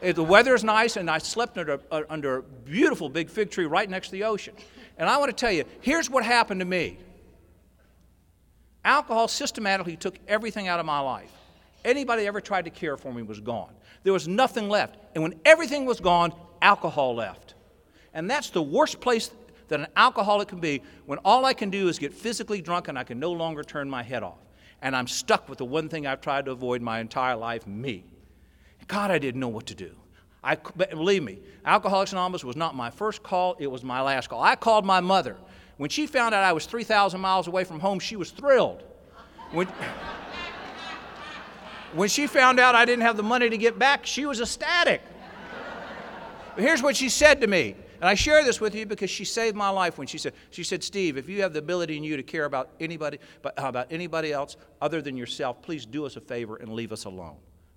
the 0.00 0.22
weather 0.22 0.54
is 0.54 0.62
nice, 0.62 0.96
and 0.96 1.10
I 1.10 1.18
slept 1.18 1.56
under, 1.58 1.80
uh, 1.90 2.02
under 2.08 2.36
a 2.36 2.42
beautiful 2.42 3.08
big 3.08 3.30
fig 3.30 3.50
tree 3.50 3.66
right 3.66 3.88
next 3.88 4.08
to 4.08 4.12
the 4.12 4.24
ocean. 4.24 4.54
And 4.98 5.08
I 5.08 5.18
want 5.18 5.30
to 5.30 5.36
tell 5.36 5.52
you 5.52 5.64
here's 5.80 6.08
what 6.08 6.24
happened 6.24 6.60
to 6.60 6.66
me 6.66 6.98
alcohol 8.84 9.28
systematically 9.28 9.96
took 9.96 10.18
everything 10.28 10.68
out 10.68 10.78
of 10.78 10.86
my 10.86 11.00
life. 11.00 11.32
Anybody 11.84 12.26
ever 12.26 12.40
tried 12.40 12.66
to 12.66 12.70
care 12.70 12.96
for 12.96 13.12
me 13.12 13.22
was 13.22 13.40
gone. 13.40 13.72
There 14.02 14.12
was 14.12 14.28
nothing 14.28 14.68
left. 14.68 14.96
And 15.14 15.22
when 15.22 15.40
everything 15.44 15.86
was 15.86 16.00
gone, 16.00 16.34
alcohol 16.60 17.14
left. 17.14 17.54
And 18.12 18.30
that's 18.30 18.50
the 18.50 18.62
worst 18.62 19.00
place 19.00 19.30
that 19.68 19.80
an 19.80 19.86
alcoholic 19.96 20.48
can 20.48 20.60
be 20.60 20.82
when 21.06 21.18
all 21.24 21.44
I 21.44 21.54
can 21.54 21.70
do 21.70 21.88
is 21.88 21.98
get 21.98 22.12
physically 22.12 22.60
drunk 22.60 22.88
and 22.88 22.98
I 22.98 23.04
can 23.04 23.18
no 23.18 23.32
longer 23.32 23.62
turn 23.62 23.88
my 23.88 24.02
head 24.02 24.22
off. 24.22 24.38
And 24.82 24.94
I'm 24.94 25.06
stuck 25.06 25.48
with 25.48 25.58
the 25.58 25.64
one 25.64 25.88
thing 25.88 26.06
I've 26.06 26.20
tried 26.20 26.44
to 26.44 26.50
avoid 26.50 26.82
my 26.82 27.00
entire 27.00 27.36
life 27.36 27.66
me. 27.66 28.04
God, 28.86 29.10
I 29.10 29.18
didn't 29.18 29.40
know 29.40 29.48
what 29.48 29.66
to 29.66 29.74
do. 29.74 29.96
I, 30.44 30.56
believe 30.56 31.22
me, 31.22 31.40
Alcoholics 31.64 32.12
Anonymous 32.12 32.44
was 32.44 32.54
not 32.54 32.74
my 32.74 32.90
first 32.90 33.22
call, 33.22 33.56
it 33.58 33.66
was 33.66 33.82
my 33.82 34.02
last 34.02 34.28
call. 34.28 34.42
I 34.42 34.56
called 34.56 34.84
my 34.84 35.00
mother. 35.00 35.36
When 35.78 35.90
she 35.90 36.06
found 36.06 36.34
out 36.34 36.44
I 36.44 36.52
was 36.52 36.66
3,000 36.66 37.20
miles 37.20 37.48
away 37.48 37.64
from 37.64 37.80
home, 37.80 37.98
she 37.98 38.16
was 38.16 38.30
thrilled. 38.30 38.82
When, 39.50 39.66
When 41.94 42.08
she 42.08 42.26
found 42.26 42.58
out 42.58 42.74
I 42.74 42.84
didn't 42.84 43.02
have 43.02 43.16
the 43.16 43.22
money 43.22 43.48
to 43.48 43.56
get 43.56 43.78
back, 43.78 44.04
she 44.04 44.26
was 44.26 44.40
ecstatic. 44.40 45.00
But 46.56 46.64
here's 46.64 46.82
what 46.82 46.96
she 46.96 47.08
said 47.08 47.40
to 47.40 47.46
me. 47.46 47.76
And 48.00 48.08
I 48.08 48.14
share 48.14 48.44
this 48.44 48.60
with 48.60 48.74
you 48.74 48.84
because 48.84 49.10
she 49.10 49.24
saved 49.24 49.56
my 49.56 49.70
life 49.70 49.96
when 49.96 50.06
she 50.06 50.18
said, 50.18 50.34
she 50.50 50.64
said, 50.64 50.82
Steve, 50.82 51.16
if 51.16 51.28
you 51.28 51.40
have 51.42 51.52
the 51.52 51.60
ability 51.60 51.96
in 51.96 52.02
you 52.02 52.16
to 52.16 52.22
care 52.22 52.44
about 52.44 52.70
anybody, 52.80 53.18
about 53.56 53.86
anybody 53.90 54.32
else 54.32 54.56
other 54.82 55.00
than 55.00 55.16
yourself, 55.16 55.62
please 55.62 55.86
do 55.86 56.04
us 56.04 56.16
a 56.16 56.20
favor 56.20 56.56
and 56.56 56.72
leave 56.72 56.92
us 56.92 57.04
alone. 57.04 57.36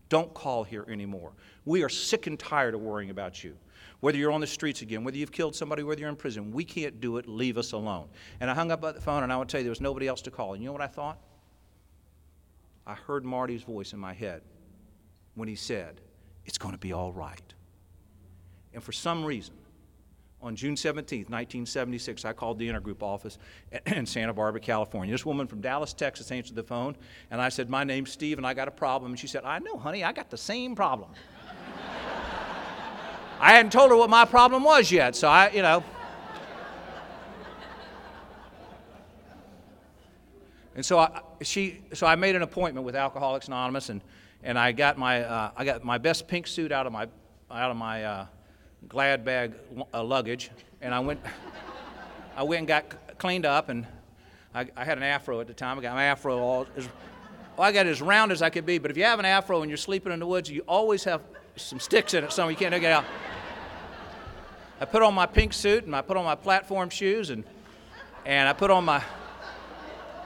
Don't 0.10 0.34
call 0.34 0.64
here 0.64 0.86
anymore. 0.90 1.34
We 1.66 1.84
are 1.84 1.90
sick 1.90 2.28
and 2.28 2.40
tired 2.40 2.74
of 2.74 2.82
worrying 2.82 3.10
about 3.10 3.44
you. 3.44 3.58
Whether 4.00 4.18
you're 4.18 4.32
on 4.32 4.42
the 4.42 4.48
streets 4.48 4.82
again, 4.82 5.04
whether 5.04 5.18
you've 5.18 5.32
killed 5.32 5.56
somebody, 5.56 5.84
whether 5.84 6.00
you're 6.00 6.10
in 6.10 6.16
prison, 6.16 6.52
we 6.52 6.64
can't 6.64 7.02
do 7.02 7.18
it. 7.18 7.28
Leave 7.28 7.58
us 7.58 7.72
alone. 7.72 8.08
And 8.40 8.50
I 8.50 8.54
hung 8.54 8.72
up 8.72 8.82
the 8.82 9.02
phone 9.02 9.24
and 9.24 9.34
I 9.34 9.38
would 9.38 9.50
tell 9.50 9.60
you 9.60 9.64
there 9.64 9.72
was 9.72 9.82
nobody 9.82 10.08
else 10.08 10.22
to 10.24 10.32
call. 10.32 10.54
And 10.54 10.62
you 10.62 10.70
know 10.70 10.74
what 10.74 10.82
I 10.82 10.88
thought? 10.88 11.18
I 12.86 12.94
heard 12.94 13.26
Marty's 13.26 13.64
voice 13.64 13.94
in 13.94 14.00
my 14.00 14.14
head 14.14 14.44
when 15.36 15.48
he 15.48 15.56
said, 15.56 16.00
It's 16.46 16.58
going 16.58 16.74
to 16.74 16.80
be 16.80 16.94
all 16.94 17.12
right. 17.12 17.54
And 18.74 18.84
for 18.84 18.92
some 18.92 19.26
reason, 19.26 19.56
on 20.42 20.56
June 20.56 20.78
17, 20.78 21.22
1976, 21.22 22.24
I 22.24 22.32
called 22.32 22.60
the 22.60 22.70
intergroup 22.70 23.02
office 23.02 23.40
in 23.88 24.06
Santa 24.06 24.34
Barbara, 24.34 24.62
California. 24.62 25.12
This 25.12 25.26
woman 25.26 25.48
from 25.48 25.62
Dallas, 25.62 25.94
Texas 25.94 26.32
answered 26.32 26.56
the 26.56 26.64
phone, 26.64 26.96
and 27.32 27.42
I 27.42 27.50
said, 27.50 27.70
My 27.70 27.84
name's 27.84 28.12
Steve, 28.12 28.38
and 28.38 28.46
I 28.46 28.54
got 28.54 28.68
a 28.68 28.72
problem. 28.72 29.12
And 29.12 29.20
she 29.20 29.28
said, 29.28 29.44
I 29.44 29.60
know, 29.60 29.78
honey, 29.78 30.04
I 30.04 30.12
got 30.12 30.30
the 30.30 30.38
same 30.38 30.76
problem. 30.76 31.10
I 33.40 33.54
hadn't 33.54 33.72
told 33.72 33.90
her 33.90 33.98
what 33.98 34.10
my 34.10 34.26
problem 34.26 34.64
was 34.64 34.92
yet, 34.92 35.16
so 35.16 35.28
I, 35.28 35.50
you 35.50 35.62
know. 35.62 35.84
And 40.76 40.86
so 40.86 41.00
I, 41.00 41.22
she, 41.42 41.82
so 41.94 42.06
I 42.06 42.16
made 42.16 42.36
an 42.36 42.44
appointment 42.44 42.86
with 42.86 42.96
Alcoholics 42.96 43.48
Anonymous, 43.48 43.90
and, 43.90 44.02
and 44.44 44.60
I 44.60 44.72
got 44.72 45.00
my, 45.00 45.24
uh, 45.24 45.52
I 45.58 45.66
got 45.66 45.84
my 45.84 45.98
best 45.98 46.28
pink 46.28 46.46
suit 46.46 46.72
out 46.72 46.86
of 46.86 46.94
my, 46.94 47.08
out 47.50 47.72
of 47.72 47.78
my 47.78 48.04
uh, 48.04 48.26
glad 48.90 49.26
bag 49.26 49.54
uh, 49.94 50.04
luggage, 50.04 50.50
and 50.82 50.94
I 50.94 51.00
went, 51.00 51.20
I 52.36 52.44
went 52.44 52.60
and 52.60 52.68
got 52.68 53.18
cleaned 53.18 53.46
up, 53.46 53.70
and 53.70 53.86
I, 54.56 54.68
I, 54.76 54.86
had 54.86 54.98
an 54.98 55.04
afro 55.04 55.42
at 55.42 55.48
the 55.48 55.54
time. 55.54 55.78
I 55.78 55.82
got 55.82 55.96
my 55.96 56.06
afro 56.06 56.38
all, 56.38 56.68
as, 56.76 56.88
well, 57.58 57.68
I 57.68 57.72
got 57.72 57.86
as 57.86 58.02
round 58.02 58.32
as 58.32 58.42
I 58.42 58.50
could 58.50 58.66
be. 58.66 58.78
But 58.78 58.92
if 58.92 58.98
you 58.98 59.04
have 59.04 59.20
an 59.20 59.26
afro 59.26 59.62
and 59.62 59.70
you're 59.70 59.78
sleeping 59.78 60.14
in 60.14 60.20
the 60.20 60.28
woods, 60.28 60.50
you 60.50 60.64
always 60.68 61.04
have 61.04 61.22
some 61.56 61.80
sticks 61.80 62.14
in 62.14 62.24
it, 62.24 62.32
so 62.32 62.48
you 62.48 62.56
can't 62.56 62.80
get 62.80 62.92
out. 62.92 63.06
I 64.80 64.86
put 64.86 65.02
on 65.02 65.14
my 65.14 65.26
pink 65.26 65.54
suit 65.54 65.86
and 65.86 65.96
I 65.96 66.02
put 66.02 66.18
on 66.18 66.24
my 66.24 66.36
platform 66.36 66.90
shoes 66.90 67.32
and 67.32 67.44
and 68.28 68.48
I 68.48 68.54
put 68.54 68.70
on 68.70 68.86
my 68.86 69.02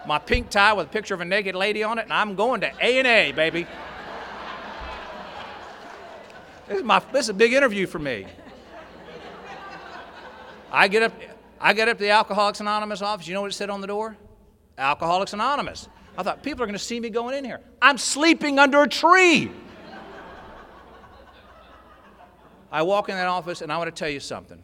my 0.05 0.19
pink 0.19 0.49
tie 0.49 0.73
with 0.73 0.87
a 0.87 0.89
picture 0.89 1.13
of 1.13 1.21
a 1.21 1.25
naked 1.25 1.55
lady 1.55 1.83
on 1.83 1.99
it, 1.99 2.03
and 2.03 2.13
I'm 2.13 2.35
going 2.35 2.61
to 2.61 2.71
A 2.81 2.97
and 2.97 3.07
A, 3.07 3.31
baby. 3.31 3.67
This 6.67 6.77
is, 6.79 6.83
my, 6.83 6.99
this 7.11 7.25
is 7.25 7.29
a 7.29 7.33
big 7.33 7.53
interview 7.53 7.85
for 7.85 7.99
me. 7.99 8.25
I 10.71 10.87
get 10.87 11.03
up, 11.03 11.13
I 11.59 11.73
get 11.73 11.89
up 11.89 11.97
to 11.97 12.03
the 12.03 12.11
Alcoholics 12.11 12.61
Anonymous 12.61 13.01
office. 13.01 13.27
You 13.27 13.33
know 13.33 13.41
what 13.41 13.51
it 13.51 13.55
said 13.55 13.69
on 13.69 13.81
the 13.81 13.87
door? 13.87 14.15
Alcoholics 14.77 15.33
Anonymous. 15.33 15.89
I 16.17 16.23
thought 16.23 16.43
people 16.43 16.63
are 16.63 16.65
going 16.65 16.77
to 16.77 16.83
see 16.83 16.99
me 16.99 17.09
going 17.09 17.37
in 17.37 17.43
here. 17.43 17.59
I'm 17.81 17.97
sleeping 17.97 18.57
under 18.57 18.81
a 18.81 18.87
tree. 18.87 19.51
I 22.71 22.83
walk 22.83 23.09
in 23.09 23.15
that 23.15 23.27
office, 23.27 23.61
and 23.61 23.71
I 23.71 23.77
want 23.77 23.93
to 23.93 23.99
tell 23.99 24.09
you 24.09 24.19
something. 24.19 24.61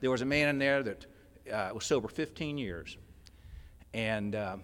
There 0.00 0.10
was 0.10 0.22
a 0.22 0.26
man 0.26 0.48
in 0.48 0.58
there 0.58 0.82
that 0.82 1.06
uh, 1.52 1.70
was 1.74 1.84
sober 1.84 2.08
15 2.08 2.58
years. 2.58 2.96
And 3.94 4.34
uh, 4.34 4.56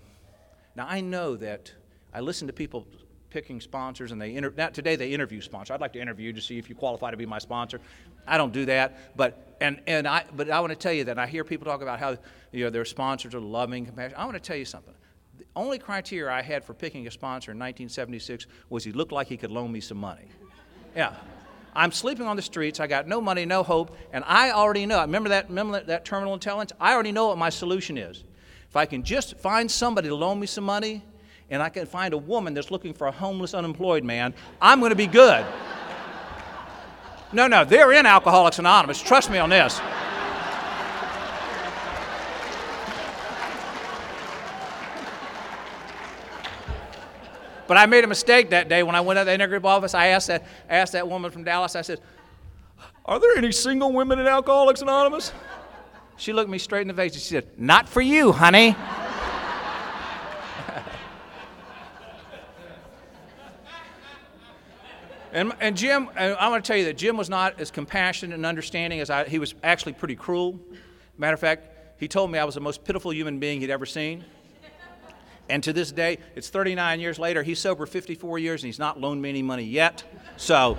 now 0.75 0.87
I 0.89 1.01
know 1.01 1.37
that 1.37 1.73
I 2.13 2.21
listen 2.21 2.49
to 2.49 2.53
people 2.53 2.87
picking 3.35 3.61
sponsors, 3.61 4.13
and 4.13 4.23
they 4.23 4.37
inter- 4.37 4.71
today 4.71 4.95
they 4.95 5.13
interview 5.13 5.41
sponsors. 5.41 5.75
I'd 5.75 5.81
like 5.81 5.93
to 5.95 6.01
interview 6.01 6.33
to 6.33 6.41
see 6.41 6.57
if 6.57 6.69
you 6.69 6.77
qualify 6.77 7.11
to 7.11 7.17
be 7.17 7.27
my 7.27 7.41
sponsor. 7.41 7.81
I 8.29 8.39
don't 8.39 8.53
do 8.53 8.65
that, 8.67 9.17
but 9.17 9.57
and 9.61 9.81
and 9.89 10.07
I 10.07 10.25
but 10.37 10.49
I 10.49 10.61
want 10.61 10.71
to 10.71 10.79
tell 10.79 10.93
you 10.93 11.03
that 11.05 11.19
I 11.19 11.27
hear 11.27 11.43
people 11.43 11.67
talk 11.67 11.83
about 11.83 11.99
how 11.99 12.17
you 12.53 12.63
know 12.65 12.71
their 12.71 12.85
sponsors 12.85 13.35
are 13.35 13.41
loving, 13.41 13.87
compassionate. 13.87 14.21
I 14.21 14.25
want 14.25 14.37
to 14.37 14.41
tell 14.41 14.57
you 14.57 14.65
something. 14.65 14.95
The 15.37 15.47
only 15.57 15.81
criteria 15.81 16.33
I 16.33 16.43
had 16.43 16.65
for 16.65 16.75
picking 16.75 17.09
a 17.09 17.11
sponsor 17.11 17.51
in 17.51 17.59
1976 17.59 18.47
was 18.71 18.85
he 18.85 18.93
looked 18.93 19.11
like 19.11 19.27
he 19.27 19.37
could 19.37 19.51
loan 19.51 19.73
me 19.73 19.81
some 19.81 19.99
money. 19.99 20.29
Yeah. 20.95 21.15
I'm 21.77 21.91
sleeping 21.91 22.29
on 22.29 22.37
the 22.37 22.43
streets. 22.43 22.79
I 22.79 22.87
got 22.87 23.09
no 23.09 23.21
money, 23.21 23.45
no 23.45 23.65
hope, 23.65 23.97
and 24.13 24.23
I 24.29 24.53
already 24.53 24.87
know. 24.87 25.01
Remember 25.01 25.31
that, 25.31 25.49
remember 25.49 25.83
that 25.83 26.05
terminal 26.05 26.35
intelligence? 26.35 26.71
I 26.79 26.95
already 26.95 27.11
know 27.11 27.27
what 27.27 27.39
my 27.39 27.51
solution 27.51 27.99
is. 27.99 28.23
If 28.69 28.77
I 28.77 28.87
can 28.87 29.03
just 29.03 29.37
find 29.39 29.69
somebody 29.69 30.07
to 30.07 30.15
loan 30.15 30.39
me 30.39 30.47
some 30.47 30.63
money, 30.63 31.03
and 31.55 31.63
I 31.63 31.69
can 31.69 31.87
find 31.87 32.13
a 32.13 32.19
woman 32.19 32.53
that's 32.53 32.71
looking 32.71 32.93
for 32.93 33.07
a 33.07 33.13
homeless, 33.13 33.55
unemployed 33.55 34.05
man, 34.05 34.35
I'm 34.61 34.81
going 34.81 34.91
to 34.91 34.97
be 34.97 35.07
good. 35.07 35.47
No, 37.33 37.47
no, 37.47 37.65
they're 37.65 37.93
in 37.93 38.07
Alcoholics 38.07 38.59
Anonymous. 38.59 39.01
Trust 39.01 39.31
me 39.31 39.39
on 39.39 39.51
this. 39.51 39.81
But 47.67 47.79
I 47.79 47.87
made 47.87 48.05
a 48.05 48.07
mistake 48.07 48.51
that 48.51 48.69
day 48.69 48.83
when 48.83 48.95
I 48.95 49.01
went 49.01 49.19
to 49.19 49.25
the 49.25 49.31
intergroup 49.31 49.65
office. 49.65 49.95
I 49.95 50.09
asked 50.09 50.27
that, 50.27 50.45
asked 50.69 50.93
that 50.93 51.09
woman 51.09 51.31
from 51.31 51.45
Dallas, 51.45 51.75
I 51.77 51.83
said, 51.83 52.01
Are 53.07 53.19
there 53.19 53.39
any 53.39 53.53
single 53.53 53.93
women 53.93 54.19
in 54.19 54.27
Alcoholics 54.27 54.83
Anonymous? 54.83 55.33
She 56.17 56.33
looked 56.33 56.51
me 56.51 56.59
straight 56.59 56.83
in 56.83 56.89
the 56.89 56.95
face 56.95 57.15
and 57.15 57.23
she 57.23 57.35
said, 57.35 57.49
Not 57.59 57.89
for 57.89 58.01
you, 58.01 58.33
honey. 58.33 58.77
And, 65.35 65.53
and 65.61 65.77
Jim, 65.77 66.09
I 66.17 66.49
want 66.49 66.65
to 66.65 66.69
tell 66.69 66.79
you 66.79 66.85
that 66.85 66.97
Jim 66.97 67.17
was 67.17 67.29
not 67.29 67.59
as 67.59 67.73
compassionate 67.73 68.37
and 68.37 68.47
understanding 68.47 69.01
as 69.01 69.11
I, 69.11 69.25
he 69.25 69.41
was 69.41 69.53
actually 69.65 69.95
pretty 69.95 70.15
cruel. 70.15 70.61
Matter 71.19 71.35
of 71.35 71.41
fact, 71.41 71.69
he 71.99 72.07
told 72.07 72.31
me 72.31 72.39
I 72.39 72.45
was 72.45 72.55
the 72.55 72.61
most 72.61 72.85
pitiful 72.85 73.13
human 73.13 73.41
being 73.41 73.61
he'd 73.61 73.69
ever 73.69 73.85
seen. 73.85 74.25
And 75.49 75.63
to 75.65 75.73
this 75.73 75.91
day, 75.91 76.19
it's 76.37 76.51
39 76.51 77.01
years 77.01 77.19
later, 77.19 77.43
he's 77.43 77.59
sober 77.59 77.85
54 77.85 78.39
years 78.39 78.63
and 78.63 78.69
he's 78.69 78.79
not 78.79 79.01
loaned 79.01 79.21
me 79.21 79.29
any 79.29 79.43
money 79.43 79.65
yet. 79.65 80.05
So 80.37 80.79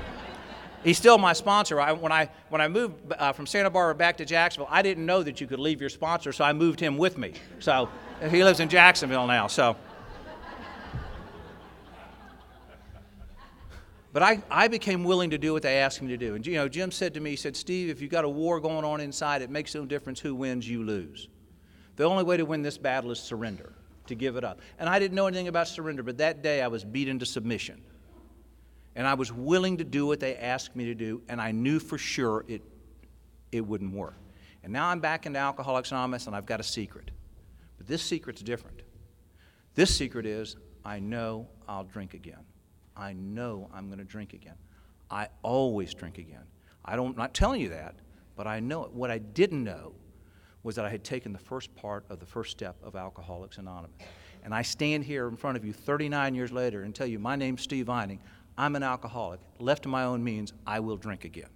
he's 0.85 0.97
still 0.97 1.17
my 1.17 1.33
sponsor. 1.33 1.81
I, 1.81 1.91
when, 1.91 2.13
I, 2.13 2.29
when 2.47 2.61
I 2.61 2.69
moved 2.69 3.11
uh, 3.11 3.33
from 3.33 3.45
Santa 3.45 3.69
Barbara 3.69 3.93
back 3.93 4.15
to 4.17 4.25
Jacksonville, 4.25 4.69
I 4.71 4.81
didn't 4.81 5.05
know 5.05 5.21
that 5.21 5.41
you 5.41 5.47
could 5.47 5.59
leave 5.59 5.81
your 5.81 5.89
sponsor, 5.89 6.31
so 6.31 6.45
I 6.45 6.53
moved 6.53 6.79
him 6.79 6.97
with 6.97 7.17
me. 7.17 7.33
So 7.59 7.89
he 8.31 8.41
lives 8.45 8.61
in 8.61 8.69
Jacksonville 8.69 9.27
now. 9.27 9.47
So. 9.47 9.75
But 14.15 14.23
I, 14.23 14.41
I 14.49 14.69
became 14.69 15.03
willing 15.03 15.31
to 15.31 15.37
do 15.37 15.51
what 15.51 15.61
they 15.61 15.79
asked 15.79 16.01
me 16.01 16.07
to 16.07 16.15
do. 16.15 16.35
And 16.35 16.47
you 16.47 16.53
know, 16.53 16.69
Jim 16.69 16.89
said 16.89 17.13
to 17.15 17.19
me, 17.19 17.31
he 17.31 17.35
said, 17.35 17.53
Steve, 17.53 17.89
if 17.89 17.99
you've 17.99 18.09
got 18.11 18.23
a 18.23 18.29
war 18.29 18.61
going 18.61 18.85
on 18.85 19.01
inside, 19.01 19.41
it 19.41 19.49
makes 19.49 19.75
no 19.75 19.83
difference 19.83 20.21
who 20.21 20.33
wins, 20.33 20.69
you 20.69 20.85
lose. 20.85 21.27
The 21.97 22.05
only 22.05 22.23
way 22.23 22.37
to 22.37 22.45
win 22.45 22.61
this 22.61 22.77
battle 22.77 23.11
is 23.11 23.19
surrender, 23.19 23.73
to 24.07 24.15
give 24.15 24.37
it 24.37 24.45
up. 24.45 24.61
And 24.79 24.87
I 24.87 24.99
didn't 24.99 25.15
know 25.15 25.27
anything 25.27 25.49
about 25.49 25.67
surrender, 25.67 26.01
but 26.01 26.17
that 26.19 26.41
day 26.41 26.61
I 26.61 26.67
was 26.67 26.85
beat 26.85 27.09
into 27.09 27.25
submission. 27.25 27.81
And 28.95 29.05
I 29.05 29.15
was 29.15 29.33
willing 29.33 29.75
to 29.79 29.83
do 29.83 30.05
what 30.05 30.21
they 30.21 30.37
asked 30.37 30.77
me 30.77 30.85
to 30.85 30.95
do, 30.95 31.21
and 31.27 31.41
I 31.41 31.51
knew 31.51 31.77
for 31.77 31.97
sure 31.97 32.45
it, 32.47 32.61
it 33.51 33.67
wouldn't 33.67 33.93
work. 33.93 34.15
And 34.63 34.71
now 34.71 34.87
I'm 34.87 35.01
back 35.01 35.25
into 35.25 35.39
Alcoholics 35.39 35.91
Anonymous, 35.91 36.27
and 36.27 36.37
I've 36.37 36.45
got 36.45 36.61
a 36.61 36.63
secret. 36.63 37.11
But 37.77 37.87
this 37.87 38.01
secret's 38.01 38.41
different. 38.41 38.81
This 39.73 39.93
secret 39.93 40.25
is 40.25 40.55
I 40.85 41.01
know 41.01 41.49
I'll 41.67 41.83
drink 41.83 42.13
again. 42.13 42.45
I 42.95 43.13
know 43.13 43.69
I'm 43.73 43.87
going 43.87 43.99
to 43.99 44.05
drink 44.05 44.33
again. 44.33 44.55
I 45.09 45.27
always 45.43 45.93
drink 45.93 46.17
again. 46.17 46.43
I 46.83 46.95
don't, 46.95 47.11
I'm 47.11 47.15
not 47.15 47.33
telling 47.33 47.61
you 47.61 47.69
that, 47.69 47.95
but 48.35 48.47
I 48.47 48.59
know 48.59 48.85
it. 48.85 48.91
What 48.91 49.11
I 49.11 49.17
didn't 49.17 49.63
know 49.63 49.93
was 50.63 50.75
that 50.75 50.85
I 50.85 50.89
had 50.89 51.03
taken 51.03 51.31
the 51.31 51.39
first 51.39 51.73
part 51.75 52.05
of 52.09 52.19
the 52.19 52.25
first 52.25 52.51
step 52.51 52.75
of 52.83 52.95
Alcoholics 52.95 53.57
Anonymous. 53.57 53.95
And 54.43 54.53
I 54.53 54.61
stand 54.61 55.03
here 55.03 55.27
in 55.27 55.35
front 55.35 55.57
of 55.57 55.65
you 55.65 55.73
39 55.73 56.35
years 56.35 56.51
later 56.51 56.83
and 56.83 56.93
tell 56.93 57.07
you, 57.07 57.19
my 57.19 57.35
name's 57.35 57.61
Steve 57.61 57.85
Vining. 57.85 58.19
I'm 58.57 58.75
an 58.75 58.83
alcoholic. 58.83 59.39
Left 59.59 59.83
to 59.83 59.89
my 59.89 60.03
own 60.03 60.23
means, 60.23 60.53
I 60.65 60.79
will 60.79 60.97
drink 60.97 61.25
again. 61.25 61.49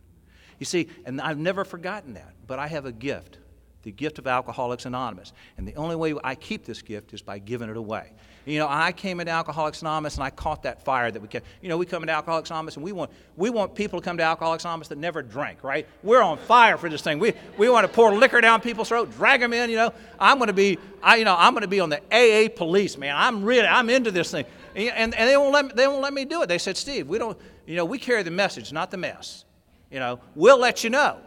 You 0.59 0.65
see, 0.65 0.87
and 1.05 1.21
I've 1.21 1.37
never 1.37 1.63
forgotten 1.63 2.13
that, 2.15 2.33
but 2.45 2.59
I 2.59 2.67
have 2.67 2.85
a 2.85 2.91
gift 2.91 3.39
the 3.83 3.91
gift 3.91 4.19
of 4.19 4.27
Alcoholics 4.27 4.85
Anonymous. 4.85 5.33
And 5.57 5.67
the 5.67 5.75
only 5.75 5.95
way 5.95 6.13
I 6.23 6.35
keep 6.35 6.65
this 6.65 6.81
gift 6.81 7.13
is 7.13 7.21
by 7.21 7.39
giving 7.39 7.69
it 7.69 7.77
away. 7.77 8.11
You 8.45 8.59
know, 8.59 8.67
I 8.69 8.91
came 8.91 9.19
into 9.19 9.31
Alcoholics 9.31 9.81
Anonymous 9.81 10.15
and 10.15 10.23
I 10.23 10.29
caught 10.29 10.63
that 10.63 10.83
fire 10.83 11.11
that 11.11 11.21
we 11.21 11.27
kept. 11.27 11.45
You 11.61 11.69
know, 11.69 11.77
we 11.77 11.85
come 11.85 12.03
into 12.03 12.13
Alcoholics 12.13 12.49
Anonymous 12.49 12.75
and 12.75 12.83
we 12.83 12.91
want, 12.91 13.11
we 13.37 13.49
want 13.49 13.75
people 13.75 13.99
to 13.99 14.05
come 14.05 14.17
to 14.17 14.23
Alcoholics 14.23 14.63
Anonymous 14.63 14.87
that 14.87 14.97
never 14.97 15.21
drank, 15.21 15.63
right? 15.63 15.87
We're 16.03 16.21
on 16.21 16.37
fire 16.37 16.77
for 16.77 16.89
this 16.89 17.01
thing. 17.01 17.19
We, 17.19 17.33
we 17.57 17.69
want 17.69 17.85
to 17.85 17.93
pour 17.93 18.13
liquor 18.15 18.41
down 18.41 18.61
people's 18.61 18.87
throat, 18.87 19.11
drag 19.11 19.41
them 19.41 19.53
in, 19.53 19.69
you 19.69 19.75
know. 19.75 19.93
I'm 20.19 20.37
going 20.37 20.47
to 20.47 20.53
be, 20.53 20.79
I, 21.03 21.17
you 21.17 21.25
know, 21.25 21.35
I'm 21.37 21.53
going 21.53 21.61
to 21.61 21.67
be 21.67 21.79
on 21.79 21.89
the 21.89 22.01
AA 22.11 22.49
police, 22.55 22.97
man. 22.97 23.15
I'm 23.15 23.43
really, 23.43 23.67
I'm 23.67 23.89
into 23.89 24.11
this 24.11 24.31
thing. 24.31 24.45
And, 24.75 25.13
and 25.13 25.29
they, 25.29 25.37
won't 25.37 25.53
let 25.53 25.65
me, 25.65 25.71
they 25.75 25.87
won't 25.87 26.01
let 26.01 26.13
me 26.13 26.25
do 26.25 26.41
it. 26.41 26.47
They 26.47 26.57
said, 26.57 26.77
Steve, 26.77 27.07
we 27.07 27.17
don't, 27.17 27.37
you 27.65 27.75
know, 27.75 27.85
we 27.85 27.99
carry 27.99 28.23
the 28.23 28.31
message, 28.31 28.71
not 28.71 28.91
the 28.91 28.97
mess. 28.97 29.45
You 29.91 29.99
know, 29.99 30.19
we'll 30.35 30.59
let 30.59 30.83
you 30.83 30.89
know. 30.89 31.17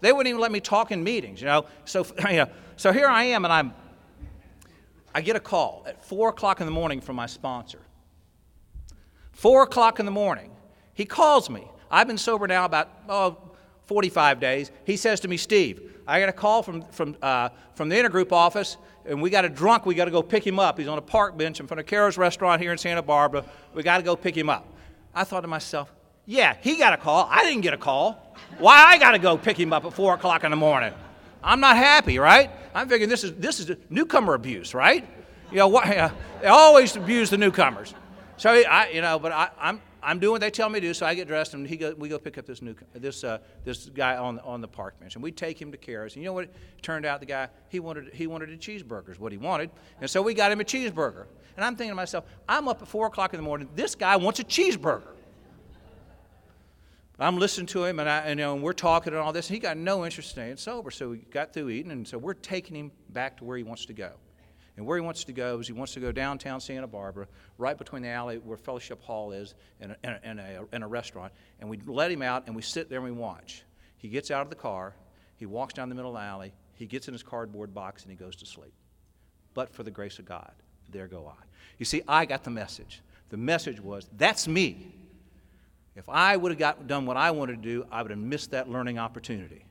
They 0.00 0.12
wouldn't 0.12 0.28
even 0.28 0.40
let 0.40 0.52
me 0.52 0.60
talk 0.60 0.92
in 0.92 1.04
meetings, 1.04 1.40
you 1.40 1.46
know. 1.46 1.66
So, 1.84 2.06
you 2.28 2.36
know, 2.36 2.48
so 2.76 2.92
here 2.92 3.06
I 3.06 3.24
am, 3.24 3.44
and 3.44 3.52
I'm, 3.52 3.72
I 5.14 5.20
get 5.20 5.36
a 5.36 5.40
call 5.40 5.84
at 5.86 6.04
4 6.04 6.30
o'clock 6.30 6.60
in 6.60 6.66
the 6.66 6.72
morning 6.72 7.00
from 7.00 7.16
my 7.16 7.26
sponsor. 7.26 7.80
4 9.32 9.64
o'clock 9.64 9.98
in 10.00 10.06
the 10.06 10.12
morning, 10.12 10.50
he 10.94 11.04
calls 11.04 11.48
me. 11.50 11.70
I've 11.90 12.06
been 12.06 12.18
sober 12.18 12.46
now 12.46 12.64
about 12.64 12.88
oh, 13.08 13.36
45 13.86 14.38
days. 14.38 14.70
He 14.84 14.96
says 14.96 15.20
to 15.20 15.28
me, 15.28 15.36
Steve, 15.36 15.96
I 16.06 16.20
got 16.20 16.28
a 16.28 16.32
call 16.32 16.62
from, 16.62 16.82
from, 16.90 17.16
uh, 17.22 17.48
from 17.74 17.88
the 17.88 17.96
intergroup 17.96 18.32
office, 18.32 18.76
and 19.04 19.20
we 19.20 19.30
got 19.30 19.44
a 19.44 19.48
drunk. 19.48 19.86
We 19.86 19.94
got 19.94 20.04
to 20.04 20.10
go 20.10 20.22
pick 20.22 20.46
him 20.46 20.58
up. 20.58 20.78
He's 20.78 20.86
on 20.86 20.98
a 20.98 21.02
park 21.02 21.36
bench 21.36 21.58
in 21.58 21.66
front 21.66 21.80
of 21.80 21.86
Caro's 21.86 22.16
restaurant 22.16 22.60
here 22.60 22.70
in 22.70 22.78
Santa 22.78 23.02
Barbara. 23.02 23.44
We 23.74 23.82
got 23.82 23.96
to 23.96 24.02
go 24.02 24.14
pick 24.14 24.36
him 24.36 24.48
up. 24.48 24.66
I 25.14 25.24
thought 25.24 25.40
to 25.40 25.48
myself, 25.48 25.92
yeah, 26.26 26.56
he 26.60 26.76
got 26.76 26.92
a 26.92 26.96
call. 26.96 27.26
I 27.30 27.44
didn't 27.44 27.62
get 27.62 27.74
a 27.74 27.78
call. 27.78 28.36
Why 28.58 28.84
I 28.84 28.98
got 28.98 29.12
to 29.12 29.18
go 29.18 29.36
pick 29.36 29.58
him 29.58 29.72
up 29.72 29.84
at 29.84 29.92
4 29.92 30.14
o'clock 30.14 30.44
in 30.44 30.50
the 30.50 30.56
morning? 30.56 30.92
I'm 31.42 31.60
not 31.60 31.76
happy, 31.76 32.18
right? 32.18 32.50
I'm 32.74 32.88
thinking 32.88 33.08
this 33.08 33.24
is, 33.24 33.34
this 33.34 33.60
is 33.60 33.76
newcomer 33.88 34.34
abuse, 34.34 34.74
right? 34.74 35.06
You 35.50 35.58
know, 35.58 35.68
what, 35.68 35.88
uh, 35.88 36.10
they 36.40 36.48
always 36.48 36.94
abuse 36.96 37.30
the 37.30 37.38
newcomers. 37.38 37.94
So, 38.36 38.50
I, 38.50 38.90
you 38.90 39.00
know, 39.00 39.18
but 39.18 39.32
I, 39.32 39.50
I'm, 39.58 39.80
I'm 40.02 40.18
doing 40.18 40.32
what 40.32 40.40
they 40.40 40.50
tell 40.50 40.68
me 40.68 40.80
to 40.80 40.86
do, 40.86 40.94
so 40.94 41.04
I 41.04 41.14
get 41.14 41.28
dressed 41.28 41.54
and 41.54 41.66
he 41.66 41.76
go, 41.76 41.94
we 41.96 42.08
go 42.08 42.18
pick 42.18 42.38
up 42.38 42.46
this 42.46 42.62
new 42.62 42.74
this 42.94 43.22
uh, 43.22 43.38
this 43.64 43.86
guy 43.86 44.16
on 44.16 44.38
on 44.40 44.60
the 44.60 44.68
park 44.68 44.98
bench, 44.98 45.14
and 45.14 45.22
we 45.22 45.30
take 45.30 45.60
him 45.60 45.70
to 45.72 45.78
Caro's. 45.78 46.14
And 46.14 46.22
you 46.22 46.28
know 46.28 46.32
what? 46.32 46.44
It 46.44 46.54
turned 46.80 47.04
out 47.04 47.20
the 47.20 47.26
guy 47.26 47.48
he 47.68 47.80
wanted 47.80 48.14
he 48.14 48.26
wanted 48.26 48.48
a 48.50 48.56
cheeseburger 48.56 49.10
is 49.10 49.20
what 49.20 49.30
he 49.32 49.38
wanted, 49.38 49.70
and 50.00 50.08
so 50.08 50.22
we 50.22 50.32
got 50.32 50.52
him 50.52 50.60
a 50.60 50.64
cheeseburger. 50.64 51.26
And 51.56 51.64
I'm 51.64 51.76
thinking 51.76 51.90
to 51.90 51.96
myself, 51.96 52.24
I'm 52.48 52.68
up 52.68 52.80
at 52.80 52.88
four 52.88 53.08
o'clock 53.08 53.34
in 53.34 53.38
the 53.38 53.44
morning. 53.44 53.68
This 53.74 53.94
guy 53.94 54.16
wants 54.16 54.40
a 54.40 54.44
cheeseburger. 54.44 55.02
I'm 57.20 57.36
listening 57.36 57.66
to 57.68 57.84
him, 57.84 57.98
and, 57.98 58.08
I, 58.08 58.30
you 58.30 58.34
know, 58.34 58.54
and 58.54 58.62
we're 58.62 58.72
talking 58.72 59.12
and 59.12 59.20
all 59.20 59.32
this. 59.32 59.48
And 59.48 59.54
he 59.54 59.60
got 59.60 59.76
no 59.76 60.04
interest 60.04 60.30
in 60.30 60.32
staying 60.32 60.56
sober, 60.56 60.90
so 60.90 61.10
we 61.10 61.18
got 61.18 61.52
through 61.52 61.68
eating, 61.68 61.92
and 61.92 62.08
so 62.08 62.16
we're 62.16 62.34
taking 62.34 62.74
him 62.74 62.90
back 63.10 63.36
to 63.38 63.44
where 63.44 63.58
he 63.58 63.62
wants 63.62 63.84
to 63.86 63.92
go. 63.92 64.12
And 64.76 64.86
where 64.86 64.96
he 64.96 65.02
wants 65.04 65.24
to 65.24 65.32
go 65.32 65.58
is 65.58 65.66
he 65.66 65.74
wants 65.74 65.92
to 65.92 66.00
go 66.00 66.12
downtown 66.12 66.58
Santa 66.60 66.86
Barbara, 66.86 67.26
right 67.58 67.76
between 67.76 68.02
the 68.02 68.08
alley 68.08 68.38
where 68.38 68.56
Fellowship 68.56 69.02
Hall 69.02 69.32
is 69.32 69.54
and 69.80 69.94
a, 70.02 70.26
and 70.26 70.40
a, 70.40 70.64
a 70.72 70.86
restaurant. 70.86 71.34
And 71.60 71.68
we 71.68 71.78
let 71.84 72.10
him 72.10 72.22
out 72.22 72.44
and 72.46 72.56
we 72.56 72.62
sit 72.62 72.88
there 72.88 73.00
and 73.00 73.04
we 73.04 73.12
watch. 73.12 73.64
He 73.98 74.08
gets 74.08 74.30
out 74.30 74.40
of 74.40 74.48
the 74.48 74.56
car, 74.56 74.94
he 75.36 75.44
walks 75.44 75.74
down 75.74 75.90
the 75.90 75.94
middle 75.94 76.14
the 76.14 76.20
alley, 76.20 76.54
he 76.74 76.86
gets 76.86 77.08
in 77.08 77.12
his 77.12 77.22
cardboard 77.22 77.74
box, 77.74 78.02
and 78.02 78.10
he 78.10 78.16
goes 78.16 78.36
to 78.36 78.46
sleep. 78.46 78.72
But 79.52 79.74
for 79.74 79.82
the 79.82 79.90
grace 79.90 80.18
of 80.18 80.24
God, 80.24 80.52
there 80.90 81.08
go 81.08 81.26
I. 81.26 81.44
You 81.76 81.84
see, 81.84 82.00
I 82.08 82.24
got 82.24 82.44
the 82.44 82.50
message. 82.50 83.02
The 83.28 83.36
message 83.36 83.80
was, 83.80 84.08
that's 84.16 84.48
me. 84.48 84.94
If 86.00 86.08
I 86.08 86.34
would 86.34 86.50
have 86.50 86.58
got, 86.58 86.86
done 86.86 87.04
what 87.04 87.18
I 87.18 87.30
wanted 87.30 87.62
to 87.62 87.68
do, 87.68 87.84
I 87.92 88.00
would 88.00 88.10
have 88.10 88.18
missed 88.18 88.52
that 88.52 88.70
learning 88.70 88.98
opportunity. 88.98 89.66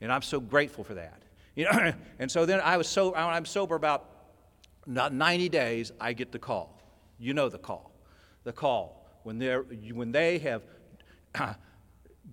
And 0.00 0.12
I'm 0.12 0.22
so 0.22 0.38
grateful 0.38 0.84
for 0.84 0.94
that. 0.94 1.20
You 1.56 1.64
know, 1.64 1.92
and 2.20 2.30
so 2.30 2.46
then 2.46 2.60
I 2.60 2.76
was 2.76 2.86
so 2.88 3.12
I'm 3.12 3.44
sober 3.44 3.74
about 3.74 4.08
not 4.86 5.12
90 5.12 5.48
days, 5.48 5.90
I 6.00 6.12
get 6.12 6.30
the 6.30 6.38
call. 6.38 6.80
You 7.18 7.34
know 7.34 7.48
the 7.48 7.58
call. 7.58 7.90
The 8.44 8.52
call. 8.52 9.04
When, 9.24 9.40
they're, 9.40 9.62
when 9.62 10.12
they 10.12 10.38
have 10.38 10.62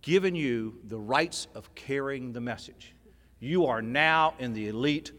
given 0.04 0.36
you 0.36 0.78
the 0.84 1.00
rights 1.00 1.48
of 1.56 1.74
carrying 1.74 2.34
the 2.34 2.42
message, 2.42 2.94
you 3.40 3.66
are 3.66 3.82
now 3.82 4.36
in 4.38 4.54
the 4.54 4.68
elite 4.68 5.14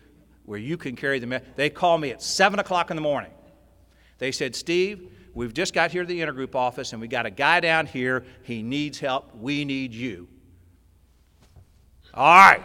where 0.45 0.61
you 0.61 0.77
can 0.77 0.95
carry 0.95 1.19
the 1.19 1.27
message. 1.27 1.49
They 1.57 1.71
call 1.71 1.99
me 1.99 2.11
at 2.11 2.23
7 2.23 2.61
o'clock 2.61 2.91
in 2.91 2.97
the 2.97 3.03
morning. 3.03 3.33
They 4.19 4.31
said, 4.31 4.55
Steve, 4.55 5.12
we've 5.35 5.55
just 5.55 5.75
got 5.75 5.91
here 5.91 6.03
to 6.03 6.09
the 6.09 6.21
intergroup 6.21 6.55
office 6.55 6.93
and 6.93 7.01
we 7.01 7.09
got 7.09 7.27
a 7.27 7.31
guy 7.31 7.61
down 7.61 7.87
here. 7.87 8.25
He 8.43 8.63
needs 8.63 8.99
help. 8.99 9.35
We 9.35 9.65
need 9.65 9.93
you. 9.93 10.29
All 12.15 12.37
right. 12.37 12.63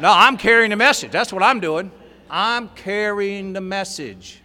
no, 0.00 0.10
I'm 0.10 0.36
carrying 0.36 0.70
the 0.70 0.76
message. 0.76 1.12
That's 1.12 1.32
what 1.32 1.42
I'm 1.42 1.60
doing. 1.60 1.90
I'm 2.28 2.68
carrying 2.70 3.52
the 3.52 3.60
message. 3.60 4.42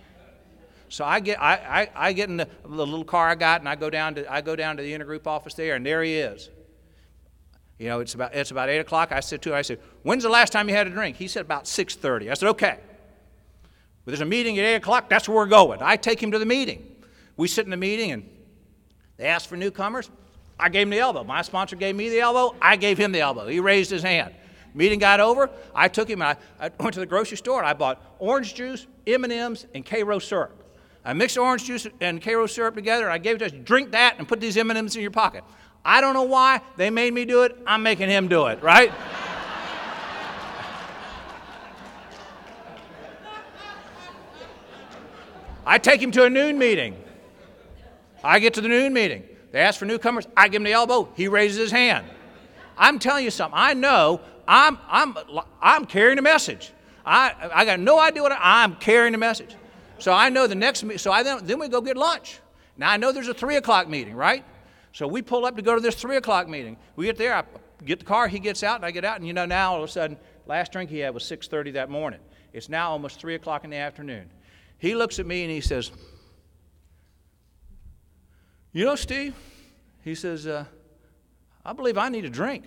So 0.89 1.03
I 1.03 1.19
get, 1.19 1.41
I, 1.41 1.53
I, 1.95 2.07
I 2.07 2.13
get 2.13 2.29
in 2.29 2.37
the, 2.37 2.47
the, 2.63 2.69
little 2.69 3.03
car 3.03 3.27
I 3.27 3.35
got 3.35 3.61
and 3.61 3.67
I 3.67 3.75
go 3.75 3.89
down 3.89 4.15
to, 4.15 4.31
I 4.31 4.41
go 4.41 4.55
down 4.55 4.77
to 4.77 4.83
the 4.83 4.93
intergroup 4.93 5.27
office 5.27 5.53
there 5.53 5.75
and 5.75 5.85
there 5.85 6.03
he 6.03 6.15
is. 6.15 6.49
You 7.77 7.89
know, 7.89 7.99
it's 7.99 8.15
about, 8.15 8.33
it's 8.33 8.51
about 8.51 8.69
8 8.69 8.79
o'clock. 8.79 9.11
I 9.11 9.19
said 9.19 9.41
to 9.43 9.49
him, 9.49 9.55
I 9.55 9.61
said, 9.61 9.79
when's 10.03 10.23
the 10.23 10.29
last 10.29 10.51
time 10.51 10.67
you 10.69 10.75
had 10.75 10.87
a 10.87 10.89
drink? 10.89 11.17
He 11.17 11.27
said 11.27 11.41
about 11.41 11.65
6.30. 11.65 12.31
I 12.31 12.33
said, 12.33 12.49
okay. 12.49 12.79
But 14.07 14.11
there's 14.11 14.21
a 14.21 14.25
meeting 14.25 14.57
at 14.57 14.63
8 14.63 14.75
o'clock. 14.75 15.09
That's 15.09 15.27
where 15.27 15.35
we're 15.35 15.47
going. 15.47 15.81
I 15.81 15.97
take 15.97 16.23
him 16.23 16.31
to 16.31 16.39
the 16.39 16.45
meeting. 16.45 16.95
We 17.35 17.49
sit 17.49 17.65
in 17.65 17.71
the 17.71 17.75
meeting 17.75 18.13
and 18.13 18.29
they 19.17 19.25
ask 19.25 19.49
for 19.49 19.57
newcomers. 19.57 20.09
I 20.57 20.69
gave 20.69 20.83
him 20.83 20.91
the 20.91 20.99
elbow. 20.99 21.25
My 21.25 21.41
sponsor 21.41 21.75
gave 21.75 21.93
me 21.93 22.07
the 22.07 22.21
elbow. 22.21 22.55
I 22.61 22.77
gave 22.77 22.97
him 22.97 23.11
the 23.11 23.19
elbow. 23.19 23.47
He 23.47 23.59
raised 23.59 23.91
his 23.91 24.01
hand. 24.01 24.33
Meeting 24.73 24.99
got 24.99 25.19
over. 25.19 25.49
I 25.75 25.89
took 25.89 26.09
him 26.09 26.21
and 26.21 26.37
I, 26.57 26.67
I 26.67 26.71
went 26.79 26.93
to 26.93 27.01
the 27.01 27.05
grocery 27.05 27.35
store 27.35 27.59
and 27.59 27.67
I 27.67 27.73
bought 27.73 28.01
orange 28.17 28.55
juice, 28.55 28.87
M&Ms, 29.05 29.65
and 29.75 29.85
Karo 29.85 30.19
syrup. 30.19 30.63
I 31.03 31.11
mixed 31.11 31.37
orange 31.37 31.65
juice 31.65 31.85
and 31.99 32.21
Karo 32.21 32.47
syrup 32.47 32.75
together 32.75 33.03
and 33.03 33.11
I 33.11 33.17
gave 33.17 33.35
it 33.35 33.39
to 33.39 33.53
him, 33.53 33.63
drink 33.63 33.91
that 33.91 34.19
and 34.19 34.25
put 34.25 34.39
these 34.39 34.55
M&Ms 34.55 34.95
in 34.95 35.01
your 35.01 35.11
pocket. 35.11 35.43
I 35.83 35.99
don't 35.99 36.13
know 36.13 36.23
why 36.23 36.61
they 36.77 36.89
made 36.89 37.13
me 37.13 37.25
do 37.25 37.43
it. 37.43 37.57
I'm 37.67 37.83
making 37.83 38.07
him 38.07 38.29
do 38.29 38.45
it, 38.45 38.63
right? 38.63 38.93
I 45.67 45.77
take 45.77 46.01
him 46.01 46.11
to 46.11 46.23
a 46.23 46.29
noon 46.29 46.57
meeting. 46.57 46.95
I 48.23 48.39
get 48.39 48.53
to 48.53 48.61
the 48.61 48.69
noon 48.69 48.93
meeting. 48.93 49.23
They 49.51 49.59
ask 49.59 49.77
for 49.77 49.85
newcomers. 49.85 50.25
I 50.35 50.47
give 50.47 50.61
him 50.61 50.63
the 50.63 50.71
elbow. 50.71 51.09
He 51.15 51.27
raises 51.27 51.57
his 51.57 51.71
hand. 51.71 52.07
I'm 52.77 52.99
telling 52.99 53.25
you 53.25 53.31
something. 53.31 53.59
I 53.59 53.73
know 53.73 54.21
I'm, 54.47 54.77
I'm, 54.87 55.17
I'm 55.61 55.85
carrying 55.85 56.19
a 56.19 56.21
message. 56.21 56.71
I, 57.05 57.33
I 57.53 57.65
got 57.65 57.81
no 57.81 57.99
idea 57.99 58.23
what 58.23 58.31
I, 58.31 58.63
I'm 58.63 58.75
carrying 58.75 59.13
a 59.13 59.17
message. 59.17 59.55
So 59.99 60.13
I 60.13 60.29
know 60.29 60.47
the 60.47 60.55
next, 60.55 60.85
so 60.97 61.11
I 61.11 61.23
then, 61.23 61.45
then 61.45 61.59
we 61.59 61.67
go 61.67 61.81
get 61.81 61.97
lunch. 61.97 62.39
Now 62.77 62.91
I 62.91 62.97
know 62.97 63.11
there's 63.11 63.27
a 63.27 63.33
three 63.33 63.57
o'clock 63.57 63.89
meeting, 63.89 64.15
right? 64.15 64.45
So 64.93 65.05
we 65.05 65.21
pull 65.21 65.45
up 65.45 65.57
to 65.57 65.61
go 65.61 65.75
to 65.75 65.81
this 65.81 65.95
three 65.95 66.15
o'clock 66.15 66.47
meeting. 66.47 66.77
We 66.95 67.05
get 67.05 67.17
there, 67.17 67.35
I 67.35 67.43
get 67.83 67.99
the 67.99 68.05
car, 68.05 68.27
he 68.27 68.39
gets 68.39 68.63
out, 68.63 68.77
and 68.77 68.85
I 68.85 68.91
get 68.91 69.03
out, 69.03 69.17
and 69.17 69.27
you 69.27 69.33
know 69.33 69.45
now 69.45 69.73
all 69.73 69.83
of 69.83 69.89
a 69.89 69.91
sudden, 69.91 70.17
last 70.45 70.71
drink 70.71 70.89
he 70.89 70.99
had 70.99 71.13
was 71.13 71.23
6:30 71.23 71.73
that 71.73 71.89
morning. 71.89 72.19
It's 72.53 72.69
now 72.69 72.91
almost 72.91 73.19
three 73.19 73.35
o'clock 73.35 73.63
in 73.63 73.69
the 73.69 73.77
afternoon. 73.77 74.29
He 74.77 74.95
looks 74.95 75.19
at 75.19 75.25
me 75.25 75.43
and 75.43 75.51
he 75.51 75.61
says, 75.61 75.91
"You 78.73 78.85
know, 78.85 78.95
Steve," 78.95 79.35
he 80.03 80.15
says, 80.15 80.45
uh, 80.45 80.65
"I 81.65 81.73
believe 81.73 81.97
I 81.97 82.09
need 82.09 82.25
a 82.25 82.29
drink." 82.29 82.65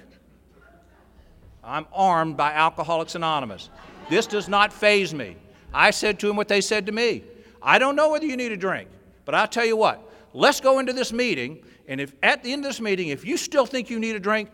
I'm 1.63 1.87
armed 1.93 2.37
by 2.37 2.53
Alcoholics 2.53 3.15
Anonymous. 3.15 3.69
This 4.09 4.27
does 4.27 4.49
not 4.49 4.73
faze 4.73 5.15
me. 5.15 5.37
I 5.73 5.91
said 5.91 6.19
to 6.21 6.31
him 6.31 6.37
what 6.37 6.49
they 6.49 6.61
said 6.61 6.87
to 6.87 6.93
me. 6.93 7.23
I 7.63 7.79
don't 7.79 7.97
know 7.97 8.11
whether 8.11 8.27
you 8.27 8.37
need 8.37 8.53
a 8.53 8.57
drink, 8.57 8.89
but 9.25 9.35
I'll 9.35 9.47
tell 9.47 9.67
you 9.67 9.77
what. 9.77 10.03
Let's 10.33 10.61
go 10.61 10.79
into 10.79 10.93
this 10.93 11.13
meeting, 11.13 11.63
and 11.87 12.01
if 12.01 12.15
at 12.23 12.43
the 12.43 12.53
end 12.53 12.65
of 12.65 12.71
this 12.71 12.81
meeting, 12.81 13.09
if 13.09 13.25
you 13.25 13.37
still 13.37 13.67
think 13.67 13.91
you 13.91 13.99
need 13.99 14.17
a 14.17 14.21
drink, 14.21 14.51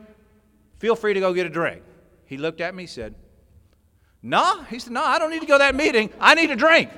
feel 0.79 0.97
free 0.97 1.15
to 1.15 1.21
go 1.21 1.33
get 1.33 1.47
a 1.47 1.51
drink. 1.51 1.83
He 2.27 2.37
looked 2.37 2.61
at 2.61 2.75
me, 2.75 2.87
said, 2.87 3.15
No. 4.23 4.63
He 4.65 4.79
said, 4.79 4.93
No, 4.93 5.05
I 5.05 5.19
don't 5.19 5.31
need 5.31 5.41
to 5.41 5.47
go 5.47 5.55
to 5.55 5.59
that 5.59 5.75
meeting. 5.75 6.11
I 6.21 6.35
need 6.35 6.51
a 6.51 6.57
drink. 6.57 6.91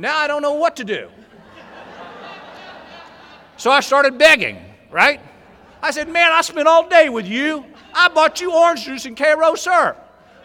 Now 0.00 0.18
I 0.18 0.26
don't 0.26 0.42
know 0.42 0.54
what 0.54 0.76
to 0.76 0.84
do. 0.84 1.10
So 3.56 3.70
I 3.70 3.80
started 3.80 4.16
begging, 4.16 4.58
right? 4.90 5.20
I 5.82 5.90
said, 5.90 6.08
Man, 6.08 6.32
I 6.32 6.40
spent 6.40 6.66
all 6.66 6.88
day 6.88 7.10
with 7.10 7.26
you. 7.26 7.64
I 7.92 8.08
bought 8.08 8.40
you 8.40 8.54
orange 8.54 8.84
juice 8.86 9.04
and 9.04 9.14
Karo 9.16 9.54
syrup. 9.54 9.98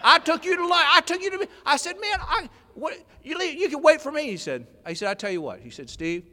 I 0.03 0.19
took 0.19 0.43
you 0.43 0.57
to 0.57 0.67
lunch. 0.67 0.87
I 0.91 1.01
took 1.01 1.21
you 1.21 1.31
to. 1.31 1.47
I 1.65 1.77
said, 1.77 1.95
Man, 2.01 2.19
I, 2.19 2.49
what, 2.73 2.99
you, 3.23 3.41
you 3.41 3.69
can 3.69 3.81
wait 3.81 4.01
for 4.01 4.11
me. 4.11 4.23
He 4.23 4.37
said, 4.37 4.67
I 4.85 4.93
said, 4.93 5.09
I 5.09 5.13
tell 5.13 5.31
you 5.31 5.41
what. 5.41 5.61
He 5.61 5.69
said, 5.69 5.89
Steve, 5.89 6.25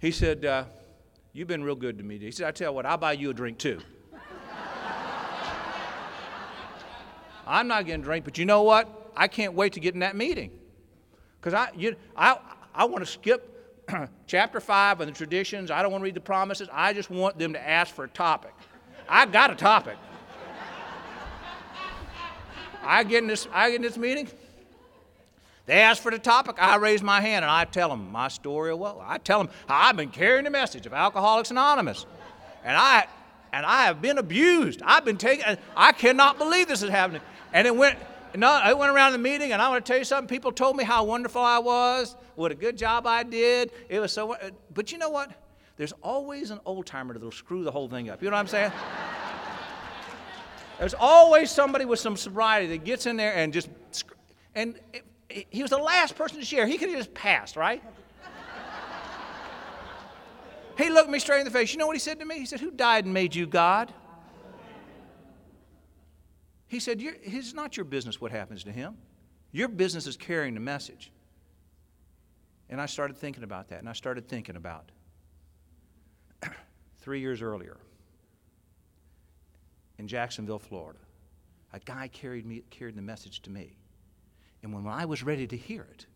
he 0.00 0.10
said, 0.10 0.44
uh, 0.44 0.64
You've 1.32 1.48
been 1.48 1.64
real 1.64 1.76
good 1.76 1.96
to 1.96 2.04
me. 2.04 2.18
He 2.18 2.30
said, 2.30 2.46
I 2.46 2.50
tell 2.50 2.70
you 2.70 2.74
what, 2.74 2.84
I'll 2.84 2.98
buy 2.98 3.12
you 3.12 3.30
a 3.30 3.34
drink 3.34 3.56
too. 3.56 3.80
I'm 7.46 7.68
not 7.68 7.86
getting 7.86 8.02
a 8.02 8.04
drink, 8.04 8.26
but 8.26 8.36
you 8.36 8.44
know 8.44 8.64
what? 8.64 9.12
I 9.16 9.28
can't 9.28 9.54
wait 9.54 9.72
to 9.72 9.80
get 9.80 9.94
in 9.94 10.00
that 10.00 10.14
meeting. 10.14 10.50
Because 11.42 11.54
I, 11.54 11.70
you, 11.76 11.96
I, 12.16 12.38
I 12.72 12.84
want 12.84 13.04
to 13.04 13.10
skip 13.10 13.48
chapter 14.28 14.60
5 14.60 15.00
and 15.00 15.10
the 15.10 15.14
traditions. 15.14 15.72
I 15.72 15.82
don't 15.82 15.90
want 15.90 16.02
to 16.02 16.04
read 16.04 16.14
the 16.14 16.20
promises. 16.20 16.68
I 16.72 16.92
just 16.92 17.10
want 17.10 17.36
them 17.36 17.52
to 17.54 17.68
ask 17.68 17.92
for 17.92 18.04
a 18.04 18.08
topic. 18.08 18.52
I 19.08 19.26
got 19.26 19.50
a 19.50 19.56
topic. 19.56 19.96
I 22.84 23.02
get 23.02 23.22
in 23.22 23.28
this, 23.28 23.48
I 23.52 23.70
get 23.70 23.76
in 23.76 23.82
this 23.82 23.96
meeting. 23.96 24.28
They 25.66 25.80
ask 25.80 26.00
for 26.00 26.12
the 26.12 26.18
topic. 26.18 26.56
I 26.60 26.76
raise 26.76 27.02
my 27.02 27.20
hand 27.20 27.44
and 27.44 27.50
I 27.50 27.64
tell 27.64 27.88
them 27.88 28.12
my 28.12 28.28
story. 28.28 28.72
Well, 28.74 29.02
I 29.04 29.18
tell 29.18 29.38
them 29.38 29.48
how 29.68 29.88
I've 29.88 29.96
been 29.96 30.10
carrying 30.10 30.44
the 30.44 30.50
message 30.50 30.86
of 30.86 30.92
Alcoholics 30.92 31.50
Anonymous, 31.50 32.06
and 32.64 32.76
I 32.76 33.06
and 33.52 33.64
I 33.64 33.84
have 33.84 34.02
been 34.02 34.18
abused. 34.18 34.82
I've 34.84 35.04
been 35.04 35.18
taken. 35.18 35.58
I 35.76 35.92
cannot 35.92 36.38
believe 36.38 36.66
this 36.66 36.82
is 36.82 36.90
happening. 36.90 37.22
And 37.52 37.66
it 37.66 37.76
went. 37.76 37.98
No, 38.34 38.48
I 38.48 38.72
went 38.72 38.90
around 38.92 39.12
the 39.12 39.18
meeting, 39.18 39.52
and 39.52 39.60
I 39.60 39.68
want 39.68 39.84
to 39.84 39.90
tell 39.90 39.98
you 39.98 40.04
something. 40.04 40.28
People 40.28 40.52
told 40.52 40.76
me 40.76 40.84
how 40.84 41.04
wonderful 41.04 41.42
I 41.42 41.58
was, 41.58 42.16
what 42.34 42.50
a 42.50 42.54
good 42.54 42.78
job 42.78 43.06
I 43.06 43.22
did. 43.22 43.70
It 43.88 44.00
was 44.00 44.12
so. 44.12 44.36
But 44.72 44.90
you 44.90 44.98
know 44.98 45.10
what? 45.10 45.30
There's 45.76 45.92
always 46.02 46.50
an 46.50 46.60
old 46.64 46.86
timer 46.86 47.14
that'll 47.14 47.30
screw 47.30 47.64
the 47.64 47.70
whole 47.70 47.88
thing 47.88 48.08
up. 48.08 48.22
You 48.22 48.30
know 48.30 48.36
what 48.36 48.40
I'm 48.40 48.46
saying? 48.46 48.72
There's 50.78 50.94
always 50.94 51.50
somebody 51.50 51.84
with 51.84 52.00
some 52.00 52.16
sobriety 52.16 52.68
that 52.68 52.84
gets 52.84 53.06
in 53.06 53.16
there 53.16 53.34
and 53.34 53.52
just. 53.52 53.68
And 54.54 54.78
it, 54.92 55.04
it, 55.28 55.46
he 55.50 55.62
was 55.62 55.70
the 55.70 55.78
last 55.78 56.16
person 56.16 56.38
to 56.38 56.44
share. 56.44 56.66
He 56.66 56.78
could 56.78 56.88
have 56.88 56.98
just 56.98 57.14
passed, 57.14 57.56
right? 57.56 57.82
He 60.78 60.90
looked 60.90 61.10
me 61.10 61.18
straight 61.18 61.40
in 61.40 61.44
the 61.44 61.50
face. 61.50 61.72
You 61.72 61.78
know 61.78 61.86
what 61.86 61.96
he 61.96 62.00
said 62.00 62.18
to 62.20 62.24
me? 62.24 62.38
He 62.38 62.46
said, 62.46 62.60
Who 62.60 62.70
died 62.70 63.04
and 63.04 63.12
made 63.12 63.34
you 63.34 63.46
God? 63.46 63.92
He 66.72 66.80
said, 66.80 67.02
It's 67.02 67.52
not 67.52 67.76
your 67.76 67.84
business 67.84 68.18
what 68.18 68.32
happens 68.32 68.64
to 68.64 68.72
him. 68.72 68.96
Your 69.50 69.68
business 69.68 70.06
is 70.06 70.16
carrying 70.16 70.54
the 70.54 70.60
message. 70.60 71.12
And 72.70 72.80
I 72.80 72.86
started 72.86 73.18
thinking 73.18 73.44
about 73.44 73.68
that, 73.68 73.80
and 73.80 73.90
I 73.90 73.92
started 73.92 74.26
thinking 74.26 74.56
about 74.56 74.90
three 77.02 77.20
years 77.20 77.42
earlier 77.42 77.76
in 79.98 80.08
Jacksonville, 80.08 80.58
Florida. 80.58 80.98
A 81.74 81.78
guy 81.78 82.08
carried, 82.08 82.46
me, 82.46 82.62
carried 82.70 82.96
the 82.96 83.02
message 83.02 83.42
to 83.42 83.50
me. 83.50 83.76
And 84.62 84.72
when 84.72 84.86
I 84.86 85.04
was 85.04 85.22
ready 85.22 85.46
to 85.48 85.56
hear 85.58 85.86
it, 85.90 86.06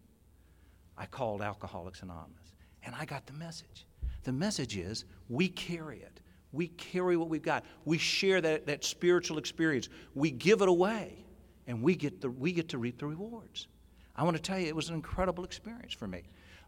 I 0.97 1.05
called 1.05 1.43
Alcoholics 1.43 2.01
Anonymous. 2.01 2.55
And 2.83 2.95
I 2.95 3.05
got 3.05 3.27
the 3.27 3.35
message. 3.35 3.87
The 4.23 4.33
message 4.33 4.79
is 4.79 5.05
we 5.29 5.51
carry 5.51 6.01
it. 6.01 6.23
We 6.57 6.69
carry 6.69 7.17
what 7.17 7.29
we've 7.29 7.43
got. 7.43 7.65
We 7.85 7.99
share 7.99 8.41
that, 8.41 8.67
that 8.67 8.83
spiritual 8.83 9.39
experience. 9.39 9.89
We 10.15 10.31
give 10.31 10.63
it 10.63 10.69
away. 10.69 11.25
And 11.67 11.83
we 11.83 11.95
get, 11.95 12.21
the, 12.21 12.31
we 12.31 12.53
get 12.53 12.71
to 12.71 12.79
reap 12.79 12.99
the 12.99 13.07
rewards. 13.07 13.69
I 14.17 14.25
want 14.25 14.37
to 14.37 14.43
tell 14.43 14.59
you, 14.59 14.67
it 14.67 14.75
was 14.75 14.89
an 14.89 14.95
incredible 14.95 15.45
experience 15.45 15.93
for 15.93 16.07
me. 16.07 16.23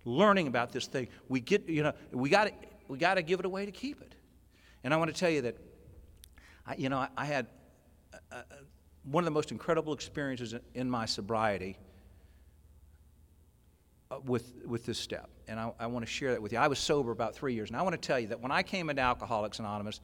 Learning 0.04 0.46
about 0.46 0.72
this 0.72 0.86
thing. 0.86 1.08
We 1.28 1.40
get, 1.40 1.68
you 1.68 1.82
know, 1.82 1.92
we 2.12 2.28
got 2.28 2.52
we 2.88 2.96
got 2.98 3.14
to 3.14 3.22
give 3.22 3.38
it 3.38 3.46
away 3.46 3.66
to 3.66 3.72
keep 3.72 4.00
it. 4.00 4.14
And 4.82 4.94
I 4.94 4.96
want 4.96 5.12
to 5.12 5.18
tell 5.18 5.28
you 5.28 5.42
that, 5.42 5.56
I, 6.66 6.74
you 6.76 6.88
know, 6.88 6.98
I, 6.98 7.08
I 7.16 7.24
had 7.26 7.46
uh, 8.14 8.36
uh 8.36 8.42
one 9.04 9.22
of 9.22 9.26
the 9.26 9.32
most 9.32 9.52
incredible 9.52 9.92
experiences 9.92 10.54
in 10.74 10.88
my 10.90 11.06
sobriety 11.06 11.76
Uh, 14.10 14.16
with, 14.24 14.54
with 14.64 14.86
this 14.86 14.98
step. 14.98 15.28
And 15.48 15.60
I, 15.60 15.70
I 15.78 15.86
want 15.86 16.02
to 16.02 16.10
share 16.10 16.30
that 16.30 16.40
with 16.40 16.50
you. 16.52 16.58
I 16.58 16.66
was 16.68 16.78
sober 16.78 17.10
about 17.10 17.34
three 17.34 17.52
years. 17.52 17.68
And 17.68 17.76
I 17.76 17.82
want 17.82 17.92
to 17.92 18.00
tell 18.00 18.18
you 18.18 18.28
that 18.28 18.40
when 18.40 18.50
I 18.50 18.62
came 18.62 18.88
into 18.88 19.02
Alcoholics 19.02 19.58
Anonymous, 19.58 20.00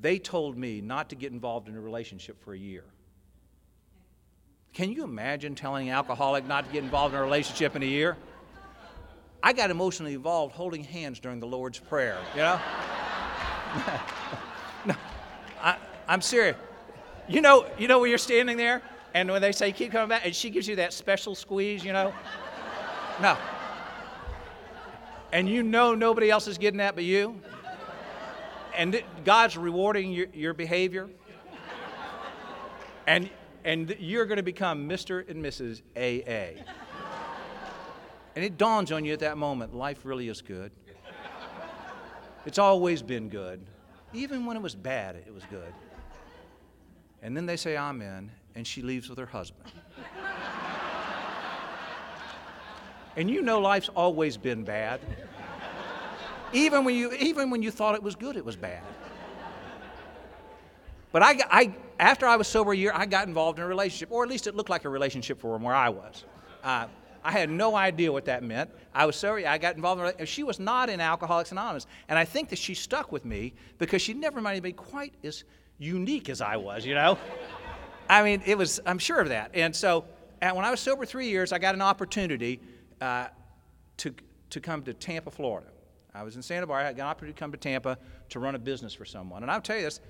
they 0.00 0.18
told 0.18 0.56
me 0.56 0.80
not 0.80 1.10
to 1.10 1.16
get 1.16 1.32
involved 1.32 1.68
in 1.68 1.76
a 1.76 1.80
relationship 1.80 2.42
for 2.42 2.54
a 2.54 2.58
year. 2.58 2.84
Can 4.72 4.90
you 4.90 5.04
imagine 5.04 5.54
telling 5.54 5.90
an 5.90 5.94
alcoholic 5.94 6.46
not 6.46 6.66
to 6.66 6.72
get 6.72 6.82
involved 6.82 7.14
in 7.14 7.20
a 7.20 7.22
relationship 7.22 7.76
in 7.76 7.82
a 7.82 7.86
year? 7.86 8.16
I 9.42 9.52
got 9.52 9.70
emotionally 9.70 10.14
involved 10.14 10.54
holding 10.54 10.82
hands 10.82 11.20
during 11.20 11.38
the 11.38 11.46
Lord's 11.46 11.78
Prayer, 11.78 12.18
you 12.34 12.40
know? 12.40 12.58
no, 14.86 14.94
I, 15.60 15.76
I'm 16.08 16.22
serious. 16.22 16.56
You 17.28 17.42
know, 17.42 17.66
you 17.78 17.86
know 17.86 18.00
when 18.00 18.08
you're 18.08 18.16
standing 18.16 18.56
there 18.56 18.80
and 19.12 19.30
when 19.30 19.42
they 19.42 19.52
say 19.52 19.72
keep 19.72 19.92
coming 19.92 20.08
back 20.08 20.24
and 20.24 20.34
she 20.34 20.48
gives 20.48 20.66
you 20.66 20.76
that 20.76 20.94
special 20.94 21.34
squeeze, 21.34 21.84
you 21.84 21.92
know? 21.92 22.14
No. 23.20 23.36
And 25.32 25.48
you 25.48 25.62
know 25.62 25.94
nobody 25.94 26.30
else 26.30 26.46
is 26.46 26.58
getting 26.58 26.78
that 26.78 26.94
but 26.94 27.04
you. 27.04 27.40
And 28.76 29.02
God's 29.24 29.56
rewarding 29.56 30.12
your, 30.12 30.26
your 30.32 30.54
behavior. 30.54 31.08
And, 33.06 33.30
and 33.64 33.96
you're 33.98 34.26
going 34.26 34.36
to 34.36 34.42
become 34.42 34.88
Mr. 34.88 35.28
and 35.28 35.42
Mrs. 35.42 35.82
AA. 35.96 36.60
And 38.34 38.44
it 38.44 38.58
dawns 38.58 38.92
on 38.92 39.04
you 39.04 39.14
at 39.14 39.20
that 39.20 39.38
moment 39.38 39.74
life 39.74 40.00
really 40.04 40.28
is 40.28 40.42
good. 40.42 40.70
It's 42.44 42.58
always 42.58 43.02
been 43.02 43.28
good. 43.28 43.60
Even 44.12 44.46
when 44.46 44.56
it 44.56 44.62
was 44.62 44.74
bad, 44.74 45.16
it 45.16 45.32
was 45.34 45.42
good. 45.50 45.72
And 47.22 47.36
then 47.36 47.46
they 47.46 47.56
say 47.56 47.76
amen, 47.76 48.30
and 48.54 48.66
she 48.66 48.82
leaves 48.82 49.08
with 49.08 49.18
her 49.18 49.26
husband. 49.26 49.72
And 53.16 53.30
you 53.30 53.42
know 53.42 53.60
life's 53.60 53.88
always 53.90 54.36
been 54.36 54.62
bad. 54.62 55.00
Even 56.52 56.84
when 56.84 56.94
you, 56.94 57.12
even 57.14 57.50
when 57.50 57.62
you 57.62 57.70
thought 57.70 57.94
it 57.94 58.02
was 58.02 58.14
good, 58.14 58.36
it 58.36 58.44
was 58.44 58.56
bad. 58.56 58.82
But 61.12 61.22
I, 61.22 61.38
I, 61.50 61.74
after 61.98 62.26
I 62.26 62.36
was 62.36 62.46
sober 62.46 62.72
a 62.72 62.76
year, 62.76 62.92
I 62.94 63.06
got 63.06 63.26
involved 63.26 63.58
in 63.58 63.64
a 63.64 63.68
relationship, 63.68 64.12
or 64.12 64.22
at 64.22 64.28
least 64.28 64.46
it 64.46 64.54
looked 64.54 64.70
like 64.70 64.84
a 64.84 64.88
relationship 64.88 65.40
for 65.40 65.56
where 65.56 65.74
I 65.74 65.88
was. 65.88 66.24
Uh, 66.62 66.86
I 67.24 67.32
had 67.32 67.50
no 67.50 67.74
idea 67.74 68.12
what 68.12 68.26
that 68.26 68.44
meant. 68.44 68.70
I 68.94 69.06
was 69.06 69.16
sorry. 69.16 69.46
I 69.46 69.58
got 69.58 69.76
involved 69.76 70.20
in 70.20 70.26
She 70.26 70.44
was 70.44 70.60
not 70.60 70.88
in 70.88 71.00
Alcoholics 71.00 71.50
Anonymous. 71.52 71.86
And 72.08 72.18
I 72.18 72.24
think 72.24 72.50
that 72.50 72.58
she 72.58 72.74
stuck 72.74 73.10
with 73.10 73.24
me 73.24 73.54
because 73.78 74.02
she 74.02 74.14
never 74.14 74.40
minded 74.40 74.62
me 74.62 74.72
quite 74.72 75.14
as 75.24 75.44
unique 75.78 76.28
as 76.28 76.40
I 76.40 76.56
was, 76.56 76.86
you 76.86 76.94
know? 76.94 77.18
I 78.08 78.22
mean, 78.22 78.42
it 78.46 78.56
was, 78.56 78.78
I'm 78.86 78.98
sure 78.98 79.18
of 79.18 79.30
that. 79.30 79.50
And 79.54 79.74
so 79.74 80.04
and 80.40 80.54
when 80.54 80.64
I 80.64 80.70
was 80.70 80.80
sober 80.80 81.06
three 81.06 81.28
years, 81.28 81.52
I 81.52 81.58
got 81.58 81.74
an 81.74 81.82
opportunity 81.82 82.60
uh, 83.00 83.28
to, 83.98 84.14
to 84.50 84.60
come 84.60 84.82
to 84.82 84.94
Tampa, 84.94 85.30
Florida. 85.30 85.68
I 86.14 86.22
was 86.22 86.36
in 86.36 86.42
Santa 86.42 86.66
Barbara. 86.66 86.88
I 86.88 86.92
got 86.92 87.02
an 87.02 87.08
opportunity 87.08 87.34
to 87.34 87.38
come 87.38 87.52
to 87.52 87.58
Tampa 87.58 87.98
to 88.30 88.38
run 88.38 88.54
a 88.54 88.58
business 88.58 88.94
for 88.94 89.04
someone. 89.04 89.42
And 89.42 89.50
I'll 89.50 89.60
tell 89.60 89.76
you 89.76 89.82
this 89.82 90.00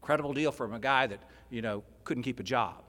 incredible 0.00 0.32
deal 0.32 0.52
for 0.52 0.72
a 0.72 0.78
guy 0.78 1.06
that, 1.06 1.20
you 1.50 1.60
know, 1.60 1.84
couldn't 2.04 2.22
keep 2.22 2.40
a 2.40 2.42
job. 2.42 2.82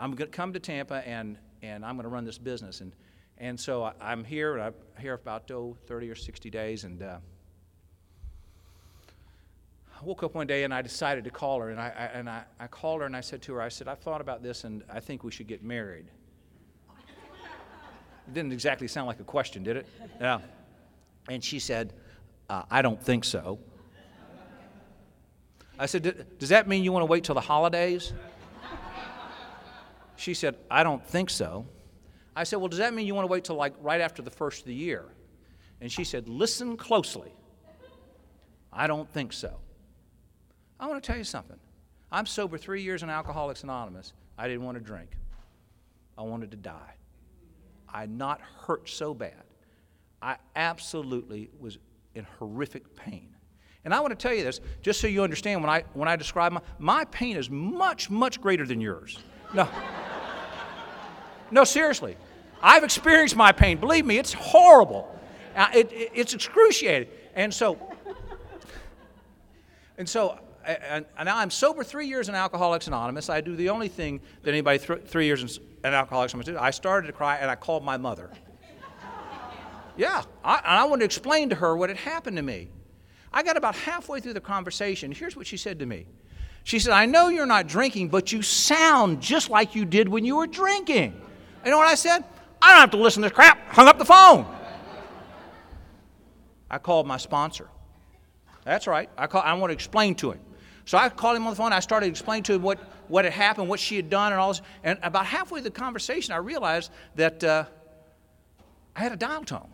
I'm 0.00 0.10
going 0.10 0.30
to 0.30 0.36
come 0.36 0.52
to 0.54 0.58
Tampa 0.58 1.06
and, 1.06 1.38
and 1.62 1.84
I'm 1.84 1.94
going 1.94 2.04
to 2.04 2.08
run 2.08 2.24
this 2.24 2.38
business. 2.38 2.80
And, 2.80 2.92
and 3.38 3.58
so 3.58 3.84
I, 3.84 4.12
am 4.12 4.24
here, 4.24 4.54
and 4.54 4.62
I'm 4.62 4.74
here 5.00 5.16
for 5.16 5.22
about 5.22 5.50
oh, 5.52 5.76
30 5.86 6.10
or 6.10 6.16
60 6.16 6.50
days. 6.50 6.82
And 6.82 7.00
uh, 7.00 7.18
I 10.00 10.04
woke 10.04 10.24
up 10.24 10.34
one 10.34 10.48
day 10.48 10.64
and 10.64 10.74
I 10.74 10.82
decided 10.82 11.22
to 11.24 11.30
call 11.30 11.60
her, 11.60 11.70
and 11.70 11.80
I, 11.80 11.92
I 11.96 12.04
and 12.18 12.28
I, 12.28 12.42
I 12.58 12.66
called 12.66 13.02
her 13.02 13.06
and 13.06 13.16
I 13.16 13.20
said 13.20 13.40
to 13.42 13.54
her, 13.54 13.62
I 13.62 13.68
said, 13.68 13.86
I've 13.86 14.00
thought 14.00 14.20
about 14.20 14.42
this 14.42 14.64
and 14.64 14.82
I 14.92 14.98
think 14.98 15.22
we 15.22 15.30
should 15.30 15.46
get 15.46 15.62
married. 15.62 16.06
It 18.28 18.34
didn't 18.34 18.52
exactly 18.52 18.88
sound 18.88 19.06
like 19.06 19.20
a 19.20 19.24
question, 19.24 19.62
did 19.62 19.76
it? 19.76 19.86
Yeah. 20.20 20.40
And 21.28 21.42
she 21.42 21.58
said, 21.60 21.92
uh, 22.50 22.64
I 22.70 22.82
don't 22.82 23.00
think 23.00 23.24
so. 23.24 23.58
I 25.78 25.86
said, 25.86 26.26
Does 26.38 26.50
that 26.50 26.68
mean 26.68 26.84
you 26.84 26.92
want 26.92 27.02
to 27.02 27.06
wait 27.06 27.24
till 27.24 27.34
the 27.34 27.40
holidays? 27.40 28.12
She 30.16 30.34
said, 30.34 30.56
I 30.70 30.84
don't 30.84 31.04
think 31.04 31.30
so. 31.30 31.66
I 32.36 32.44
said, 32.44 32.56
Well, 32.56 32.68
does 32.68 32.78
that 32.78 32.94
mean 32.94 33.06
you 33.06 33.14
want 33.14 33.24
to 33.24 33.32
wait 33.32 33.44
till 33.44 33.56
like 33.56 33.74
right 33.80 34.00
after 34.00 34.22
the 34.22 34.30
first 34.30 34.60
of 34.60 34.66
the 34.66 34.74
year? 34.74 35.06
And 35.80 35.90
she 35.90 36.04
said, 36.04 36.28
Listen 36.28 36.76
closely. 36.76 37.32
I 38.72 38.86
don't 38.86 39.10
think 39.12 39.32
so. 39.32 39.58
I 40.78 40.86
want 40.86 41.02
to 41.02 41.06
tell 41.06 41.18
you 41.18 41.24
something. 41.24 41.58
I'm 42.10 42.26
sober 42.26 42.58
three 42.58 42.82
years 42.82 43.02
in 43.02 43.10
Alcoholics 43.10 43.62
Anonymous. 43.62 44.12
I 44.38 44.48
didn't 44.48 44.64
want 44.64 44.78
to 44.78 44.84
drink. 44.84 45.10
I 46.16 46.22
wanted 46.22 46.50
to 46.52 46.56
die. 46.56 46.94
I 47.92 48.06
not 48.06 48.40
hurt 48.66 48.88
so 48.88 49.14
bad. 49.14 49.42
I 50.20 50.36
absolutely 50.56 51.50
was 51.60 51.78
in 52.14 52.26
horrific 52.38 52.96
pain. 52.96 53.28
And 53.84 53.92
I 53.92 54.00
want 54.00 54.12
to 54.12 54.16
tell 54.16 54.34
you 54.34 54.44
this, 54.44 54.60
just 54.80 55.00
so 55.00 55.08
you 55.08 55.22
understand 55.22 55.60
when 55.60 55.70
I, 55.70 55.82
when 55.92 56.08
I 56.08 56.14
describe 56.16 56.52
my, 56.52 56.60
my 56.78 57.04
pain 57.06 57.36
is 57.36 57.50
much, 57.50 58.10
much 58.10 58.40
greater 58.40 58.64
than 58.64 58.80
yours. 58.80 59.18
No. 59.52 59.68
No, 61.50 61.64
seriously. 61.64 62.16
I've 62.62 62.84
experienced 62.84 63.34
my 63.34 63.52
pain. 63.52 63.78
Believe 63.78 64.06
me, 64.06 64.18
it's 64.18 64.32
horrible. 64.32 65.18
Uh, 65.56 65.68
it, 65.74 65.92
it, 65.92 66.12
it's 66.14 66.32
excruciating. 66.32 67.08
And 67.34 67.52
so, 67.52 67.76
and 69.98 70.08
so 70.08 70.38
and, 70.64 71.04
and 71.18 71.26
now 71.26 71.38
I'm 71.38 71.50
sober 71.50 71.84
three 71.84 72.06
years 72.06 72.28
in 72.28 72.34
Alcoholics 72.34 72.86
Anonymous. 72.86 73.28
I 73.28 73.40
do 73.40 73.56
the 73.56 73.68
only 73.70 73.88
thing 73.88 74.20
that 74.42 74.50
anybody 74.50 74.78
th- 74.78 75.02
three 75.06 75.26
years 75.26 75.42
in, 75.42 75.62
in 75.84 75.94
Alcoholics. 75.94 76.34
I 76.34 76.70
started 76.70 77.06
to 77.08 77.12
cry 77.12 77.36
and 77.36 77.50
I 77.50 77.54
called 77.54 77.84
my 77.84 77.96
mother. 77.96 78.30
Yeah, 79.96 80.22
I, 80.42 80.56
and 80.56 80.66
I 80.66 80.84
wanted 80.84 81.00
to 81.00 81.04
explain 81.04 81.50
to 81.50 81.56
her 81.56 81.76
what 81.76 81.90
had 81.90 81.98
happened 81.98 82.36
to 82.38 82.42
me. 82.42 82.68
I 83.32 83.42
got 83.42 83.56
about 83.56 83.74
halfway 83.74 84.20
through 84.20 84.34
the 84.34 84.40
conversation. 84.40 85.12
Here's 85.12 85.36
what 85.36 85.46
she 85.46 85.56
said 85.56 85.78
to 85.80 85.86
me. 85.86 86.06
She 86.64 86.78
said, 86.78 86.92
I 86.92 87.06
know 87.06 87.28
you're 87.28 87.46
not 87.46 87.66
drinking, 87.66 88.08
but 88.08 88.32
you 88.32 88.40
sound 88.42 89.20
just 89.20 89.50
like 89.50 89.74
you 89.74 89.84
did 89.84 90.08
when 90.08 90.24
you 90.24 90.36
were 90.36 90.46
drinking. 90.46 91.20
You 91.64 91.70
know 91.70 91.78
what 91.78 91.88
I 91.88 91.94
said? 91.94 92.24
I 92.60 92.70
don't 92.70 92.80
have 92.80 92.90
to 92.92 92.96
listen 92.96 93.22
to 93.22 93.28
this 93.28 93.34
crap. 93.34 93.58
Hung 93.68 93.88
up 93.88 93.98
the 93.98 94.04
phone. 94.04 94.46
I 96.70 96.78
called 96.78 97.06
my 97.06 97.16
sponsor. 97.16 97.68
That's 98.64 98.86
right. 98.86 99.10
I, 99.18 99.26
call, 99.26 99.42
I 99.42 99.52
want 99.54 99.70
to 99.70 99.74
explain 99.74 100.14
to 100.16 100.32
him. 100.32 100.40
So 100.84 100.96
I 100.96 101.08
called 101.08 101.36
him 101.36 101.46
on 101.46 101.50
the 101.50 101.56
phone. 101.56 101.72
I 101.72 101.80
started 101.80 102.06
explaining 102.06 102.44
to 102.44 102.54
him 102.54 102.62
what, 102.62 102.78
what 103.12 103.26
had 103.26 103.34
happened, 103.34 103.68
what 103.68 103.78
she 103.78 103.96
had 103.96 104.08
done, 104.08 104.32
and 104.32 104.40
all 104.40 104.54
this. 104.54 104.62
And 104.82 104.98
about 105.02 105.26
halfway 105.26 105.60
through 105.60 105.68
the 105.68 105.78
conversation, 105.78 106.32
I 106.32 106.38
realized 106.38 106.90
that 107.14 107.44
uh, 107.44 107.66
I 108.96 109.00
had 109.00 109.12
a 109.12 109.16
dial 109.16 109.44
tone. 109.44 109.68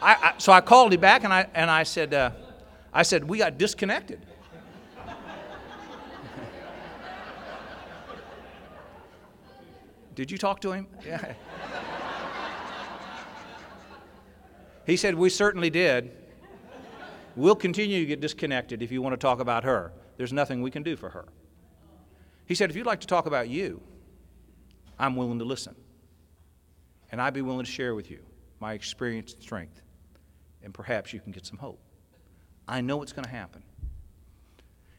I, 0.00 0.14
I, 0.14 0.34
so 0.38 0.52
I 0.52 0.60
called 0.60 0.92
him 0.92 1.00
back 1.00 1.24
and 1.24 1.32
I, 1.32 1.48
and 1.52 1.68
I 1.68 1.82
said, 1.82 2.14
uh, 2.14 2.30
I 2.92 3.02
said, 3.02 3.28
we 3.28 3.38
got 3.38 3.58
disconnected. 3.58 4.24
Did 10.14 10.30
you 10.30 10.38
talk 10.38 10.60
to 10.60 10.70
him? 10.70 10.86
Yeah. 11.04 11.34
He 14.84 14.96
said, 14.96 15.14
We 15.14 15.30
certainly 15.30 15.70
did. 15.70 16.21
We'll 17.36 17.56
continue 17.56 18.00
to 18.00 18.06
get 18.06 18.20
disconnected 18.20 18.82
if 18.82 18.92
you 18.92 19.02
want 19.02 19.14
to 19.14 19.16
talk 19.16 19.40
about 19.40 19.64
her. 19.64 19.92
There's 20.16 20.32
nothing 20.32 20.62
we 20.62 20.70
can 20.70 20.82
do 20.82 20.96
for 20.96 21.10
her. 21.10 21.26
He 22.46 22.54
said, 22.54 22.70
If 22.70 22.76
you'd 22.76 22.86
like 22.86 23.00
to 23.00 23.06
talk 23.06 23.26
about 23.26 23.48
you, 23.48 23.80
I'm 24.98 25.16
willing 25.16 25.38
to 25.38 25.44
listen. 25.44 25.74
And 27.10 27.20
I'd 27.20 27.34
be 27.34 27.42
willing 27.42 27.64
to 27.64 27.70
share 27.70 27.94
with 27.94 28.10
you 28.10 28.20
my 28.60 28.72
experience 28.74 29.34
and 29.34 29.42
strength. 29.42 29.82
And 30.62 30.72
perhaps 30.72 31.12
you 31.12 31.20
can 31.20 31.32
get 31.32 31.44
some 31.44 31.58
hope. 31.58 31.80
I 32.68 32.80
know 32.80 32.96
what's 32.96 33.12
going 33.12 33.24
to 33.24 33.30
happen. 33.30 33.62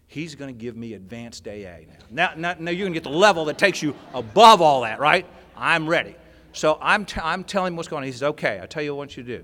He's 0.08 0.36
going 0.36 0.54
to 0.54 0.60
give 0.60 0.76
me 0.76 0.94
advanced 0.94 1.48
AA 1.48 1.86
now. 1.88 1.94
Now, 2.12 2.34
now, 2.36 2.56
now 2.60 2.72
you're 2.72 2.86
going 2.86 2.94
to 2.94 3.00
get 3.00 3.04
the 3.04 3.18
level 3.18 3.46
that 3.46 3.58
takes 3.58 3.82
you 3.82 3.96
above 4.14 4.62
all 4.62 4.82
that, 4.82 5.00
right? 5.00 5.26
I'm 5.56 5.88
ready. 5.88 6.16
So 6.52 6.78
I'm, 6.82 7.06
t- 7.06 7.22
I'm 7.24 7.44
telling 7.44 7.74
him 7.74 7.78
what's 7.78 7.90
going 7.90 8.02
on. 8.02 8.06
He 8.06 8.12
says, 8.12 8.24
okay, 8.24 8.60
I'll 8.60 8.68
tell 8.68 8.84
you 8.84 8.94
what 8.94 9.18
you 9.18 9.24
do. 9.24 9.44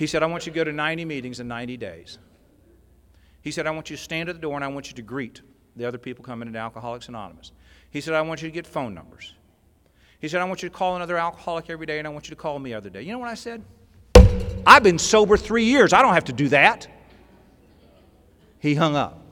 He 0.00 0.06
said, 0.06 0.22
I 0.22 0.26
want 0.26 0.46
you 0.46 0.52
to 0.52 0.56
go 0.56 0.64
to 0.64 0.72
90 0.72 1.04
meetings 1.04 1.40
in 1.40 1.48
90 1.48 1.76
days. 1.76 2.18
He 3.42 3.50
said, 3.50 3.66
I 3.66 3.70
want 3.70 3.90
you 3.90 3.98
to 3.98 4.02
stand 4.02 4.30
at 4.30 4.34
the 4.34 4.40
door 4.40 4.54
and 4.54 4.64
I 4.64 4.68
want 4.68 4.88
you 4.88 4.94
to 4.94 5.02
greet 5.02 5.42
the 5.76 5.84
other 5.84 5.98
people 5.98 6.24
coming 6.24 6.48
into 6.48 6.58
Alcoholics 6.58 7.08
Anonymous. 7.08 7.52
He 7.90 8.00
said, 8.00 8.14
I 8.14 8.22
want 8.22 8.40
you 8.40 8.48
to 8.48 8.52
get 8.54 8.66
phone 8.66 8.94
numbers. 8.94 9.34
He 10.18 10.26
said, 10.26 10.40
I 10.40 10.44
want 10.44 10.62
you 10.62 10.70
to 10.70 10.74
call 10.74 10.96
another 10.96 11.18
alcoholic 11.18 11.68
every 11.68 11.84
day 11.84 11.98
and 11.98 12.08
I 12.08 12.10
want 12.10 12.30
you 12.30 12.30
to 12.30 12.40
call 12.40 12.58
me 12.58 12.72
other 12.72 12.88
day. 12.88 13.02
You 13.02 13.12
know 13.12 13.18
what 13.18 13.28
I 13.28 13.34
said? 13.34 13.62
I've 14.66 14.82
been 14.82 14.98
sober 14.98 15.36
three 15.36 15.64
years. 15.64 15.92
I 15.92 16.00
don't 16.00 16.14
have 16.14 16.24
to 16.24 16.32
do 16.32 16.48
that. 16.48 16.88
He 18.58 18.74
hung 18.74 18.96
up. 18.96 19.22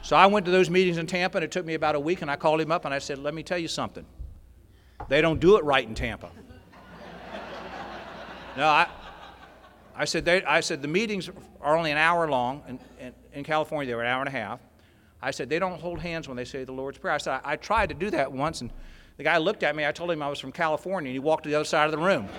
So 0.00 0.16
I 0.16 0.24
went 0.24 0.46
to 0.46 0.52
those 0.52 0.70
meetings 0.70 0.96
in 0.96 1.06
Tampa, 1.06 1.36
and 1.36 1.44
it 1.44 1.50
took 1.50 1.66
me 1.66 1.74
about 1.74 1.94
a 1.94 2.00
week, 2.00 2.22
and 2.22 2.30
I 2.30 2.36
called 2.36 2.62
him 2.62 2.72
up 2.72 2.86
and 2.86 2.94
I 2.94 2.98
said, 2.98 3.18
Let 3.18 3.34
me 3.34 3.42
tell 3.42 3.58
you 3.58 3.68
something. 3.68 4.06
They 5.08 5.20
don't 5.20 5.40
do 5.40 5.56
it 5.56 5.64
right 5.64 5.86
in 5.86 5.94
Tampa. 5.94 6.30
no, 8.56 8.66
I, 8.66 8.88
I, 9.94 10.04
said, 10.04 10.24
they, 10.24 10.42
I 10.44 10.60
said, 10.60 10.82
the 10.82 10.88
meetings 10.88 11.30
are 11.60 11.76
only 11.76 11.92
an 11.92 11.98
hour 11.98 12.28
long. 12.28 12.62
In, 12.68 12.80
in, 12.98 13.14
in, 13.32 13.44
California, 13.44 13.86
they 13.86 13.94
were 13.94 14.02
an 14.02 14.08
hour 14.08 14.20
and 14.20 14.28
a 14.28 14.32
half. 14.32 14.60
I 15.22 15.30
said, 15.30 15.48
they 15.48 15.58
don't 15.58 15.80
hold 15.80 15.98
hands 15.98 16.28
when 16.28 16.36
they 16.36 16.44
say 16.44 16.64
the 16.64 16.72
Lord's 16.72 16.98
Prayer. 16.98 17.14
I 17.14 17.18
said, 17.18 17.40
I, 17.44 17.52
I 17.52 17.56
tried 17.56 17.88
to 17.90 17.94
do 17.94 18.10
that 18.10 18.32
once, 18.32 18.60
and 18.60 18.70
the 19.16 19.24
guy 19.24 19.38
looked 19.38 19.62
at 19.62 19.76
me. 19.76 19.86
I 19.86 19.92
told 19.92 20.10
him 20.10 20.22
I 20.22 20.28
was 20.28 20.40
from 20.40 20.52
California, 20.52 21.08
and 21.08 21.14
he 21.14 21.20
walked 21.20 21.44
to 21.44 21.50
the 21.50 21.56
other 21.56 21.64
side 21.64 21.86
of 21.86 21.92
the 21.92 21.98
room. 21.98 22.28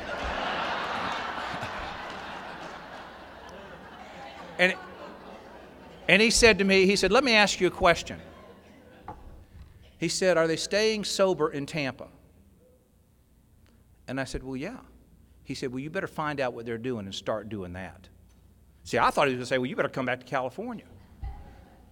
and 4.59 4.75
and 6.09 6.23
he 6.23 6.31
said 6.31 6.57
to 6.57 6.63
me, 6.63 6.87
he 6.87 6.95
said, 6.95 7.11
Let 7.11 7.23
me 7.23 7.35
ask 7.35 7.61
you 7.61 7.67
a 7.67 7.71
question. 7.71 8.19
He 9.99 10.07
said, 10.07 10.37
Are 10.37 10.47
they 10.47 10.55
staying 10.55 11.03
sober 11.03 11.51
in 11.51 11.67
Tampa? 11.67 12.07
And 14.09 14.19
I 14.19 14.23
said, 14.23 14.43
Well, 14.43 14.57
yeah. 14.57 14.77
He 15.43 15.53
said, 15.53 15.71
Well, 15.71 15.79
you 15.79 15.89
better 15.89 16.07
find 16.07 16.41
out 16.41 16.53
what 16.53 16.65
they're 16.65 16.77
doing 16.77 17.05
and 17.05 17.13
start 17.15 17.47
doing 17.47 17.73
that. 17.73 18.09
See, 18.83 18.97
I 18.97 19.11
thought 19.11 19.27
he 19.27 19.35
was 19.35 19.37
going 19.37 19.39
to 19.39 19.45
say, 19.45 19.57
Well, 19.59 19.67
you 19.67 19.75
better 19.75 19.87
come 19.87 20.07
back 20.07 20.19
to 20.19 20.25
California. 20.25 20.85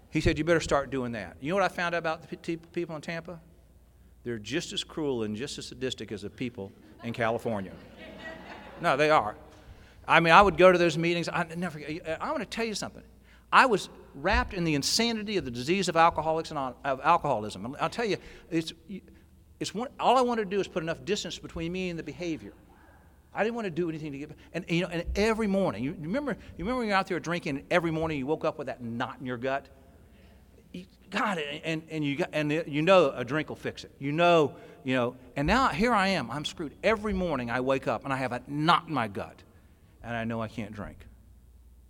He 0.09 0.19
said, 0.19 0.37
You 0.37 0.43
better 0.43 0.59
start 0.59 0.89
doing 0.89 1.11
that. 1.13 1.37
You 1.39 1.49
know 1.49 1.55
what 1.55 1.63
I 1.63 1.73
found 1.73 1.93
out 1.93 1.99
about 1.99 2.27
the 2.27 2.57
people 2.57 2.95
in 2.95 3.01
Tampa? 3.01 3.39
They're 4.23 4.39
just 4.39 4.73
as 4.73 4.83
cruel 4.83 5.23
and 5.23 5.35
just 5.35 5.57
as 5.59 5.67
sadistic 5.67 6.11
as 6.11 6.23
the 6.23 6.29
people 6.29 6.71
in 7.03 7.13
California. 7.13 7.71
No, 8.81 8.97
they 8.97 9.09
are. 9.09 9.35
I 10.07 10.19
mean, 10.19 10.33
I 10.33 10.41
would 10.41 10.57
go 10.57 10.71
to 10.71 10.77
those 10.77 10.97
meetings. 10.97 11.29
I 11.29 11.45
never. 11.55 11.79
Uh, 11.79 12.17
I 12.19 12.31
want 12.31 12.39
to 12.39 12.45
tell 12.45 12.65
you 12.65 12.73
something. 12.73 13.03
I 13.51 13.67
was 13.67 13.89
wrapped 14.15 14.53
in 14.53 14.63
the 14.63 14.75
insanity 14.75 15.37
of 15.37 15.45
the 15.45 15.51
disease 15.51 15.87
of 15.87 15.95
alcoholics 15.95 16.49
and 16.49 16.59
of 16.59 16.99
alcoholism. 17.03 17.75
I'll 17.79 17.89
tell 17.89 18.05
you, 18.05 18.17
it's, 18.49 18.73
it's 19.59 19.73
one, 19.73 19.89
all 19.99 20.17
I 20.17 20.21
wanted 20.21 20.45
to 20.45 20.49
do 20.49 20.59
is 20.59 20.67
put 20.67 20.83
enough 20.83 21.03
distance 21.03 21.39
between 21.39 21.71
me 21.71 21.89
and 21.89 21.97
the 21.97 22.03
behavior. 22.03 22.53
I 23.33 23.43
didn't 23.43 23.55
want 23.55 23.65
to 23.65 23.71
do 23.71 23.89
anything 23.89 24.11
to 24.13 24.17
get. 24.17 24.31
And 24.53 24.65
you 24.67 24.81
know, 24.81 24.87
and 24.87 25.03
every 25.15 25.47
morning, 25.47 25.83
you 25.83 25.95
remember, 26.01 26.31
you 26.31 26.65
remember 26.65 26.79
when 26.79 26.87
you're 26.87 26.97
out 26.97 27.07
there 27.07 27.19
drinking, 27.19 27.65
every 27.69 27.91
morning 27.91 28.17
you 28.17 28.25
woke 28.25 28.45
up 28.45 28.57
with 28.57 28.67
that 28.67 28.81
knot 28.81 29.17
in 29.19 29.25
your 29.25 29.37
gut. 29.37 29.67
You 30.73 30.85
got 31.11 31.37
it, 31.37 31.61
and 31.63 31.83
and 31.89 32.03
you 32.03 32.15
got, 32.17 32.29
and 32.33 32.51
you 32.51 32.81
know 32.81 33.11
a 33.15 33.23
drink 33.23 33.49
will 33.49 33.55
fix 33.55 33.83
it. 33.83 33.91
You 33.99 34.11
know, 34.11 34.55
you 34.83 34.95
know. 34.95 35.15
And 35.35 35.47
now 35.47 35.67
here 35.67 35.93
I 35.93 36.09
am. 36.09 36.31
I'm 36.31 36.45
screwed. 36.45 36.73
Every 36.83 37.13
morning 37.13 37.51
I 37.51 37.61
wake 37.61 37.87
up 37.87 38.03
and 38.03 38.13
I 38.13 38.17
have 38.17 38.31
a 38.31 38.41
knot 38.47 38.85
in 38.87 38.93
my 38.93 39.07
gut, 39.07 39.43
and 40.03 40.15
I 40.15 40.23
know 40.23 40.41
I 40.41 40.47
can't 40.47 40.73
drink, 40.73 40.97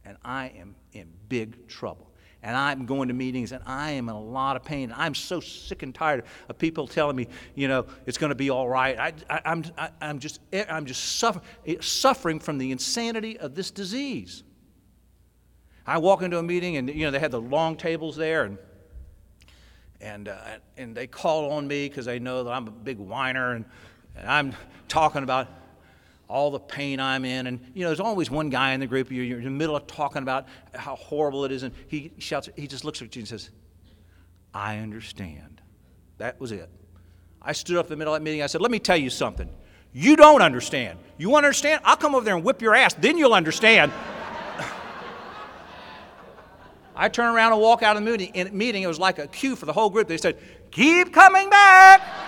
and 0.03 0.17
I 0.23 0.47
am 0.57 0.75
in 0.91 1.07
big 1.29 1.67
trouble. 1.67 2.06
And 2.47 2.55
I'm 2.55 2.85
going 2.85 3.09
to 3.09 3.13
meetings 3.13 3.51
and 3.51 3.61
I 3.65 3.91
am 3.91 4.07
in 4.07 4.15
a 4.15 4.21
lot 4.21 4.55
of 4.55 4.63
pain. 4.63 4.93
I'm 4.95 5.13
so 5.13 5.41
sick 5.41 5.83
and 5.83 5.93
tired 5.93 6.23
of 6.47 6.57
people 6.57 6.87
telling 6.87 7.17
me, 7.17 7.27
you 7.55 7.67
know, 7.67 7.85
it's 8.05 8.17
going 8.17 8.29
to 8.29 8.35
be 8.35 8.49
all 8.49 8.69
right. 8.69 8.97
I, 8.97 9.13
I, 9.29 9.41
I'm, 9.43 9.65
I, 9.77 9.89
I'm 9.99 10.17
just, 10.17 10.39
I'm 10.53 10.85
just 10.85 11.17
suffer, 11.17 11.41
suffering 11.81 12.39
from 12.39 12.57
the 12.57 12.71
insanity 12.71 13.37
of 13.37 13.53
this 13.53 13.69
disease. 13.69 14.43
I 15.85 15.97
walk 15.97 16.21
into 16.21 16.39
a 16.39 16.43
meeting 16.43 16.77
and, 16.77 16.89
you 16.89 17.03
know, 17.03 17.11
they 17.11 17.19
had 17.19 17.31
the 17.31 17.41
long 17.41 17.75
tables 17.75 18.15
there 18.15 18.45
and 18.45 18.57
and, 19.99 20.29
uh, 20.29 20.37
and 20.77 20.95
they 20.95 21.07
call 21.07 21.51
on 21.51 21.67
me 21.67 21.89
because 21.89 22.05
they 22.05 22.19
know 22.19 22.45
that 22.45 22.51
I'm 22.51 22.67
a 22.67 22.71
big 22.71 22.97
whiner 22.97 23.55
and, 23.55 23.65
and 24.15 24.29
I'm 24.29 24.53
talking 24.87 25.23
about 25.23 25.49
all 26.27 26.51
the 26.51 26.59
pain 26.59 26.99
I'm 26.99 27.25
in. 27.25 27.47
And, 27.47 27.59
you 27.73 27.81
know, 27.81 27.89
there's 27.89 27.99
always 27.99 28.29
one 28.29 28.49
guy 28.49 28.73
in 28.73 28.79
the 28.79 28.87
group, 28.87 29.11
you're, 29.11 29.23
you're 29.23 29.39
in 29.39 29.45
the 29.45 29.49
middle 29.49 29.75
of 29.75 29.87
talking 29.87 30.23
about 30.23 30.47
how 30.75 30.95
horrible 30.95 31.45
it 31.45 31.51
is, 31.51 31.63
and 31.63 31.73
he 31.87 32.11
shouts, 32.17 32.49
he 32.55 32.67
just 32.67 32.83
looks 32.83 33.01
at 33.01 33.15
you 33.15 33.21
and 33.21 33.27
says, 33.27 33.49
I 34.53 34.77
understand. 34.77 35.61
That 36.17 36.39
was 36.39 36.51
it. 36.51 36.69
I 37.41 37.53
stood 37.53 37.77
up 37.77 37.85
in 37.85 37.91
the 37.91 37.97
middle 37.97 38.13
of 38.13 38.19
that 38.19 38.23
meeting. 38.23 38.41
I 38.41 38.47
said, 38.47 38.61
Let 38.61 38.71
me 38.71 38.79
tell 38.79 38.97
you 38.97 39.09
something. 39.09 39.49
You 39.93 40.15
don't 40.15 40.41
understand. 40.41 40.99
You 41.17 41.29
want 41.29 41.43
to 41.43 41.47
understand? 41.47 41.81
I'll 41.85 41.95
come 41.95 42.15
over 42.15 42.25
there 42.25 42.35
and 42.35 42.43
whip 42.43 42.61
your 42.61 42.75
ass. 42.75 42.93
Then 42.95 43.17
you'll 43.17 43.33
understand. 43.33 43.91
I 46.95 47.09
turn 47.09 47.33
around 47.33 47.53
and 47.53 47.61
walk 47.61 47.83
out 47.83 47.95
of 47.95 48.03
the 48.03 48.49
meeting. 48.51 48.83
It 48.83 48.87
was 48.87 48.99
like 48.99 49.19
a 49.19 49.27
cue 49.27 49.55
for 49.55 49.65
the 49.65 49.73
whole 49.73 49.89
group. 49.89 50.07
They 50.07 50.17
said, 50.17 50.37
Keep 50.71 51.13
coming 51.13 51.49
back. 51.49 52.26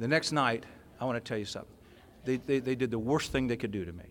The 0.00 0.08
next 0.08 0.32
night, 0.32 0.64
I 0.98 1.04
want 1.04 1.22
to 1.22 1.28
tell 1.28 1.36
you 1.36 1.44
something. 1.44 1.76
They, 2.24 2.38
they, 2.38 2.58
they 2.58 2.74
did 2.74 2.90
the 2.90 2.98
worst 2.98 3.32
thing 3.32 3.46
they 3.46 3.58
could 3.58 3.70
do 3.70 3.84
to 3.84 3.92
me. 3.92 4.06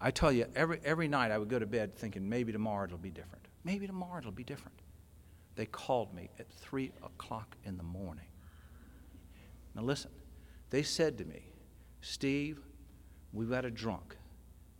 I 0.00 0.10
tell 0.10 0.32
you, 0.32 0.46
every, 0.56 0.80
every 0.82 1.08
night 1.08 1.30
I 1.30 1.36
would 1.36 1.50
go 1.50 1.58
to 1.58 1.66
bed 1.66 1.94
thinking 1.94 2.26
maybe 2.26 2.50
tomorrow 2.50 2.86
it'll 2.86 2.96
be 2.96 3.10
different. 3.10 3.44
Maybe 3.64 3.86
tomorrow 3.86 4.18
it'll 4.18 4.32
be 4.32 4.42
different. 4.42 4.78
They 5.56 5.66
called 5.66 6.14
me 6.14 6.30
at 6.38 6.50
3 6.50 6.90
o'clock 7.02 7.54
in 7.64 7.76
the 7.76 7.82
morning. 7.82 8.24
Now 9.74 9.82
listen, 9.82 10.10
they 10.70 10.82
said 10.84 11.18
to 11.18 11.26
me, 11.26 11.42
Steve, 12.00 12.60
we've 13.34 13.50
got 13.50 13.66
a 13.66 13.70
drunk. 13.70 14.16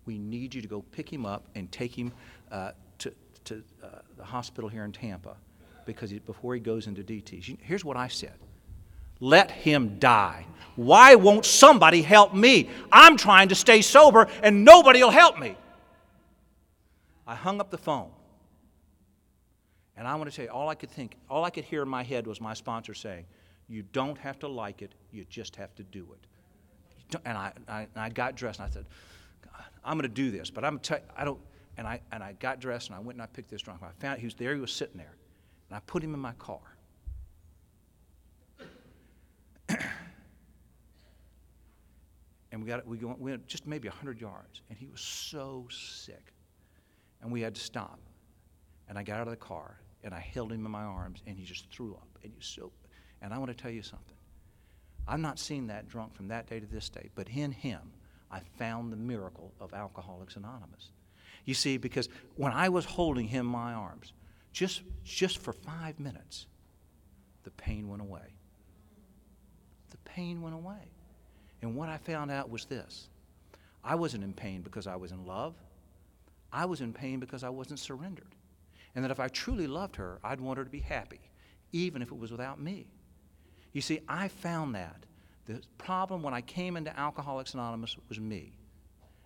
We 0.06 0.16
need 0.16 0.54
you 0.54 0.62
to 0.62 0.68
go 0.68 0.80
pick 0.80 1.12
him 1.12 1.26
up 1.26 1.48
and 1.54 1.70
take 1.70 1.94
him 1.94 2.14
uh, 2.50 2.72
to, 2.96 3.12
to 3.44 3.62
uh, 3.84 3.98
the 4.16 4.24
hospital 4.24 4.70
here 4.70 4.86
in 4.86 4.92
Tampa 4.92 5.36
because 5.84 6.08
he, 6.08 6.18
before 6.18 6.54
he 6.54 6.60
goes 6.60 6.86
into 6.86 7.02
DTs. 7.02 7.58
Here's 7.60 7.84
what 7.84 7.98
I 7.98 8.08
said 8.08 8.38
let 9.20 9.50
him 9.50 9.98
die. 9.98 10.46
Why 10.76 11.14
won't 11.14 11.44
somebody 11.44 12.02
help 12.02 12.34
me? 12.34 12.70
I'm 12.90 13.16
trying 13.16 13.48
to 13.50 13.54
stay 13.54 13.82
sober 13.82 14.28
and 14.42 14.64
nobody 14.64 15.02
will 15.02 15.10
help 15.10 15.38
me. 15.38 15.56
I 17.26 17.34
hung 17.34 17.60
up 17.60 17.70
the 17.70 17.78
phone. 17.78 18.10
And 19.96 20.08
I 20.08 20.14
want 20.14 20.30
to 20.30 20.34
tell 20.34 20.46
you, 20.46 20.50
all 20.50 20.70
I 20.70 20.74
could 20.74 20.90
think, 20.90 21.16
all 21.28 21.44
I 21.44 21.50
could 21.50 21.64
hear 21.64 21.82
in 21.82 21.88
my 21.88 22.02
head 22.02 22.26
was 22.26 22.40
my 22.40 22.54
sponsor 22.54 22.94
saying, 22.94 23.26
You 23.68 23.82
don't 23.92 24.16
have 24.16 24.38
to 24.38 24.48
like 24.48 24.80
it, 24.80 24.94
you 25.12 25.26
just 25.28 25.54
have 25.56 25.74
to 25.74 25.82
do 25.82 26.08
it. 26.14 27.18
And 27.26 27.36
I, 27.36 27.52
I, 27.68 27.86
I 27.94 28.08
got 28.08 28.34
dressed 28.34 28.60
and 28.60 28.68
I 28.70 28.72
said, 28.72 28.86
I'm 29.84 29.98
going 29.98 30.08
to 30.08 30.14
do 30.14 30.30
this, 30.30 30.50
but 30.50 30.64
I'm 30.64 30.78
you, 30.78 31.02
I 31.16 31.24
don't. 31.24 31.38
And 31.76 31.86
I, 31.86 32.00
and 32.12 32.22
I 32.22 32.32
got 32.32 32.60
dressed 32.60 32.88
and 32.88 32.96
I 32.96 33.00
went 33.00 33.16
and 33.16 33.22
I 33.22 33.26
picked 33.26 33.50
this 33.50 33.62
drunk. 33.62 33.80
I 33.82 33.88
found 34.00 34.18
he 34.18 34.26
was 34.26 34.34
there, 34.34 34.54
he 34.54 34.60
was 34.60 34.72
sitting 34.72 34.96
there. 34.96 35.14
And 35.68 35.76
I 35.76 35.80
put 35.86 36.02
him 36.02 36.14
in 36.14 36.20
my 36.20 36.32
car. 36.32 36.60
And 42.52 42.62
we 42.62 42.68
got 42.68 42.86
we, 42.86 42.98
went 42.98 43.46
just 43.46 43.66
maybe 43.66 43.88
100 43.88 44.20
yards, 44.20 44.62
and 44.68 44.78
he 44.78 44.86
was 44.86 45.00
so 45.00 45.66
sick. 45.70 46.32
And 47.22 47.30
we 47.30 47.42
had 47.42 47.54
to 47.54 47.60
stop. 47.60 48.00
And 48.88 48.98
I 48.98 49.02
got 49.02 49.20
out 49.20 49.26
of 49.26 49.30
the 49.30 49.36
car, 49.36 49.78
and 50.02 50.14
I 50.14 50.20
held 50.20 50.50
him 50.52 50.64
in 50.64 50.72
my 50.72 50.82
arms, 50.82 51.22
and 51.26 51.36
he 51.36 51.44
just 51.44 51.70
threw 51.70 51.94
up. 51.94 52.08
And 52.22 52.32
he 52.32 52.40
so, 52.40 52.72
and 53.22 53.32
I 53.32 53.38
want 53.38 53.56
to 53.56 53.62
tell 53.62 53.70
you 53.70 53.82
something. 53.82 54.16
I'm 55.06 55.20
not 55.20 55.38
seeing 55.38 55.66
that 55.68 55.88
drunk 55.88 56.14
from 56.14 56.28
that 56.28 56.48
day 56.48 56.60
to 56.60 56.66
this 56.66 56.88
day, 56.88 57.10
but 57.14 57.28
in 57.28 57.52
him, 57.52 57.80
I 58.30 58.40
found 58.58 58.92
the 58.92 58.96
miracle 58.96 59.52
of 59.60 59.74
Alcoholics 59.74 60.36
Anonymous. 60.36 60.90
You 61.44 61.54
see, 61.54 61.76
because 61.76 62.08
when 62.36 62.52
I 62.52 62.68
was 62.68 62.84
holding 62.84 63.26
him 63.26 63.46
in 63.46 63.52
my 63.52 63.72
arms, 63.72 64.12
just, 64.52 64.82
just 65.04 65.38
for 65.38 65.52
five 65.52 65.98
minutes, 65.98 66.46
the 67.44 67.50
pain 67.50 67.88
went 67.88 68.02
away. 68.02 68.34
The 69.90 69.96
pain 69.98 70.42
went 70.42 70.54
away. 70.54 70.92
And 71.62 71.76
what 71.76 71.88
I 71.88 71.98
found 71.98 72.30
out 72.30 72.50
was 72.50 72.64
this 72.64 73.08
I 73.84 73.94
wasn't 73.94 74.24
in 74.24 74.32
pain 74.32 74.62
because 74.62 74.86
I 74.86 74.96
was 74.96 75.12
in 75.12 75.24
love, 75.24 75.54
I 76.52 76.64
was 76.64 76.80
in 76.80 76.92
pain 76.92 77.20
because 77.20 77.44
I 77.44 77.50
wasn't 77.50 77.78
surrendered. 77.78 78.34
And 78.94 79.04
that 79.04 79.10
if 79.10 79.20
I 79.20 79.28
truly 79.28 79.66
loved 79.66 79.96
her, 79.96 80.18
I'd 80.24 80.40
want 80.40 80.58
her 80.58 80.64
to 80.64 80.70
be 80.70 80.80
happy, 80.80 81.20
even 81.72 82.02
if 82.02 82.10
it 82.10 82.18
was 82.18 82.32
without 82.32 82.60
me. 82.60 82.86
You 83.72 83.80
see, 83.80 84.00
I 84.08 84.28
found 84.28 84.74
that. 84.74 85.06
The 85.46 85.60
problem 85.78 86.22
when 86.22 86.34
I 86.34 86.40
came 86.40 86.76
into 86.76 86.96
Alcoholics 86.98 87.54
Anonymous 87.54 87.96
was 88.08 88.20
me. 88.20 88.52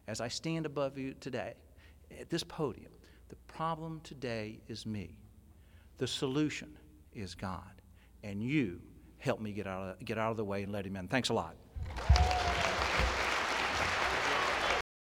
As 0.06 0.20
I 0.20 0.28
stand 0.28 0.66
above 0.66 0.98
you 0.98 1.14
today, 1.14 1.54
at 2.20 2.28
this 2.28 2.44
podium, 2.44 2.92
the 3.28 3.36
problem 3.48 4.00
today 4.04 4.60
is 4.68 4.84
me. 4.84 5.16
The 5.96 6.06
solution 6.06 6.76
is 7.14 7.34
God. 7.34 7.80
And 8.22 8.42
you 8.42 8.80
help 9.18 9.40
me 9.40 9.52
get 9.52 9.66
out 9.66 9.82
of, 9.82 10.04
get 10.04 10.18
out 10.18 10.30
of 10.30 10.36
the 10.36 10.44
way 10.44 10.62
and 10.62 10.72
let 10.72 10.86
Him 10.86 10.96
in. 10.96 11.08
Thanks 11.08 11.30
a 11.30 11.34
lot. 11.34 11.56